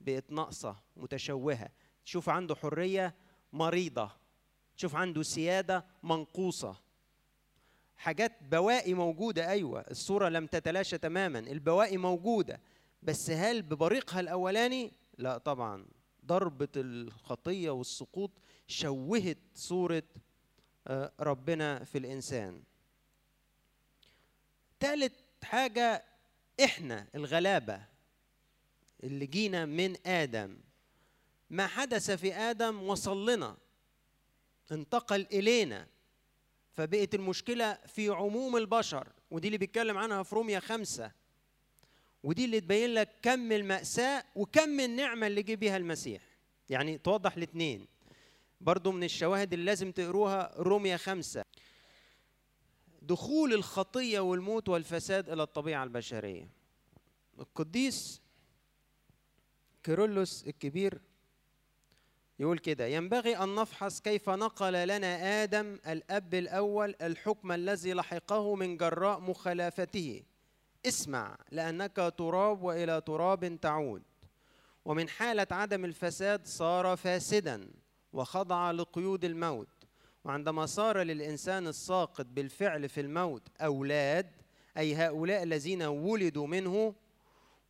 بقت 0.00 0.32
ناقصة 0.32 0.76
متشوهة. 0.96 1.68
تشوف 2.04 2.28
عنده 2.28 2.54
حرية 2.54 3.14
مريضة. 3.52 4.10
تشوف 4.76 4.96
عنده 4.96 5.22
سيادة 5.22 5.84
منقوصة. 6.02 6.76
حاجات 7.96 8.42
بواقي 8.42 8.94
موجودة 8.94 9.50
أيوة 9.50 9.80
الصورة 9.80 10.28
لم 10.28 10.46
تتلاشى 10.46 10.98
تماما. 10.98 11.38
البواقي 11.38 11.96
موجودة 11.96 12.60
بس 13.02 13.30
هل 13.30 13.62
ببريقها 13.62 14.20
الأولاني؟ 14.20 14.92
لا 15.18 15.38
طبعا. 15.38 15.86
ضربة 16.26 16.68
الخطية 16.76 17.70
والسقوط 17.70 18.30
شوهت 18.66 19.38
صورة 19.54 20.02
آه، 20.86 21.12
ربنا 21.20 21.84
في 21.84 21.98
الإنسان. 21.98 22.62
تالت 24.80 25.14
حاجة 25.42 26.04
إحنا 26.64 27.06
الغلابة. 27.14 27.84
اللي 29.04 29.26
جينا 29.26 29.66
من 29.66 30.06
آدم. 30.06 30.58
ما 31.50 31.66
حدث 31.66 32.10
في 32.10 32.34
آدم 32.34 32.82
وصل 32.82 33.30
لنا. 33.30 33.56
انتقل 34.72 35.26
إلينا. 35.32 35.86
فبقت 36.72 37.14
المشكلة 37.14 37.78
في 37.86 38.08
عموم 38.08 38.56
البشر 38.56 39.08
ودي 39.30 39.46
اللي 39.46 39.58
بيتكلم 39.58 39.98
عنها 39.98 40.22
في 40.22 40.34
روميا 40.34 40.60
خمسة. 40.60 41.12
ودي 42.22 42.44
اللي 42.44 42.60
تبين 42.60 42.94
لك 42.94 43.10
كم 43.22 43.52
المأساة 43.52 44.24
وكم 44.36 44.80
النعمة 44.80 45.26
اللي 45.26 45.42
جه 45.42 45.54
بيها 45.54 45.76
المسيح. 45.76 46.22
يعني 46.68 46.98
توضح 46.98 47.36
الاثنين 47.36 47.86
برضو 48.60 48.92
من 48.92 49.04
الشواهد 49.04 49.52
اللي 49.52 49.64
لازم 49.64 49.92
تقروها 49.92 50.54
روميا 50.56 50.96
خمسة. 50.96 51.44
دخول 53.02 53.52
الخطية 53.52 54.20
والموت 54.20 54.68
والفساد 54.68 55.30
إلى 55.30 55.42
الطبيعة 55.42 55.84
البشرية. 55.84 56.48
القديس 57.38 58.20
كيرلس 59.82 60.44
الكبير 60.46 61.00
يقول 62.38 62.58
كده 62.58 62.86
ينبغي 62.86 63.36
أن 63.36 63.54
نفحص 63.54 64.00
كيف 64.00 64.30
نقل 64.30 64.88
لنا 64.88 65.42
آدم 65.42 65.78
الأب 65.88 66.34
الأول 66.34 66.94
الحكم 67.02 67.52
الذي 67.52 67.92
لحقه 67.92 68.54
من 68.54 68.76
جراء 68.76 69.20
مخالفته. 69.20 70.22
اسمع 70.86 71.38
لأنك 71.50 72.14
تراب 72.18 72.62
وإلى 72.62 73.00
تراب 73.00 73.60
تعود. 73.60 74.02
ومن 74.84 75.08
حالة 75.08 75.46
عدم 75.50 75.84
الفساد 75.84 76.46
صار 76.46 76.96
فاسدا 76.96 77.70
وخضع 78.12 78.70
لقيود 78.70 79.24
الموت. 79.24 79.68
وعندما 80.24 80.66
صار 80.66 80.98
للإنسان 81.02 81.66
الساقط 81.66 82.26
بالفعل 82.26 82.88
في 82.88 83.00
الموت 83.00 83.42
أولاد 83.60 84.26
أي 84.76 84.94
هؤلاء 84.94 85.42
الذين 85.42 85.82
ولدوا 85.82 86.46
منه 86.46 86.94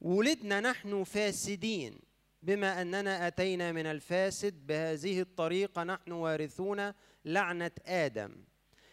ولدنا 0.00 0.60
نحن 0.60 1.04
فاسدين 1.04 1.98
بما 2.42 2.82
أننا 2.82 3.26
أتينا 3.26 3.72
من 3.72 3.86
الفاسد 3.86 4.66
بهذه 4.66 5.20
الطريقة 5.20 5.84
نحن 5.84 6.12
وارثون 6.12 6.92
لعنة 7.24 7.70
آدم. 7.86 8.36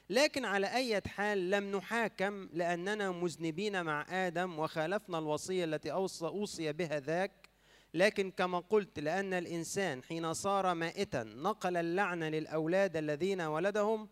لكن 0.10 0.46
على 0.46 0.68
أي 0.76 1.02
حال 1.08 1.50
لم 1.50 1.76
نحاكم 1.76 2.50
لأننا 2.54 3.12
مذنبين 3.12 3.86
مع 3.86 4.06
آدم 4.28 4.60
وخالفنا 4.60 5.20
الوصية 5.20 5.66
التي 5.66 5.92
أوصي 5.92 6.74
بها 6.74 7.00
ذاك. 7.00 7.50
لكن 7.94 8.32
كما 8.32 8.60
قلت 8.60 9.00
لأن 9.00 9.34
الإنسان 9.34 10.04
حين 10.04 10.34
صار 10.34 10.74
مائتا 10.74 11.24
نقل 11.24 11.78
اللعنة 11.78 12.30
للأولاد 12.30 12.98
الذين 12.98 13.42
ولدهم 13.42 14.10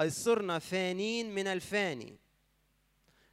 أي 0.00 0.10
صرنا 0.10 0.58
فانين 0.58 1.34
من 1.34 1.46
الفاني. 1.46 2.18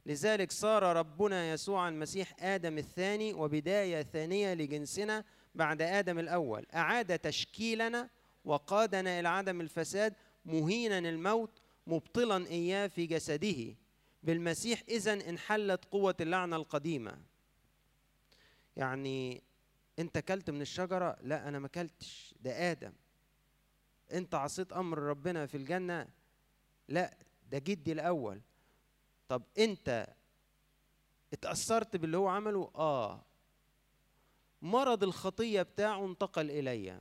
لذلك 0.06 0.52
صار 0.52 0.82
ربنا 0.96 1.52
يسوع 1.52 1.88
المسيح 1.88 2.36
آدم 2.40 2.78
الثاني 2.78 3.34
وبداية 3.34 4.02
ثانية 4.02 4.54
لجنسنا 4.54 5.24
بعد 5.54 5.82
آدم 5.82 6.18
الأول. 6.18 6.66
أعاد 6.74 7.18
تشكيلنا 7.18 8.10
وقادنا 8.44 9.20
إلى 9.20 9.28
عدم 9.28 9.60
الفساد 9.60 10.14
مهينا 10.44 10.98
الموت 10.98 11.50
مبطلا 11.86 12.46
إياه 12.46 12.86
في 12.86 13.06
جسده. 13.06 13.74
بالمسيح 14.22 14.82
إذا 14.88 15.12
انحلت 15.12 15.84
قوة 15.84 16.16
اللعنة 16.20 16.56
القديمة. 16.56 17.18
يعني 18.76 19.42
أنت 19.98 20.18
كلت 20.18 20.50
من 20.50 20.62
الشجرة؟ 20.62 21.16
لا 21.22 21.48
أنا 21.48 21.58
ما 21.58 21.68
كلتش 21.68 22.34
ده 22.40 22.70
آدم. 22.70 22.92
أنت 24.12 24.34
عصيت 24.34 24.72
أمر 24.72 24.98
ربنا 24.98 25.46
في 25.46 25.56
الجنة؟ 25.56 26.08
لا 26.88 27.16
ده 27.50 27.58
جدي 27.58 27.92
الأول. 27.92 28.40
طب 29.28 29.42
أنت 29.58 30.06
اتأثرت 31.32 31.96
باللي 31.96 32.16
هو 32.16 32.28
عمله؟ 32.28 32.70
آه. 32.74 33.24
مرض 34.62 35.02
الخطية 35.02 35.62
بتاعه 35.62 36.06
انتقل 36.06 36.50
إلي 36.50 37.00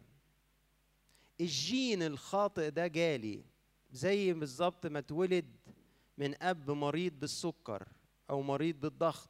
الجين 1.41 2.03
الخاطئ 2.03 2.69
ده 2.69 2.87
جالي 2.87 3.43
زي 3.91 4.33
بالظبط 4.33 4.85
ما 4.85 4.99
اتولد 4.99 5.55
من 6.17 6.43
أب 6.43 6.71
مريض 6.71 7.13
بالسكر 7.19 7.87
أو 8.29 8.41
مريض 8.41 8.79
بالضغط. 8.79 9.29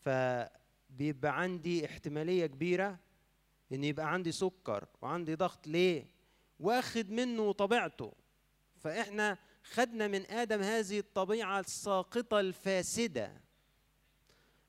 فبيبقى 0.00 1.40
عندي 1.40 1.86
احتمالية 1.86 2.46
كبيرة 2.46 2.98
إن 3.72 3.84
يبقى 3.84 4.12
عندي 4.12 4.32
سكر 4.32 4.88
وعندي 5.02 5.34
ضغط. 5.34 5.66
ليه؟ 5.66 6.06
واخد 6.60 7.10
منه 7.10 7.52
طبيعته. 7.52 8.12
فإحنا 8.80 9.38
خدنا 9.72 10.06
من 10.08 10.30
آدم 10.30 10.60
هذه 10.62 10.98
الطبيعة 10.98 11.60
الساقطة 11.60 12.40
الفاسدة. 12.40 13.40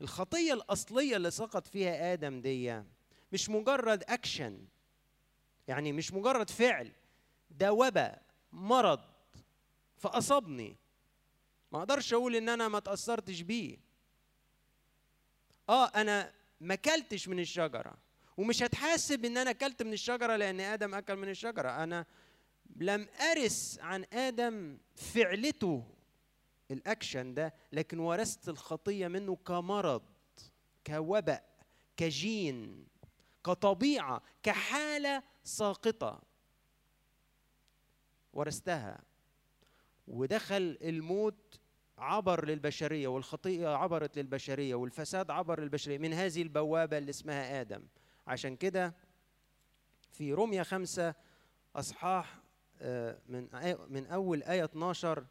الخطية 0.02 0.54
الأصلية 0.54 1.16
اللي 1.16 1.32
سقط 1.32 1.68
فيها 1.68 2.14
آدم 2.14 2.41
دي 2.41 2.82
مش 3.32 3.50
مجرد 3.50 4.04
أكشن 4.04 4.66
يعني 5.68 5.91
مش 5.91 6.14
مجرد 6.14 6.50
فعل 6.50 6.91
ده 7.52 7.74
وباء 7.74 8.22
مرض 8.52 9.00
فأصابني. 9.97 10.76
ما 11.72 11.80
أقدرش 11.80 12.14
أقول 12.14 12.36
إن 12.36 12.50
أنا 12.50 12.68
ما 12.68 12.80
تأثرتش 12.80 13.41
بيه. 13.41 13.78
آه 15.70 15.86
أنا 15.88 16.34
ما 16.62 16.76
كلتش 16.76 17.28
من 17.28 17.39
الشجرة 17.39 17.93
ومش 18.38 18.64
هتحاسب 18.64 19.26
إن 19.26 19.38
أنا 19.38 19.52
كلت 19.52 19.84
من 19.84 19.93
الشجرة 19.93 20.36
لأن 20.36 20.60
آدم 20.60 20.95
أكل 20.95 21.16
من 21.16 21.30
الشجرة. 21.30 21.84
أنا 21.84 22.06
لم 22.76 23.07
أرث 23.32 23.80
عن 23.80 24.05
آدم 24.13 24.78
فعلته 24.95 25.84
الأكشن 26.72 27.34
ده 27.34 27.53
لكن 27.72 27.99
ورثت 27.99 28.49
الخطية 28.49 29.07
منه 29.07 29.36
كمرض 29.36 30.01
كوباء 30.88 31.49
كجين 31.97 32.88
كطبيعة 33.45 34.22
كحالة 34.43 35.24
ساقطة. 35.43 36.22
ورثتها. 38.34 39.01
ودخل 40.07 40.78
الموت 40.82 41.59
عبر 41.97 42.45
للبشرية 42.45 43.07
والخطيه 43.07 43.67
عبرت 43.67 44.17
للبشرية 44.17 44.76
والفساد 44.76 45.32
عبر 45.32 45.59
للبشرية 45.59 45.97
من 45.97 46.13
هذه 46.13 46.41
البوابة 46.41 46.97
اللي 46.97 47.09
اسمها 47.09 47.61
آدم. 47.61 47.84
عشان 48.28 48.55
كده 48.55 48.95
في 50.11 50.34
روميا 50.34 50.63
خمسة 50.63 51.15
أصحاح 51.76 52.39
من 53.27 53.47
من 53.89 54.05
أول 54.07 54.43
آية 54.43 54.63
12 54.63 55.25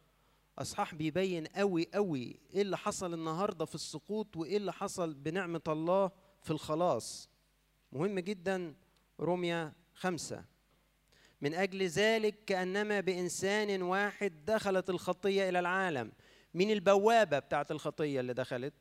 أصحاح 0.59 0.95
بيبين 0.95 1.47
قوي 1.47 1.87
قوي 1.93 2.39
إيه 2.53 2.61
اللي 2.61 2.77
حصل 2.77 3.13
النهارده 3.13 3.65
في 3.65 3.75
السقوط 3.75 4.37
وإيه 4.37 4.57
اللي 4.57 4.73
حصل 4.73 5.13
بنعمة 5.13 5.61
الله 5.67 6.11
في 6.41 6.51
الخلاص. 6.51 7.29
مهم 7.91 8.19
جدا 8.19 8.75
روميا 9.19 9.73
خمسة. 9.93 10.45
من 11.41 11.53
أجل 11.53 11.83
ذلك 11.83 12.45
كأنما 12.45 12.99
بإنسان 12.99 13.81
واحد 13.81 14.45
دخلت 14.45 14.89
الخطية 14.89 15.49
إلى 15.49 15.59
العالم. 15.59 16.11
من 16.53 16.71
البوابة 16.71 17.39
بتاعت 17.39 17.71
الخطية 17.71 18.19
اللي 18.19 18.33
دخلت؟ 18.33 18.73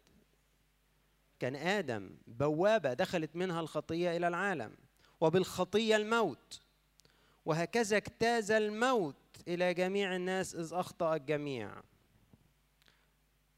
كان 1.39 1.57
آدم. 1.57 2.11
بوابة 2.27 2.93
دخلت 2.93 3.37
منها 3.37 3.61
الخطية 3.61 4.17
إلى 4.17 4.29
العالم. 4.29 4.77
وبالخطية 5.21 5.97
الموت. 5.97 6.61
وهكذا 7.49 7.97
اجتاز 7.97 8.51
الموت 8.51 9.17
إلى 9.49 9.75
جميع 9.75 10.17
الناس 10.17 10.55
إذ 10.55 10.71
أخطأ 10.73 11.17
الجميع. 11.17 11.71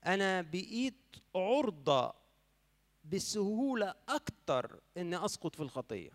أنا 0.06 0.42
بقيت 0.42 0.94
عرضة 1.34 2.14
بسهولة 3.04 3.94
أكتر 4.08 4.80
إني 4.96 5.24
أسقط 5.24 5.56
في 5.56 5.62
الخطية. 5.62 6.10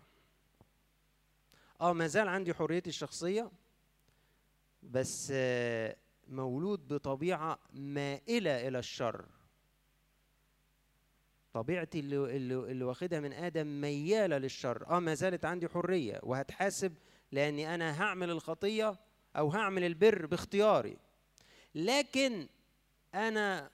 آه 1.80 1.92
ما 1.92 2.06
زال 2.06 2.28
عندي 2.28 2.54
حريتي 2.54 2.90
الشخصية 2.90 3.50
بس 4.82 5.32
مولود 6.28 6.88
بطبيعة 6.88 7.58
مائلة 7.72 8.68
إلى 8.68 8.78
الشر. 8.78 9.24
طبيعتي 11.52 12.00
اللي, 12.00 12.36
اللي, 12.36 12.54
اللي 12.54 12.84
واخدها 12.84 13.20
من 13.20 13.32
آدم 13.32 13.80
ميالة 13.80 14.38
للشر. 14.38 14.86
آه 14.90 14.98
ما 14.98 15.14
زالت 15.14 15.44
عندي 15.44 15.68
حرية 15.68 16.20
وهتحاسب 16.22 16.94
لأني 17.32 17.74
أنا 17.74 18.02
هعمل 18.02 18.30
الخطية 18.30 18.98
أو 19.36 19.48
هعمل 19.48 19.84
البر 19.84 20.26
باختياري. 20.26 20.96
لكن 21.74 22.48
أنا 23.14 23.70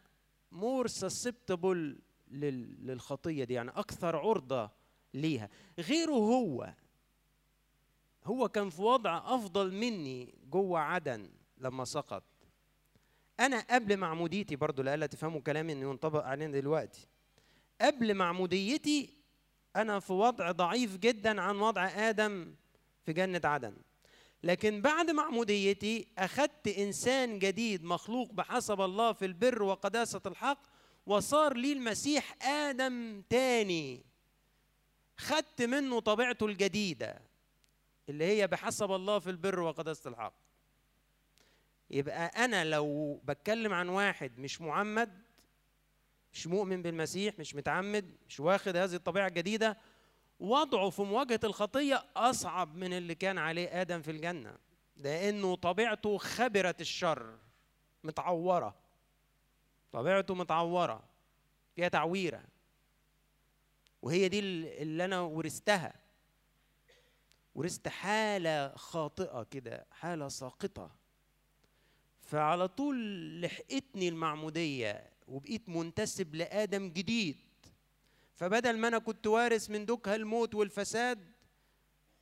مور 0.53 0.87
سسبتبل 0.87 1.99
للخطية 2.31 3.45
دي 3.45 3.55
يعني 3.55 3.71
أكثر 3.71 4.17
عرضة 4.17 4.71
ليها. 5.15 5.49
غيره 5.79 6.13
هو 6.13 6.75
هو 8.25 8.49
كان 8.49 8.71
في 8.71 8.83
وضع 8.83 9.35
افضل 9.35 9.73
مني 9.73 10.35
جوه 10.51 10.81
عدن 10.81 11.31
لما 11.59 11.85
سقط. 11.85 12.23
أنا 13.41 13.61
قبل 13.71 13.97
معموديتي 13.97 14.57
برضو 14.57 14.83
لألا 14.83 15.07
تفهموا 15.07 15.41
كلامي 15.41 15.73
انه 15.73 15.91
ينطبق 15.91 16.25
علينا 16.25 16.61
دلوقتي. 16.61 17.09
قبل 17.81 18.15
معموديتي 18.15 19.15
أنا 19.77 20.01
في 20.01 20.13
وضع 20.13 20.51
ضعيف 20.51 20.97
جدا 20.97 21.41
عن 21.41 21.57
وضع 21.57 21.87
آدم 21.87 22.55
في 23.07 23.13
جنة 23.13 23.41
عدن. 23.45 23.77
لكن 24.43 24.83
بعد 24.83 25.11
معموديتي 25.11 26.07
أخذت 26.19 26.69
إنسان 26.69 27.39
جديد 27.39 27.85
مخلوق 27.85 28.33
بحسب 28.33 28.81
الله 28.81 29.13
في 29.13 29.25
البر 29.25 29.63
وقداسة 29.63 30.21
الحق 30.27 30.63
وصار 31.07 31.57
لي 31.57 31.73
المسيح 31.73 32.47
آدم 32.47 33.23
تاني. 33.31 34.05
خدت 35.17 35.63
منه 35.63 36.01
طبيعته 36.01 36.47
الجديدة 36.47 37.21
اللي 38.09 38.25
هي 38.25 38.47
بحسب 38.47 38.93
الله 38.93 39.19
في 39.19 39.31
البر 39.31 39.61
وقداسة 39.61 40.11
الحق. 40.11 40.35
يبقى 41.91 42.27
أنا 42.45 42.65
لو 42.65 43.21
بتكلم 43.25 43.73
عن 43.73 43.89
واحد 43.89 44.39
مش 44.39 44.61
معمد 44.61 45.23
مش 46.33 46.47
مؤمن 46.47 46.83
بالمسيح 46.83 47.39
مش 47.39 47.55
متعمد 47.55 48.17
مش 48.29 48.41
واخد 48.41 48.77
هذه 48.77 48.95
الطبيعة 48.95 49.27
الجديدة 49.29 49.77
وضعه 50.43 50.91
في 50.91 51.03
مواجهة 51.03 51.41
الخطية 51.45 52.05
أصعب 52.17 52.77
من 52.77 52.93
اللي 52.93 53.15
كان 53.15 53.39
عليه 53.39 53.81
آدم 53.81 54.03
في 54.03 54.11
الجنة 54.11 54.57
لأنه 54.97 55.55
طبيعته 55.55 56.19
خبرة 56.19 56.75
الشر 56.81 57.39
متعورة. 58.05 58.75
طبيعته 59.93 60.35
متعورة 60.35 61.03
فيها 61.77 61.89
تعويرة. 61.89 62.43
وهي 64.03 64.29
دي 64.29 64.39
اللي 64.39 65.05
أنا 65.05 65.21
ورثتها. 65.21 65.95
ورثت 67.55 67.89
حالة 67.89 68.77
خاطئة 68.77 69.43
كده 69.51 69.87
حالة 69.91 70.29
ساقطة. 70.29 70.91
فعلى 72.21 72.69
طول 72.69 72.97
لحقتني 73.41 74.09
المعمودية 74.09 75.11
وبقيت 75.29 75.69
منتسب 75.69 76.35
لآدم 76.35 76.89
جديد. 76.89 77.52
فبدل 78.35 78.79
ما 78.79 78.89
أنا 78.89 78.99
كنت 78.99 79.27
وارث 79.27 79.71
من 79.71 79.87
دكها 79.87 80.15
الموت 80.17 80.55
والفساد 80.55 81.33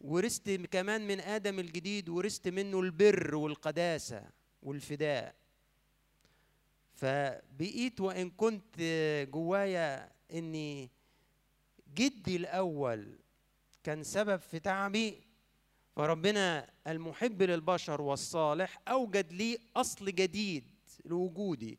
ورثت 0.01 0.51
كمان 0.51 1.07
من 1.07 1.21
آدم 1.21 1.59
الجديد 1.59 2.09
ورثت 2.09 2.49
منه 2.49 2.81
البر 2.81 3.35
والقداسة 3.35 4.31
والفداء. 4.63 5.35
فبقيت 6.95 8.01
وإن 8.01 8.31
كنت 8.31 8.81
جوايا 9.33 10.13
إني 10.33 10.91
جدي 11.95 12.37
الأول 12.37 13.19
كان 13.85 14.03
سبب 14.03 14.41
في 14.41 14.59
تعبي 14.59 15.21
فربنا 15.97 16.71
المحب 16.87 17.43
للبشر 17.43 18.03
والصالح 18.03 18.81
أوجد 18.89 19.33
لي 19.33 19.59
أصل 19.77 20.05
جديد 20.05 20.65
لوجودي 21.05 21.79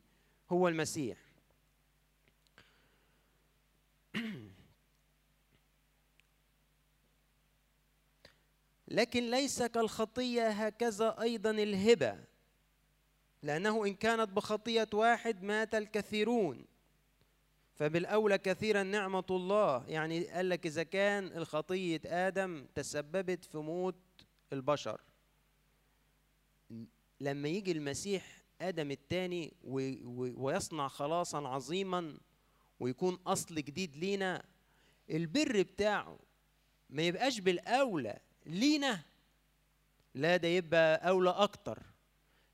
هو 0.52 0.68
المسيح. 0.68 1.31
لكن 8.88 9.30
ليس 9.30 9.62
كالخطية 9.62 10.48
هكذا 10.48 11.20
أيضا 11.20 11.50
الهبة 11.50 12.18
لأنه 13.42 13.86
إن 13.86 13.94
كانت 13.94 14.30
بخطية 14.30 14.88
واحد 14.94 15.42
مات 15.42 15.74
الكثيرون. 15.74 16.64
فبالأولى 17.74 18.38
كثيرا 18.38 18.82
نعمة 18.82 19.24
الله. 19.30 19.88
يعني 19.88 20.24
قال 20.24 20.48
لك 20.48 20.66
إذا 20.66 20.82
كان 20.82 21.26
الخطية 21.26 22.00
آدم 22.06 22.66
تسببت 22.74 23.44
في 23.44 23.58
موت 23.58 23.96
البشر. 24.52 25.00
لما 27.20 27.48
يجي 27.48 27.72
المسيح 27.72 28.42
آدم 28.60 28.90
الثاني 28.90 29.52
ويصنع 30.36 30.88
خلاصا 30.88 31.48
عظيما 31.48 32.18
ويكون 32.82 33.18
أصل 33.26 33.54
جديد 33.54 33.96
لينا 33.96 34.42
البر 35.10 35.62
بتاعه 35.62 36.18
ما 36.90 37.02
يبقاش 37.02 37.40
بالأولى 37.40 38.18
لينا 38.46 39.00
لا 40.14 40.36
ده 40.36 40.48
يبقى 40.48 41.08
أولى 41.08 41.30
أكتر 41.30 41.82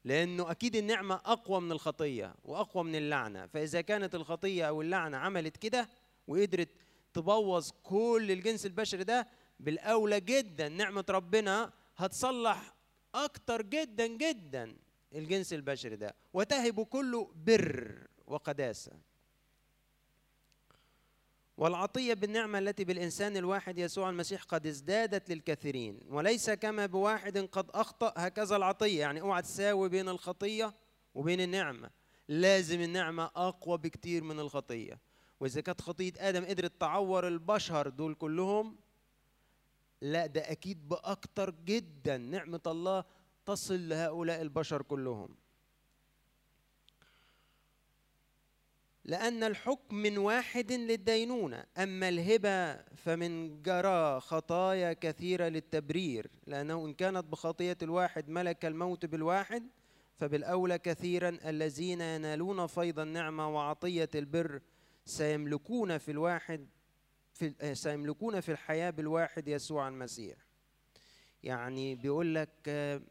لأنه 0.05 0.51
أكيد 0.51 0.77
النعمة 0.77 1.15
أقوى 1.15 1.61
من 1.61 1.73
الخطية 1.73 2.35
وأقوى 2.45 2.85
من 2.85 2.95
اللعنة. 2.95 3.47
فإذا 3.47 3.81
كانت 3.81 4.15
الخطية 4.15 4.69
أو 4.69 4.83
اللعنة 4.83 5.17
عملت 5.17 5.57
كده 5.57 5.89
وقدرت 6.27 6.69
تبوظ 7.13 7.71
كل 7.83 8.29
الجنس 8.31 8.67
البشري 8.67 9.05
ده 9.05 9.29
بالأولى 9.61 10.21
جدا 10.21 10.69
نعمة 10.69 11.05
ربنا 11.11 11.73
هتصلح 11.97 12.75
أكتر 13.15 13.63
جدا 13.63 14.07
جدا 14.07 14.77
الجنس 15.15 15.53
البشري 15.53 15.97
ده. 15.97 16.15
وتهب 16.33 16.85
كله 16.85 17.33
بر 17.47 18.07
وقداسة. 18.27 18.93
والعطية 21.59 22.15
بالنعمة 22.15 22.59
التي 22.59 22.85
بالإنسان 22.85 23.37
الواحد 23.37 23.79
يسوع 23.79 24.11
المسيح 24.11 24.43
قد 24.43 24.67
ازدادت 24.67 25.31
للكثيرين. 25.31 26.01
وليس 26.09 26.51
كما 26.51 26.87
بواحد 26.87 27.39
قد 27.39 27.71
أخطأ 27.71 28.15
هكذا 28.17 28.57
العطية. 28.57 29.01
يعني 29.01 29.21
اوعى 29.21 29.43
تساوي 29.43 29.89
بين 29.89 30.09
الخطية 30.09 30.75
وبين 31.15 31.41
النعمة. 31.41 31.91
لازم 32.29 32.81
النعمة 32.81 33.25
أقوى 33.37 33.79
بكتير 33.79 34.25
من 34.25 34.41
الخطية. 34.41 35.01
وإذا 35.41 35.61
كانت 35.61 35.81
خطية 35.81 36.13
آدم 36.19 36.45
قدرت 36.45 36.81
تعور 36.81 37.29
البشر 37.29 37.89
دول 37.89 38.15
كلهم 38.15 38.77
لا 40.03 40.27
ده 40.27 40.41
أكيد 40.41 40.89
بأكتر 40.89 41.55
جدا 41.65 42.17
نعمة 42.17 42.61
الله 42.67 43.05
تصل 43.47 43.89
لهؤلاء 43.89 44.43
البشر 44.43 44.83
كلهم. 44.83 45.37
لأن 49.09 49.45
الحكم 49.45 49.97
من 49.97 50.19
واحد 50.19 50.73
للدينونة. 50.73 51.65
أما 51.79 52.09
الهبة 52.09 52.75
فمن 52.77 53.63
جرى 53.63 54.21
خطايا 54.21 54.93
كثيرة 54.93 55.49
للتبرير 55.49 56.31
لأنه 56.47 56.87
إن 56.87 56.95
كانت 56.95 57.25
بخطية 57.25 57.77
الواحد 57.83 58.29
ملك 58.29 58.65
الموت 58.65 59.07
بالواحد 59.07 59.69
فبالأولى 60.17 60.79
كثيرا 60.79 61.29
الذين 61.29 62.01
ينالون 62.01 62.67
فيض 62.67 62.99
النعمة 62.99 63.49
وعطية 63.55 64.09
البر 64.15 64.61
سيملكون 65.05 65.99
في 65.99 66.11
الواحد 66.11 66.69
في 67.33 67.75
سيملكون 67.75 68.41
في 68.41 68.53
الحياة 68.53 68.91
بالواحد 68.91 69.49
يسوع 69.49 69.89
المسيح. 69.89 70.37
يعني 71.43 71.95
بيقول 71.95 72.35
لك 72.35 72.69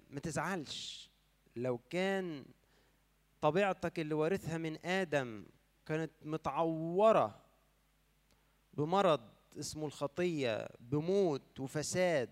ما 0.09 0.19
تزعلش. 0.23 1.11
لو 1.55 1.79
كان 1.89 2.45
طبيعتك 3.41 3.99
اللي 3.99 4.13
وارثها 4.13 4.57
من 4.57 4.85
آدم 4.85 5.45
كانت 5.87 6.11
متعورة 6.21 7.41
بمرض 8.73 9.21
اسمه 9.59 9.85
الخطية 9.85 10.69
بموت 10.79 11.59
وفساد. 11.59 12.29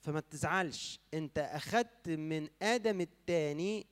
فما 0.00 0.20
تزعلش 0.20 1.00
انت 1.14 1.38
أخدت 1.38 2.08
من 2.08 2.48
آدم 2.62 3.00
الثاني 3.00 3.86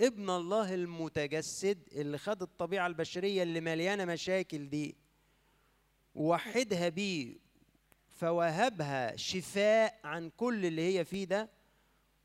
ابن 0.00 0.30
الله 0.30 0.74
المتجسد 0.74 1.88
اللي 1.92 2.18
خد 2.18 2.42
الطبيعة 2.42 2.86
البشرية 2.86 3.42
اللي 3.42 3.60
مليانة 3.60 4.04
مشاكل 4.04 4.68
دي 4.68 4.96
ووحدها 6.14 6.88
بيه 6.88 7.36
فوهبها 8.08 9.16
شفاء 9.16 10.00
عن 10.04 10.30
كل 10.30 10.66
اللي 10.66 10.98
هي 10.98 11.04
فيه 11.04 11.24
ده 11.24 11.50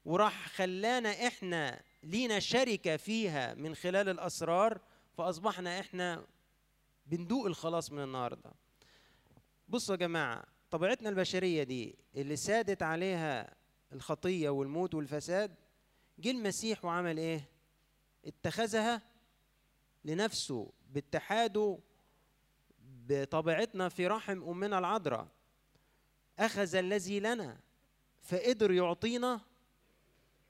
وراح 0.06 0.48
خلانا 0.48 1.28
إحنا 1.28 1.84
لينا 2.06 2.40
شركة 2.40 2.98
فيها 2.98 3.54
من 3.54 3.76
خلال 3.76 4.10
الأسرار 4.10 4.82
فأصبحنا 5.18 5.80
إحنا 5.80 6.28
بندوق 7.06 7.46
الخلاص 7.46 7.92
من 7.92 8.04
النهارده. 8.04 8.52
بصوا 9.70 9.96
يا 9.96 10.00
جماعة 10.00 10.44
طبيعتنا 10.72 11.10
البشرية 11.10 11.64
دي 11.64 11.96
اللي 12.16 12.36
سادت 12.36 12.84
عليها 12.84 13.56
الخطية 13.94 14.50
والموت 14.50 14.96
والفساد 14.96 15.56
جه 16.20 16.32
المسيح 16.32 16.86
وعمل 16.86 17.18
إيه؟ 17.18 17.50
اتخذها 18.26 19.02
لنفسه 20.06 20.72
باتحاده 20.90 21.80
بطبيعتنا 22.80 23.90
في 23.90 24.08
رحم 24.08 24.44
أمنا 24.44 24.80
العذراء. 24.80 25.28
أخذ 26.40 26.76
الذي 26.76 27.20
لنا 27.20 27.60
فقدر 28.22 28.72
يعطينا 28.72 29.42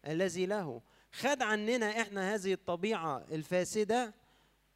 الذي 0.08 0.46
له. 0.46 0.82
خد 1.20 1.42
عننا 1.42 2.02
إحنا 2.02 2.36
هذه 2.36 2.54
الطبيعة 2.54 3.26
الفاسدة 3.32 4.14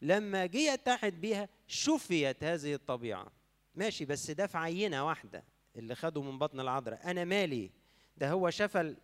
لما 0.01 0.45
جه 0.45 0.73
يتحد 0.73 1.21
بيها 1.21 1.49
شفيت 1.67 2.43
هذه 2.43 2.73
الطبيعة. 2.73 3.31
ماشي 3.75 4.05
بس 4.05 4.31
ده 4.31 4.47
في 4.47 4.57
عينة 4.57 5.07
واحدة 5.07 5.43
اللي 5.75 5.95
خده 5.95 6.21
من 6.21 6.39
بطن 6.39 6.59
العذراء. 6.59 7.11
أنا 7.11 7.23
مالي؟ 7.23 7.71
ده 8.17 8.31
هو 8.31 8.49
شفى 8.49 8.95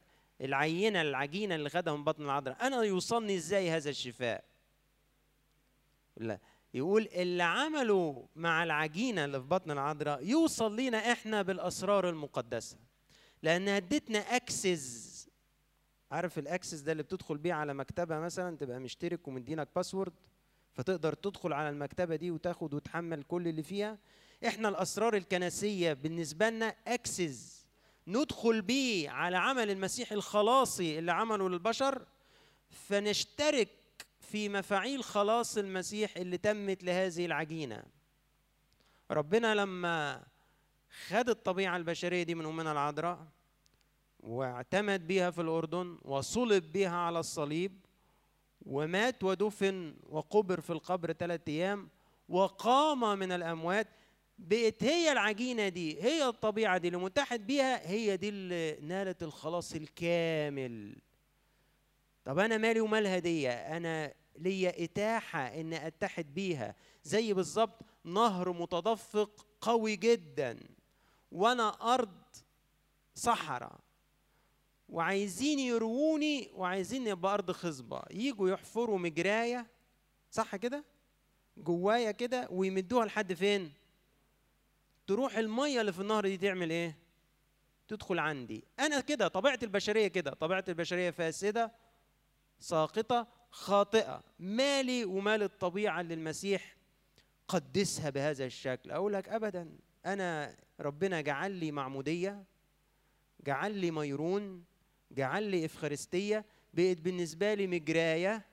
العينة 0.41 1.01
العجينة 1.01 1.55
اللي 1.55 1.69
خدها 1.69 1.95
من 1.95 2.03
بطن 2.03 2.23
العذراء. 2.23 2.67
أنا 2.67 2.83
يوصلني 2.83 3.35
إزاي 3.35 3.69
هذا 3.69 3.89
الشفاء؟ 3.89 4.43
لا 6.17 6.39
يقول 6.73 7.07
اللي 7.13 7.43
عمله 7.43 8.27
مع 8.35 8.63
العجينة 8.63 9.25
اللي 9.25 9.39
في 9.39 9.47
بطن 9.47 9.71
العذراء 9.71 10.23
يوصل 10.23 10.75
لينا 10.75 11.11
إحنا 11.11 11.41
بالأسرار 11.41 12.09
المقدسة. 12.09 12.77
لأن 13.43 13.67
ادتنا 13.67 14.19
access 14.19 15.14
عارف 16.11 16.39
ال 16.39 16.45
access 16.45 16.79
ده 16.79 16.91
اللي 16.91 17.03
بتدخل 17.03 17.37
بيه 17.37 17.53
على 17.53 17.73
مكتبة 17.73 18.19
مثلا 18.19 18.57
تبقى 18.57 18.79
مشترك 18.79 19.27
ومدينك 19.27 19.67
password 19.75 20.13
فتقدر 20.73 21.13
تدخل 21.13 21.53
على 21.53 21.69
المكتبة 21.69 22.15
دي 22.15 22.31
وتاخد 22.31 22.73
وتحمل 22.73 23.23
كل 23.23 23.47
اللي 23.47 23.63
فيها. 23.63 23.97
إحنا 24.47 24.69
الأسرار 24.69 25.15
الكنسية 25.15 25.93
بالنسبة 25.93 26.49
لنا 26.49 26.75
اكسس 26.87 27.65
ندخل 28.07 28.61
بيه 28.61 29.09
على 29.09 29.37
عمل 29.37 29.71
المسيح 29.71 30.11
الخلاصي 30.11 30.99
اللي 30.99 31.11
عمله 31.11 31.49
للبشر 31.49 32.05
فنشترك 32.69 33.69
في 34.19 34.49
مفاعيل 34.49 35.03
خلاص 35.03 35.57
المسيح 35.57 36.17
اللي 36.17 36.37
تمت 36.37 36.83
لهذه 36.83 37.25
العجينة. 37.25 37.83
ربنا 39.11 39.55
لما 39.55 40.23
خد 41.07 41.29
الطبيعة 41.29 41.77
البشرية 41.77 42.23
دي 42.23 42.35
من 42.35 42.45
امنا 42.45 42.71
العذراء 42.71 43.27
واعتمد 44.25 45.07
بها 45.07 45.31
في 45.31 45.41
الأردن 45.41 45.97
وصلب 46.01 46.71
بها 46.71 46.95
على 46.95 47.19
الصليب 47.19 47.85
ومات 48.65 49.23
ودفن 49.23 49.95
وقبر 50.09 50.61
في 50.61 50.69
القبر 50.69 51.13
ثلاثة 51.13 51.51
أيام 51.51 51.89
وقام 52.29 53.19
من 53.19 53.31
الأموات. 53.31 53.87
بقت 54.37 54.83
هي 54.83 55.11
العجينة 55.11 55.69
دي 55.69 56.01
هي 56.03 56.27
الطبيعة 56.27 56.77
دي 56.77 56.87
اللي 56.87 56.99
متحد 56.99 57.47
بيها 57.47 57.89
هي 57.89 58.17
دي 58.17 58.29
اللي 58.29 58.79
نالت 58.81 59.23
الخلاص 59.23 59.73
الكامل. 59.75 60.95
طب 62.25 62.39
أنا 62.39 62.57
مالي 62.57 62.79
ومال 62.79 63.07
هدية؟ 63.07 63.51
أنا 63.51 64.13
ليا 64.37 64.83
إتاحة 64.83 65.39
إن 65.39 65.73
أتحد 65.73 66.33
بيها. 66.33 66.75
زي 67.03 67.33
بالظبط 67.33 67.81
نهر 68.03 68.53
متدفق 68.53 69.45
قوي 69.61 69.95
جدا 69.95 70.59
وأنا 71.31 71.93
أرض 71.93 72.23
صحراء. 73.15 73.84
وعايزين 74.89 75.59
يرووني 75.59 76.49
وعايزين 76.53 77.07
يبقى 77.07 77.33
أرض 77.33 77.51
خصبة. 77.51 78.03
يجوا 78.11 78.49
يحفروا 78.49 78.99
مجراية 78.99 79.67
صح 80.31 80.55
كده؟ 80.55 80.83
جوايا 81.57 82.11
كده 82.11 82.47
ويمدوها 82.51 83.05
لحد 83.05 83.33
فين؟ 83.33 83.71
تروح 85.07 85.37
المية 85.37 85.81
اللي 85.81 85.93
في 85.93 85.99
النهر 85.99 86.27
دي 86.27 86.37
تعمل 86.37 86.69
إيه؟ 86.69 86.97
تدخل 87.87 88.19
عندي. 88.19 88.63
أنا 88.79 88.99
كده 88.99 89.27
طبيعة 89.27 89.59
البشرية 89.63 90.07
كده 90.07 90.33
طبيعة 90.33 90.65
البشرية 90.67 91.09
فاسدة 91.09 91.71
ساقطة 92.59 93.27
خاطئة. 93.51 94.23
مالي 94.39 95.05
ومال 95.05 95.43
الطبيعة 95.43 96.01
اللي 96.01 96.13
المسيح 96.13 96.75
قدسها 97.47 98.09
بهذا 98.09 98.45
الشكل. 98.45 98.91
أقول 98.91 99.13
لك 99.13 99.29
ابدا 99.29 99.77
أنا 100.05 100.57
ربنا 100.79 101.21
جعل 101.21 101.51
لي 101.51 101.71
معمودية 101.71 102.43
جعل 103.45 103.71
لي 103.71 103.91
ميرون 103.91 104.63
جعل 105.11 105.43
لي 105.43 105.65
إفخارستية 105.65 106.45
بقت 106.73 106.97
بالنسبة 106.97 107.53
لي 107.53 107.67
مجراية. 107.67 108.45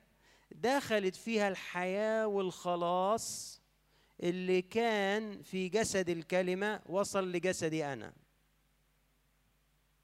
دخلت 0.52 1.16
فيها 1.16 1.48
الحياة 1.48 2.26
والخلاص 2.26 3.60
اللي 4.22 4.62
كان 4.62 5.42
في 5.42 5.68
جسد 5.68 6.08
الكلمة 6.08 6.80
وصل 6.86 7.32
لجسدي 7.32 7.84
أنا. 7.84 8.12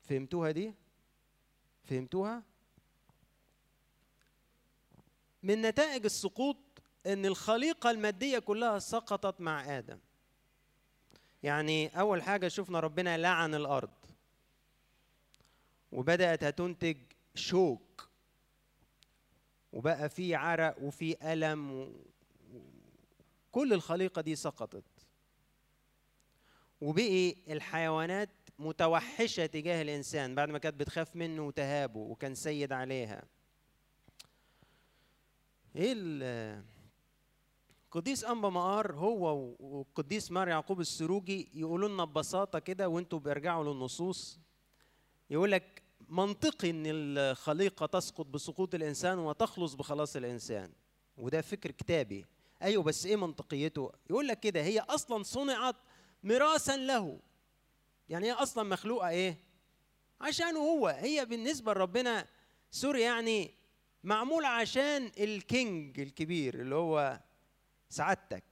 فهمتوها 0.03 0.51
دي؟ 0.51 0.75
فهمتوها؟ 1.85 2.43
من 5.43 5.63
نتائج 5.63 6.05
السقوط 6.05 6.57
إن 7.07 7.27
الخليقة 7.27 7.91
المادية 7.91 8.39
كلها 8.39 8.79
سقطت 8.79 9.41
مع 9.41 9.79
آدم. 9.79 9.99
يعني 11.43 12.01
أول 12.01 12.23
حاجة 12.23 12.49
شفنا 12.49 12.81
ربنا 12.81 13.19
لعن 13.19 13.55
الأرض. 13.55 13.91
وبدأت 15.93 16.45
هتنتج 16.45 16.97
شوك. 17.35 18.09
وبقى 19.73 20.09
في 20.09 20.35
عرق 20.35 20.83
وفي 20.83 21.33
ألم 21.33 21.73
و... 21.73 21.93
كل 23.53 23.73
الخليقة 23.73 24.23
دي 24.23 24.37
سقطت. 24.37 24.85
وبقي 26.81 27.35
الحيوانات 27.49 28.31
متوحشة 28.59 29.47
تجاه 29.47 29.83
الإنسان 29.83 30.35
بعد 30.35 30.49
ما 30.49 30.59
كانت 30.59 30.81
بتخاف 30.81 31.17
منه 31.17 31.47
وتهابه 31.47 32.01
وكان 32.01 32.35
سيد 32.35 32.73
عليها. 32.73 33.23
إيه 35.77 35.95
القديس 37.89 38.25
انبا 38.25 38.49
مقار 38.49 38.95
هو 38.95 39.55
والقديس 39.61 40.31
مار 40.31 40.49
يعقوب 40.49 40.81
السروجي 40.81 41.49
يقولوا 41.55 41.89
لنا 41.89 42.05
ببساطة 42.05 42.59
كده 42.59 42.89
وانتوا 42.89 43.19
بيرجعوا 43.19 43.65
للنصوص. 43.65 44.39
يقول 45.31 45.53
لك 45.53 45.83
منطقي 46.09 46.71
إن 46.71 46.83
الخليقة 46.87 47.87
تسقط 47.87 48.27
بسقوط 48.27 48.75
الإنسان 48.75 49.19
وتخلص 49.19 49.75
بخلاص 49.75 50.17
الإنسان. 50.17 50.73
وده 51.17 51.41
فكر 51.41 51.71
كتابي. 51.71 52.25
أيوه 52.63 52.83
بس 52.83 53.07
إيه 53.07 53.17
منطقيته؟ 53.17 53.93
يقول 54.11 54.29
لك 54.29 54.41
كده 54.41 54.63
هي 54.63 54.81
أصلا 54.81 55.23
صنعت 55.23 55.77
ميراثا 56.23 56.77
له. 56.77 57.21
يعني 58.09 58.27
هي 58.27 58.33
أصلا 58.33 58.65
مخلوقة 58.65 59.09
إيه؟ 59.09 59.37
عشانه 60.21 60.59
هو. 60.59 60.89
هي 60.89 61.25
بالنسبة 61.25 61.73
لربنا 61.73 62.27
sorry 62.71 63.03
يعني 63.03 63.55
معمول 64.05 64.45
عشان 64.45 65.13
ال 65.19 65.35
king 65.35 66.01
الكبير 66.01 66.61
اللي 66.61 66.75
هو 66.75 67.21
سعادتك. 67.89 68.45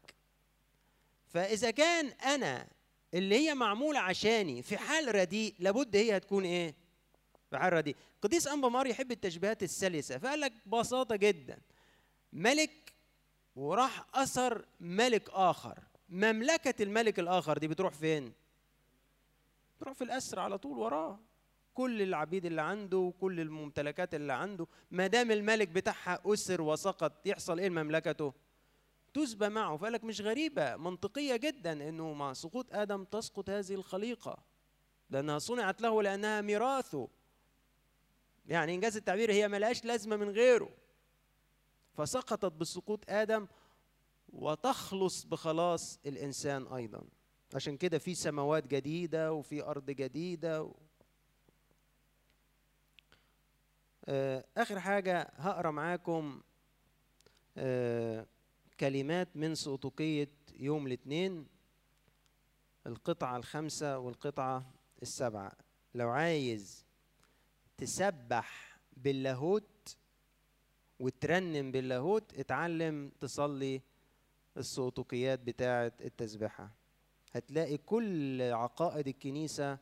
فإذا 1.27 1.71
كان 1.71 2.07
أنا 2.07 2.69
اللي 3.17 3.35
هي 3.35 3.55
معمولة 3.55 3.99
عشاني 4.01 4.63
في 4.63 4.77
حال 4.77 5.15
رديء 5.15 5.55
لابد 5.59 5.97
هي 5.97 6.17
هتكون 6.17 6.45
إيه؟ 6.45 6.75
في 7.51 7.59
حال 7.59 7.73
رديء. 7.73 7.97
قديس 8.23 8.47
أنبا 8.49 8.69
مار 8.69 8.87
يحب 8.87 9.13
التشبيهات 9.13 9.63
السلسة 9.63 10.19
فقال 10.19 10.41
لك 10.41 10.53
ببساطه 10.67 11.17
جدا. 11.17 11.59
ملك 12.33 12.93
وراح 13.57 14.07
أسر 14.15 14.65
ملك 14.81 15.31
آخر. 15.31 15.79
مملكة 16.09 16.83
الملك 16.83 17.19
الآخر 17.19 17.59
دي 17.59 17.69
بتروح 17.69 17.93
فين؟ 17.95 18.33
بتروح 19.77 19.95
في 19.95 20.05
الأسر 20.05 20.39
على 20.39 20.59
طول 20.59 20.79
وراه. 20.79 21.19
كل 21.75 22.03
العبيد 22.03 22.45
اللي 22.47 22.63
عنده 22.63 22.99
وكل 22.99 23.41
الممتلكات 23.41 24.15
اللي 24.15 24.33
عنده 24.33 24.67
ما 24.91 25.07
دام 25.07 25.31
الملك 25.31 25.69
بتاعها 25.69 26.21
أسر 26.27 26.63
وسقط 26.63 27.27
يحصل 27.27 27.59
إيه 27.59 27.69
لمملكته 27.69 28.33
تسبى 29.17 29.49
معه 29.49 29.77
فقال 29.77 29.93
لك 29.93 30.05
مش 30.05 30.21
غريبة 30.21 30.77
منطقية 30.77 31.37
جدا 31.37 31.89
إنه 31.89 32.13
مع 32.13 32.33
سقوط 32.33 32.75
آدم 32.75 33.05
تسقط 33.05 33.51
هذه 33.51 33.75
الخليقة 33.75 34.39
لأنها 35.11 35.39
صنعت 35.39 35.81
له 35.81 36.03
لأنها 36.03 36.41
ميراثه 36.41 37.09
يعني 38.47 38.75
إنجاز 38.75 38.97
التعبير 38.97 39.33
هي 39.33 39.49
ملهاش 39.49 39.85
لازمة 39.85 40.17
من 40.17 40.31
غيره. 40.31 40.69
فسقطت 41.95 42.53
بسقوط 42.53 43.11
آدم 43.11 43.47
وتخلص 44.33 45.25
بخلاص 45.25 45.99
الإنسان 46.07 46.67
أيضا. 46.67 47.03
عشان 47.55 47.77
كده 47.77 47.99
في 47.99 48.15
سماوات 48.15 48.67
جديدة 48.67 49.33
وفي 49.33 49.63
أرض 49.63 49.91
جديدة. 49.91 50.63
و... 50.63 50.75
آخر 54.57 54.81
حاجة 54.81 55.31
هقرأ 55.37 55.71
معاكم 55.71 56.41
كلمات 58.81 59.37
من 59.37 59.55
سقطوقيه 59.55 60.29
يوم 60.59 60.87
الاثنين 60.87 61.47
القطعة 62.87 63.37
الخامسة 63.37 63.99
والقطعة 63.99 64.75
السبعه 65.03 65.53
لو 65.95 66.09
عايز 66.11 66.85
تسبح 67.77 68.79
باللاهوت 68.97 69.97
وترنم 71.01 71.73
باللاهوت 71.73 72.39
اتعلم 72.39 73.13
تصلي 73.21 73.83
السقطوقيات 74.57 75.41
بتاعة 75.41 75.93
التسبحه 76.01 76.71
هتلاقي 77.33 77.77
كل 77.77 78.43
عقائد 78.43 79.09
الكنيسة 79.09 79.79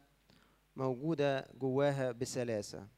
موجودة 0.77 1.49
جواها 1.59 2.13
بسلاسة. 2.13 2.89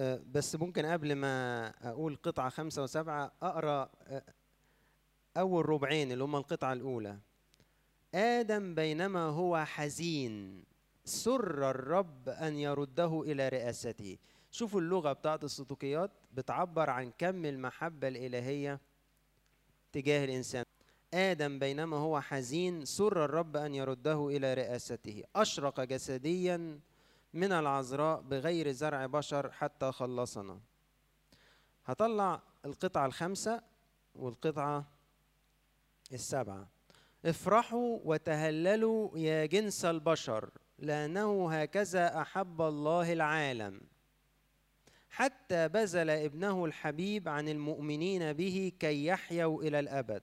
بس 0.00 0.56
ممكن 0.56 0.86
قبل 0.86 1.14
ما 1.14 1.66
أقول 1.82 2.16
قطعة 2.16 2.48
خمسة 2.48 2.82
وسبعة 2.82 3.32
أقرأ 3.42 3.90
أول 5.36 5.68
ربعين 5.68 6.12
اللي 6.12 6.24
هم 6.24 6.36
القطعة 6.36 6.72
الأولى. 6.72 7.18
آدم 8.14 8.74
بينما 8.74 9.20
هو 9.20 9.64
حزين 9.64 10.64
سر 11.04 11.70
الرب 11.70 12.28
أن 12.28 12.58
يرده 12.58 13.22
إلى 13.22 13.48
رئاسته. 13.48 14.18
شوفوا 14.50 14.80
اللغة 14.80 15.12
بتاعت 15.12 15.44
السطوكيات 15.44 16.10
بتعبر 16.32 16.90
عن 16.90 17.12
كم 17.18 17.44
المحبة 17.44 18.08
الإلهية 18.08 18.80
تجاه 19.92 20.24
الإنسان. 20.24 20.64
آدم 21.14 21.58
بينما 21.58 21.96
هو 21.96 22.20
حزين 22.20 22.84
سر 22.84 23.24
الرب 23.24 23.56
أن 23.56 23.74
يرده 23.74 24.28
إلى 24.28 24.54
رئاسته. 24.54 25.22
أشرق 25.36 25.80
جسديا 25.80 26.80
من 27.34 27.52
العذراء 27.52 28.20
بغير 28.20 28.72
زرع 28.72 29.06
بشر 29.06 29.50
حتى 29.50 29.92
خلصنا. 29.92 30.60
هطلع 31.84 32.42
القطعة 32.64 33.06
الخامسة 33.06 33.62
والقطعة 34.14 34.84
السبعة 36.12 36.68
افرحوا 37.24 37.98
وتهللوا 38.04 39.18
يا 39.18 39.46
جنس 39.46 39.84
البشر 39.84 40.50
لأنه 40.78 41.52
هكذا 41.52 42.20
أحب 42.20 42.62
الله 42.62 43.12
العالم. 43.12 43.80
حتى 45.10 45.68
بذل 45.68 46.10
ابنه 46.10 46.64
الحبيب 46.64 47.28
عن 47.28 47.48
المؤمنين 47.48 48.32
به 48.32 48.72
كي 48.80 49.06
يحيوا 49.06 49.62
إلى 49.62 49.78
الأبد 49.78 50.22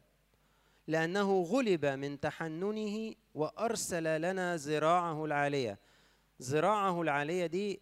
لأنه 0.87 1.41
غلب 1.41 1.85
من 1.85 2.19
تحننه 2.19 3.13
وأرسل 3.33 4.21
لنا 4.21 4.55
ذراعه 4.55 5.25
العالية. 5.25 5.79
ذراعه 6.41 7.01
العالية 7.01 7.45
دي 7.45 7.79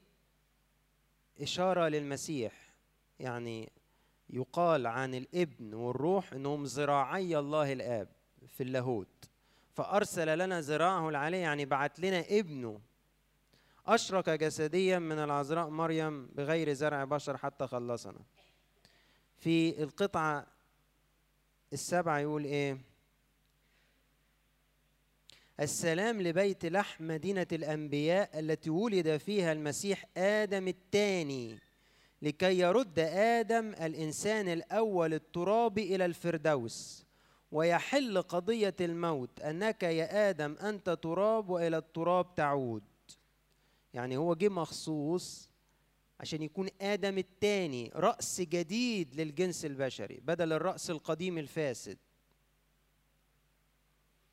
إشارة 1.41 1.87
للمسيح. 1.87 2.53
يعني 3.19 3.71
يقال 4.29 4.87
عن 4.87 5.13
الإبن 5.13 5.73
والروح 5.73 6.33
إنهم 6.33 6.63
ذراعي 6.63 7.37
الله 7.39 7.73
الآب 7.73 8.07
في 8.47 8.63
اللاهوت. 8.63 9.29
فأرسل 9.73 10.37
لنا 10.37 10.61
ذراعه 10.61 11.09
العالية 11.09 11.37
يعني 11.37 11.65
بعت 11.65 11.99
لنا 11.99 12.19
ابنه. 12.29 12.79
اشرق 13.87 14.29
جسديا 14.29 14.99
من 14.99 15.19
العذراء 15.19 15.69
مريم 15.69 16.27
بغير 16.27 16.73
زرع 16.73 17.03
بشر 17.03 17.37
حتى 17.37 17.67
خلصنا. 17.67 18.19
في 19.37 19.83
القطعة 19.83 20.47
السبعه 21.73 22.17
يقول 22.19 22.43
إيه؟ 22.43 22.77
السلام 25.59 26.21
لبيت 26.21 26.65
لحم 26.65 27.07
مدينة 27.07 27.47
الأنبياء 27.51 28.39
التي 28.39 28.69
ولد 28.69 29.17
فيها 29.17 29.51
المسيح 29.51 30.05
آدم 30.17 30.67
الثاني 30.67 31.59
لكي 32.21 32.59
يرد 32.59 32.99
آدم 32.99 33.69
الإنسان 33.69 34.47
الأول 34.47 35.13
الترابي 35.13 35.95
إلى 35.95 36.05
الفردوس 36.05 37.05
ويحل 37.51 38.21
قضية 38.21 38.75
الموت 38.81 39.41
أنك 39.41 39.83
يا 39.83 40.29
آدم 40.29 40.55
أنت 40.61 40.89
تراب 40.89 41.49
وإلى 41.49 41.77
التراب 41.77 42.35
تعود. 42.35 42.83
يعني 43.93 44.17
هو 44.17 44.35
جه 44.35 44.49
مخصوص 44.49 45.49
عشان 46.19 46.41
يكون 46.41 46.69
آدم 46.81 47.17
الثاني 47.17 47.91
رأس 47.95 48.41
جديد 48.41 49.15
للجنس 49.15 49.65
البشري 49.65 50.19
بدل 50.23 50.53
الرأس 50.53 50.89
القديم 50.89 51.37
الفاسد. 51.37 51.97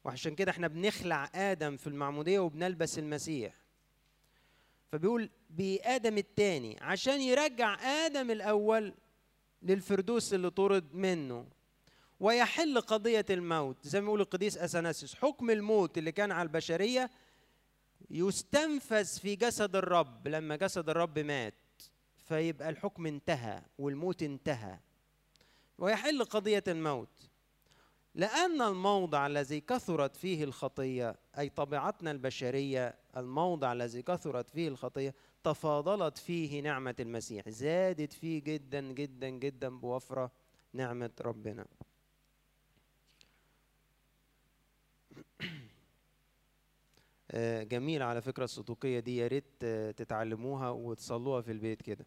وعشان 0.06 0.34
كده 0.34 0.50
إحنا 0.50 0.68
بنخلع 0.68 1.30
آدم 1.34 1.76
في 1.76 1.86
المعمودية 1.86 2.38
وبنلبس 2.38 2.98
المسيح. 2.98 3.54
فبيقول 4.92 5.30
بآدم 5.50 6.18
الثاني 6.18 6.76
عشان 6.80 7.20
يرجع 7.20 7.80
آدم 8.06 8.30
الأول 8.30 8.94
للفردوس 9.62 10.34
اللي 10.34 10.50
طرد 10.50 10.94
منه 10.94 11.46
ويحل 12.20 12.80
قضية 12.80 13.24
الموت. 13.30 13.76
زي 13.86 14.00
ما 14.00 14.06
يقول 14.06 14.20
القديس 14.20 14.58
أثناسيوس 14.58 15.14
حكم 15.14 15.50
الموت 15.50 15.98
اللي 15.98 16.12
كان 16.12 16.32
على 16.32 16.46
البشرية 16.46 17.10
يستنفذ 18.10 19.18
في 19.20 19.36
جسد 19.36 19.76
الرب. 19.76 20.28
لما 20.28 20.56
جسد 20.56 20.88
الرب 20.88 21.18
مات 21.18 21.54
فيبقى 22.28 22.68
الحكم 22.68 23.06
انتهى 23.06 23.62
والموت 23.78 24.22
انتهى. 24.22 24.78
ويحل 25.78 26.24
قضية 26.24 26.64
الموت. 26.68 27.25
لأن 28.16 28.62
الموضع 28.62 29.26
الذي 29.26 29.60
كثرت 29.60 30.16
فيه 30.16 30.44
الخطية 30.44 31.16
أي 31.38 31.48
طبيعتنا 31.48 32.10
البشرية 32.10 32.94
الموضع 33.16 33.72
الذي 33.72 34.02
كثرت 34.02 34.50
فيه 34.50 34.68
الخطية 34.68 35.14
تفاضلت 35.44 36.18
فيه 36.18 36.60
نعمة 36.60 36.94
المسيح 37.00 37.48
زادت 37.48 38.12
فيه 38.12 38.42
جدا 38.42 38.80
جدا 38.80 39.28
جدا 39.28 39.68
بوفرة 39.68 40.30
نعمة 40.72 41.10
ربنا. 41.20 41.66
جميل 47.72 48.02
على 48.02 48.22
فكرة 48.22 48.44
الصدوقية 48.44 49.00
دي 49.00 49.16
يا 49.16 49.26
ريت 49.26 49.64
تتعلموها 49.96 50.70
وتصلوها 50.70 51.40
في 51.40 51.52
البيت 51.52 51.82
كده. 51.82 52.06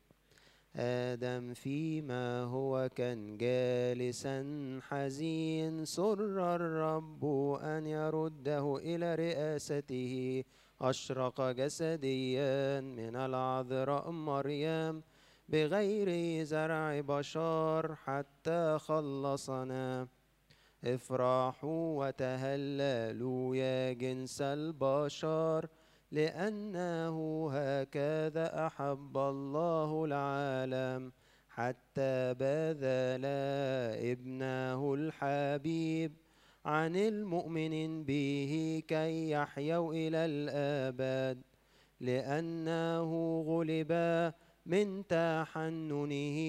آدم 0.79 1.53
فيما 1.53 2.43
هو 2.43 2.89
كان 2.95 3.37
جالسا 3.37 4.39
حزين. 4.87 5.85
سر 5.85 6.55
الرب 6.55 7.25
أن 7.63 7.87
يرده 7.87 8.77
إلى 8.77 9.15
رئاسته. 9.15 10.43
أشرق 10.81 11.51
جسديا 11.51 12.81
من 12.81 13.15
العذراء 13.15 14.11
مريم 14.11 15.03
بغير 15.49 16.43
زرع 16.43 16.99
بشر 16.99 17.95
حتى 17.95 18.77
خلصنا. 18.79 20.07
إفرحوا 20.83 22.07
وتهللوا 22.07 23.55
يا 23.55 23.93
جنس 23.93 24.41
البشر. 24.41 25.67
لأنه 26.11 27.49
هكذا 27.53 28.67
أحب 28.67 29.17
الله 29.17 30.05
العالم 30.05 31.11
حتى 31.49 32.33
بذل 32.33 33.25
ابنه 34.13 34.93
الحبيب 34.93 36.11
عن 36.65 36.95
المؤمن 36.95 38.03
به 38.03 38.83
كي 38.87 39.29
يحيوا 39.31 39.93
إلى 39.93 40.25
الآباد. 40.25 41.41
لأنه 42.01 43.41
غلب 43.47 43.91
من 44.65 45.07
تحننه 45.07 46.39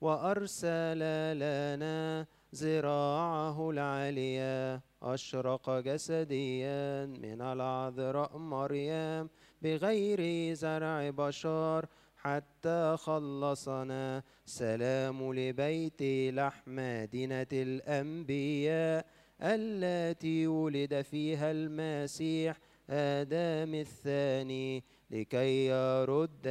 وأرسل 0.00 1.00
لنا 1.38 2.26
ذراعه 2.54 3.70
العالية 3.70 4.80
أشرق 5.02 5.70
جسديا 5.70 7.06
من 7.06 7.40
العذراء 7.42 8.38
مريم 8.38 9.28
بغير 9.62 10.54
زرع 10.54 11.10
بشر 11.10 11.86
حتى 12.16 12.96
خلصنا. 12.98 14.22
سلام 14.46 15.32
لبيت 15.34 16.02
لحم 16.34 16.62
مدينة 16.66 17.46
الأنبياء 17.52 19.06
التي 19.42 20.46
ولد 20.46 21.02
فيها 21.02 21.50
المسيح 21.50 22.58
آدم 22.90 23.74
الثاني 23.74 24.84
لكي 25.10 25.66
يرد 25.66 26.46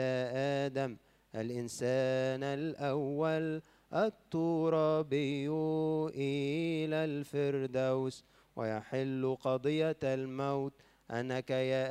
آدم 0.66 0.98
الإنسان 1.36 2.44
الأول. 2.44 3.62
الترابي 3.94 5.50
إلى 6.16 6.96
الفردوس 6.96 8.24
ويحل 8.56 9.38
قضية 9.42 9.98
الموت. 10.04 10.74
أنك 11.12 11.50
يا 11.50 11.88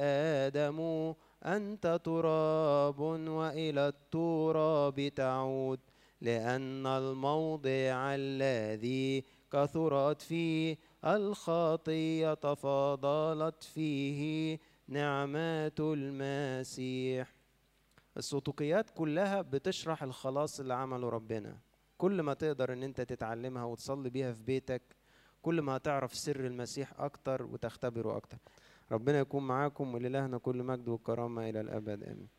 آدم 0.47 1.13
أنت 1.45 2.01
تراب 2.05 3.01
وإلى 3.01 3.89
التراب 3.89 5.09
تعود. 5.09 5.81
لأن 6.21 6.87
الموضع 6.87 8.15
الذي 8.15 9.25
كثرت 9.53 10.23
فيه 10.23 10.77
الخطية 11.05 12.35
تفاضلت 12.35 13.65
فيه 13.65 14.59
نعمات 14.89 15.81
المسيح. 15.81 17.35
السطوقيات 18.17 18.91
كلها 18.91 19.43
بتشرح 19.43 20.03
الخلاص 20.03 20.61
اللي 20.61 20.75
عمله 20.75 21.09
ربنا. 21.09 21.66
كل 21.99 22.21
ما 22.21 22.35
تقدر 22.35 22.73
إن 22.73 22.83
أنت 22.83 23.01
تتعلمها 23.01 23.65
وتصلي 23.65 24.11
بيها 24.11 24.33
في 24.33 24.43
بيتك 24.43 24.83
كل 25.43 25.61
ما 25.61 25.77
هتعرف 25.77 26.15
سر 26.15 26.47
المسيح 26.47 27.01
أكتر 27.01 27.43
وتختبره 27.43 28.17
أكتر. 28.17 28.39
ربنا 28.93 29.19
يكون 29.19 29.47
معاكم 29.47 29.95
وللهنا 29.95 30.39
كل 30.39 30.63
مجد 30.63 30.89
وكرامة 30.89 31.49
إلى 31.49 31.61
الأبد. 31.61 32.03
آمين. 32.03 32.36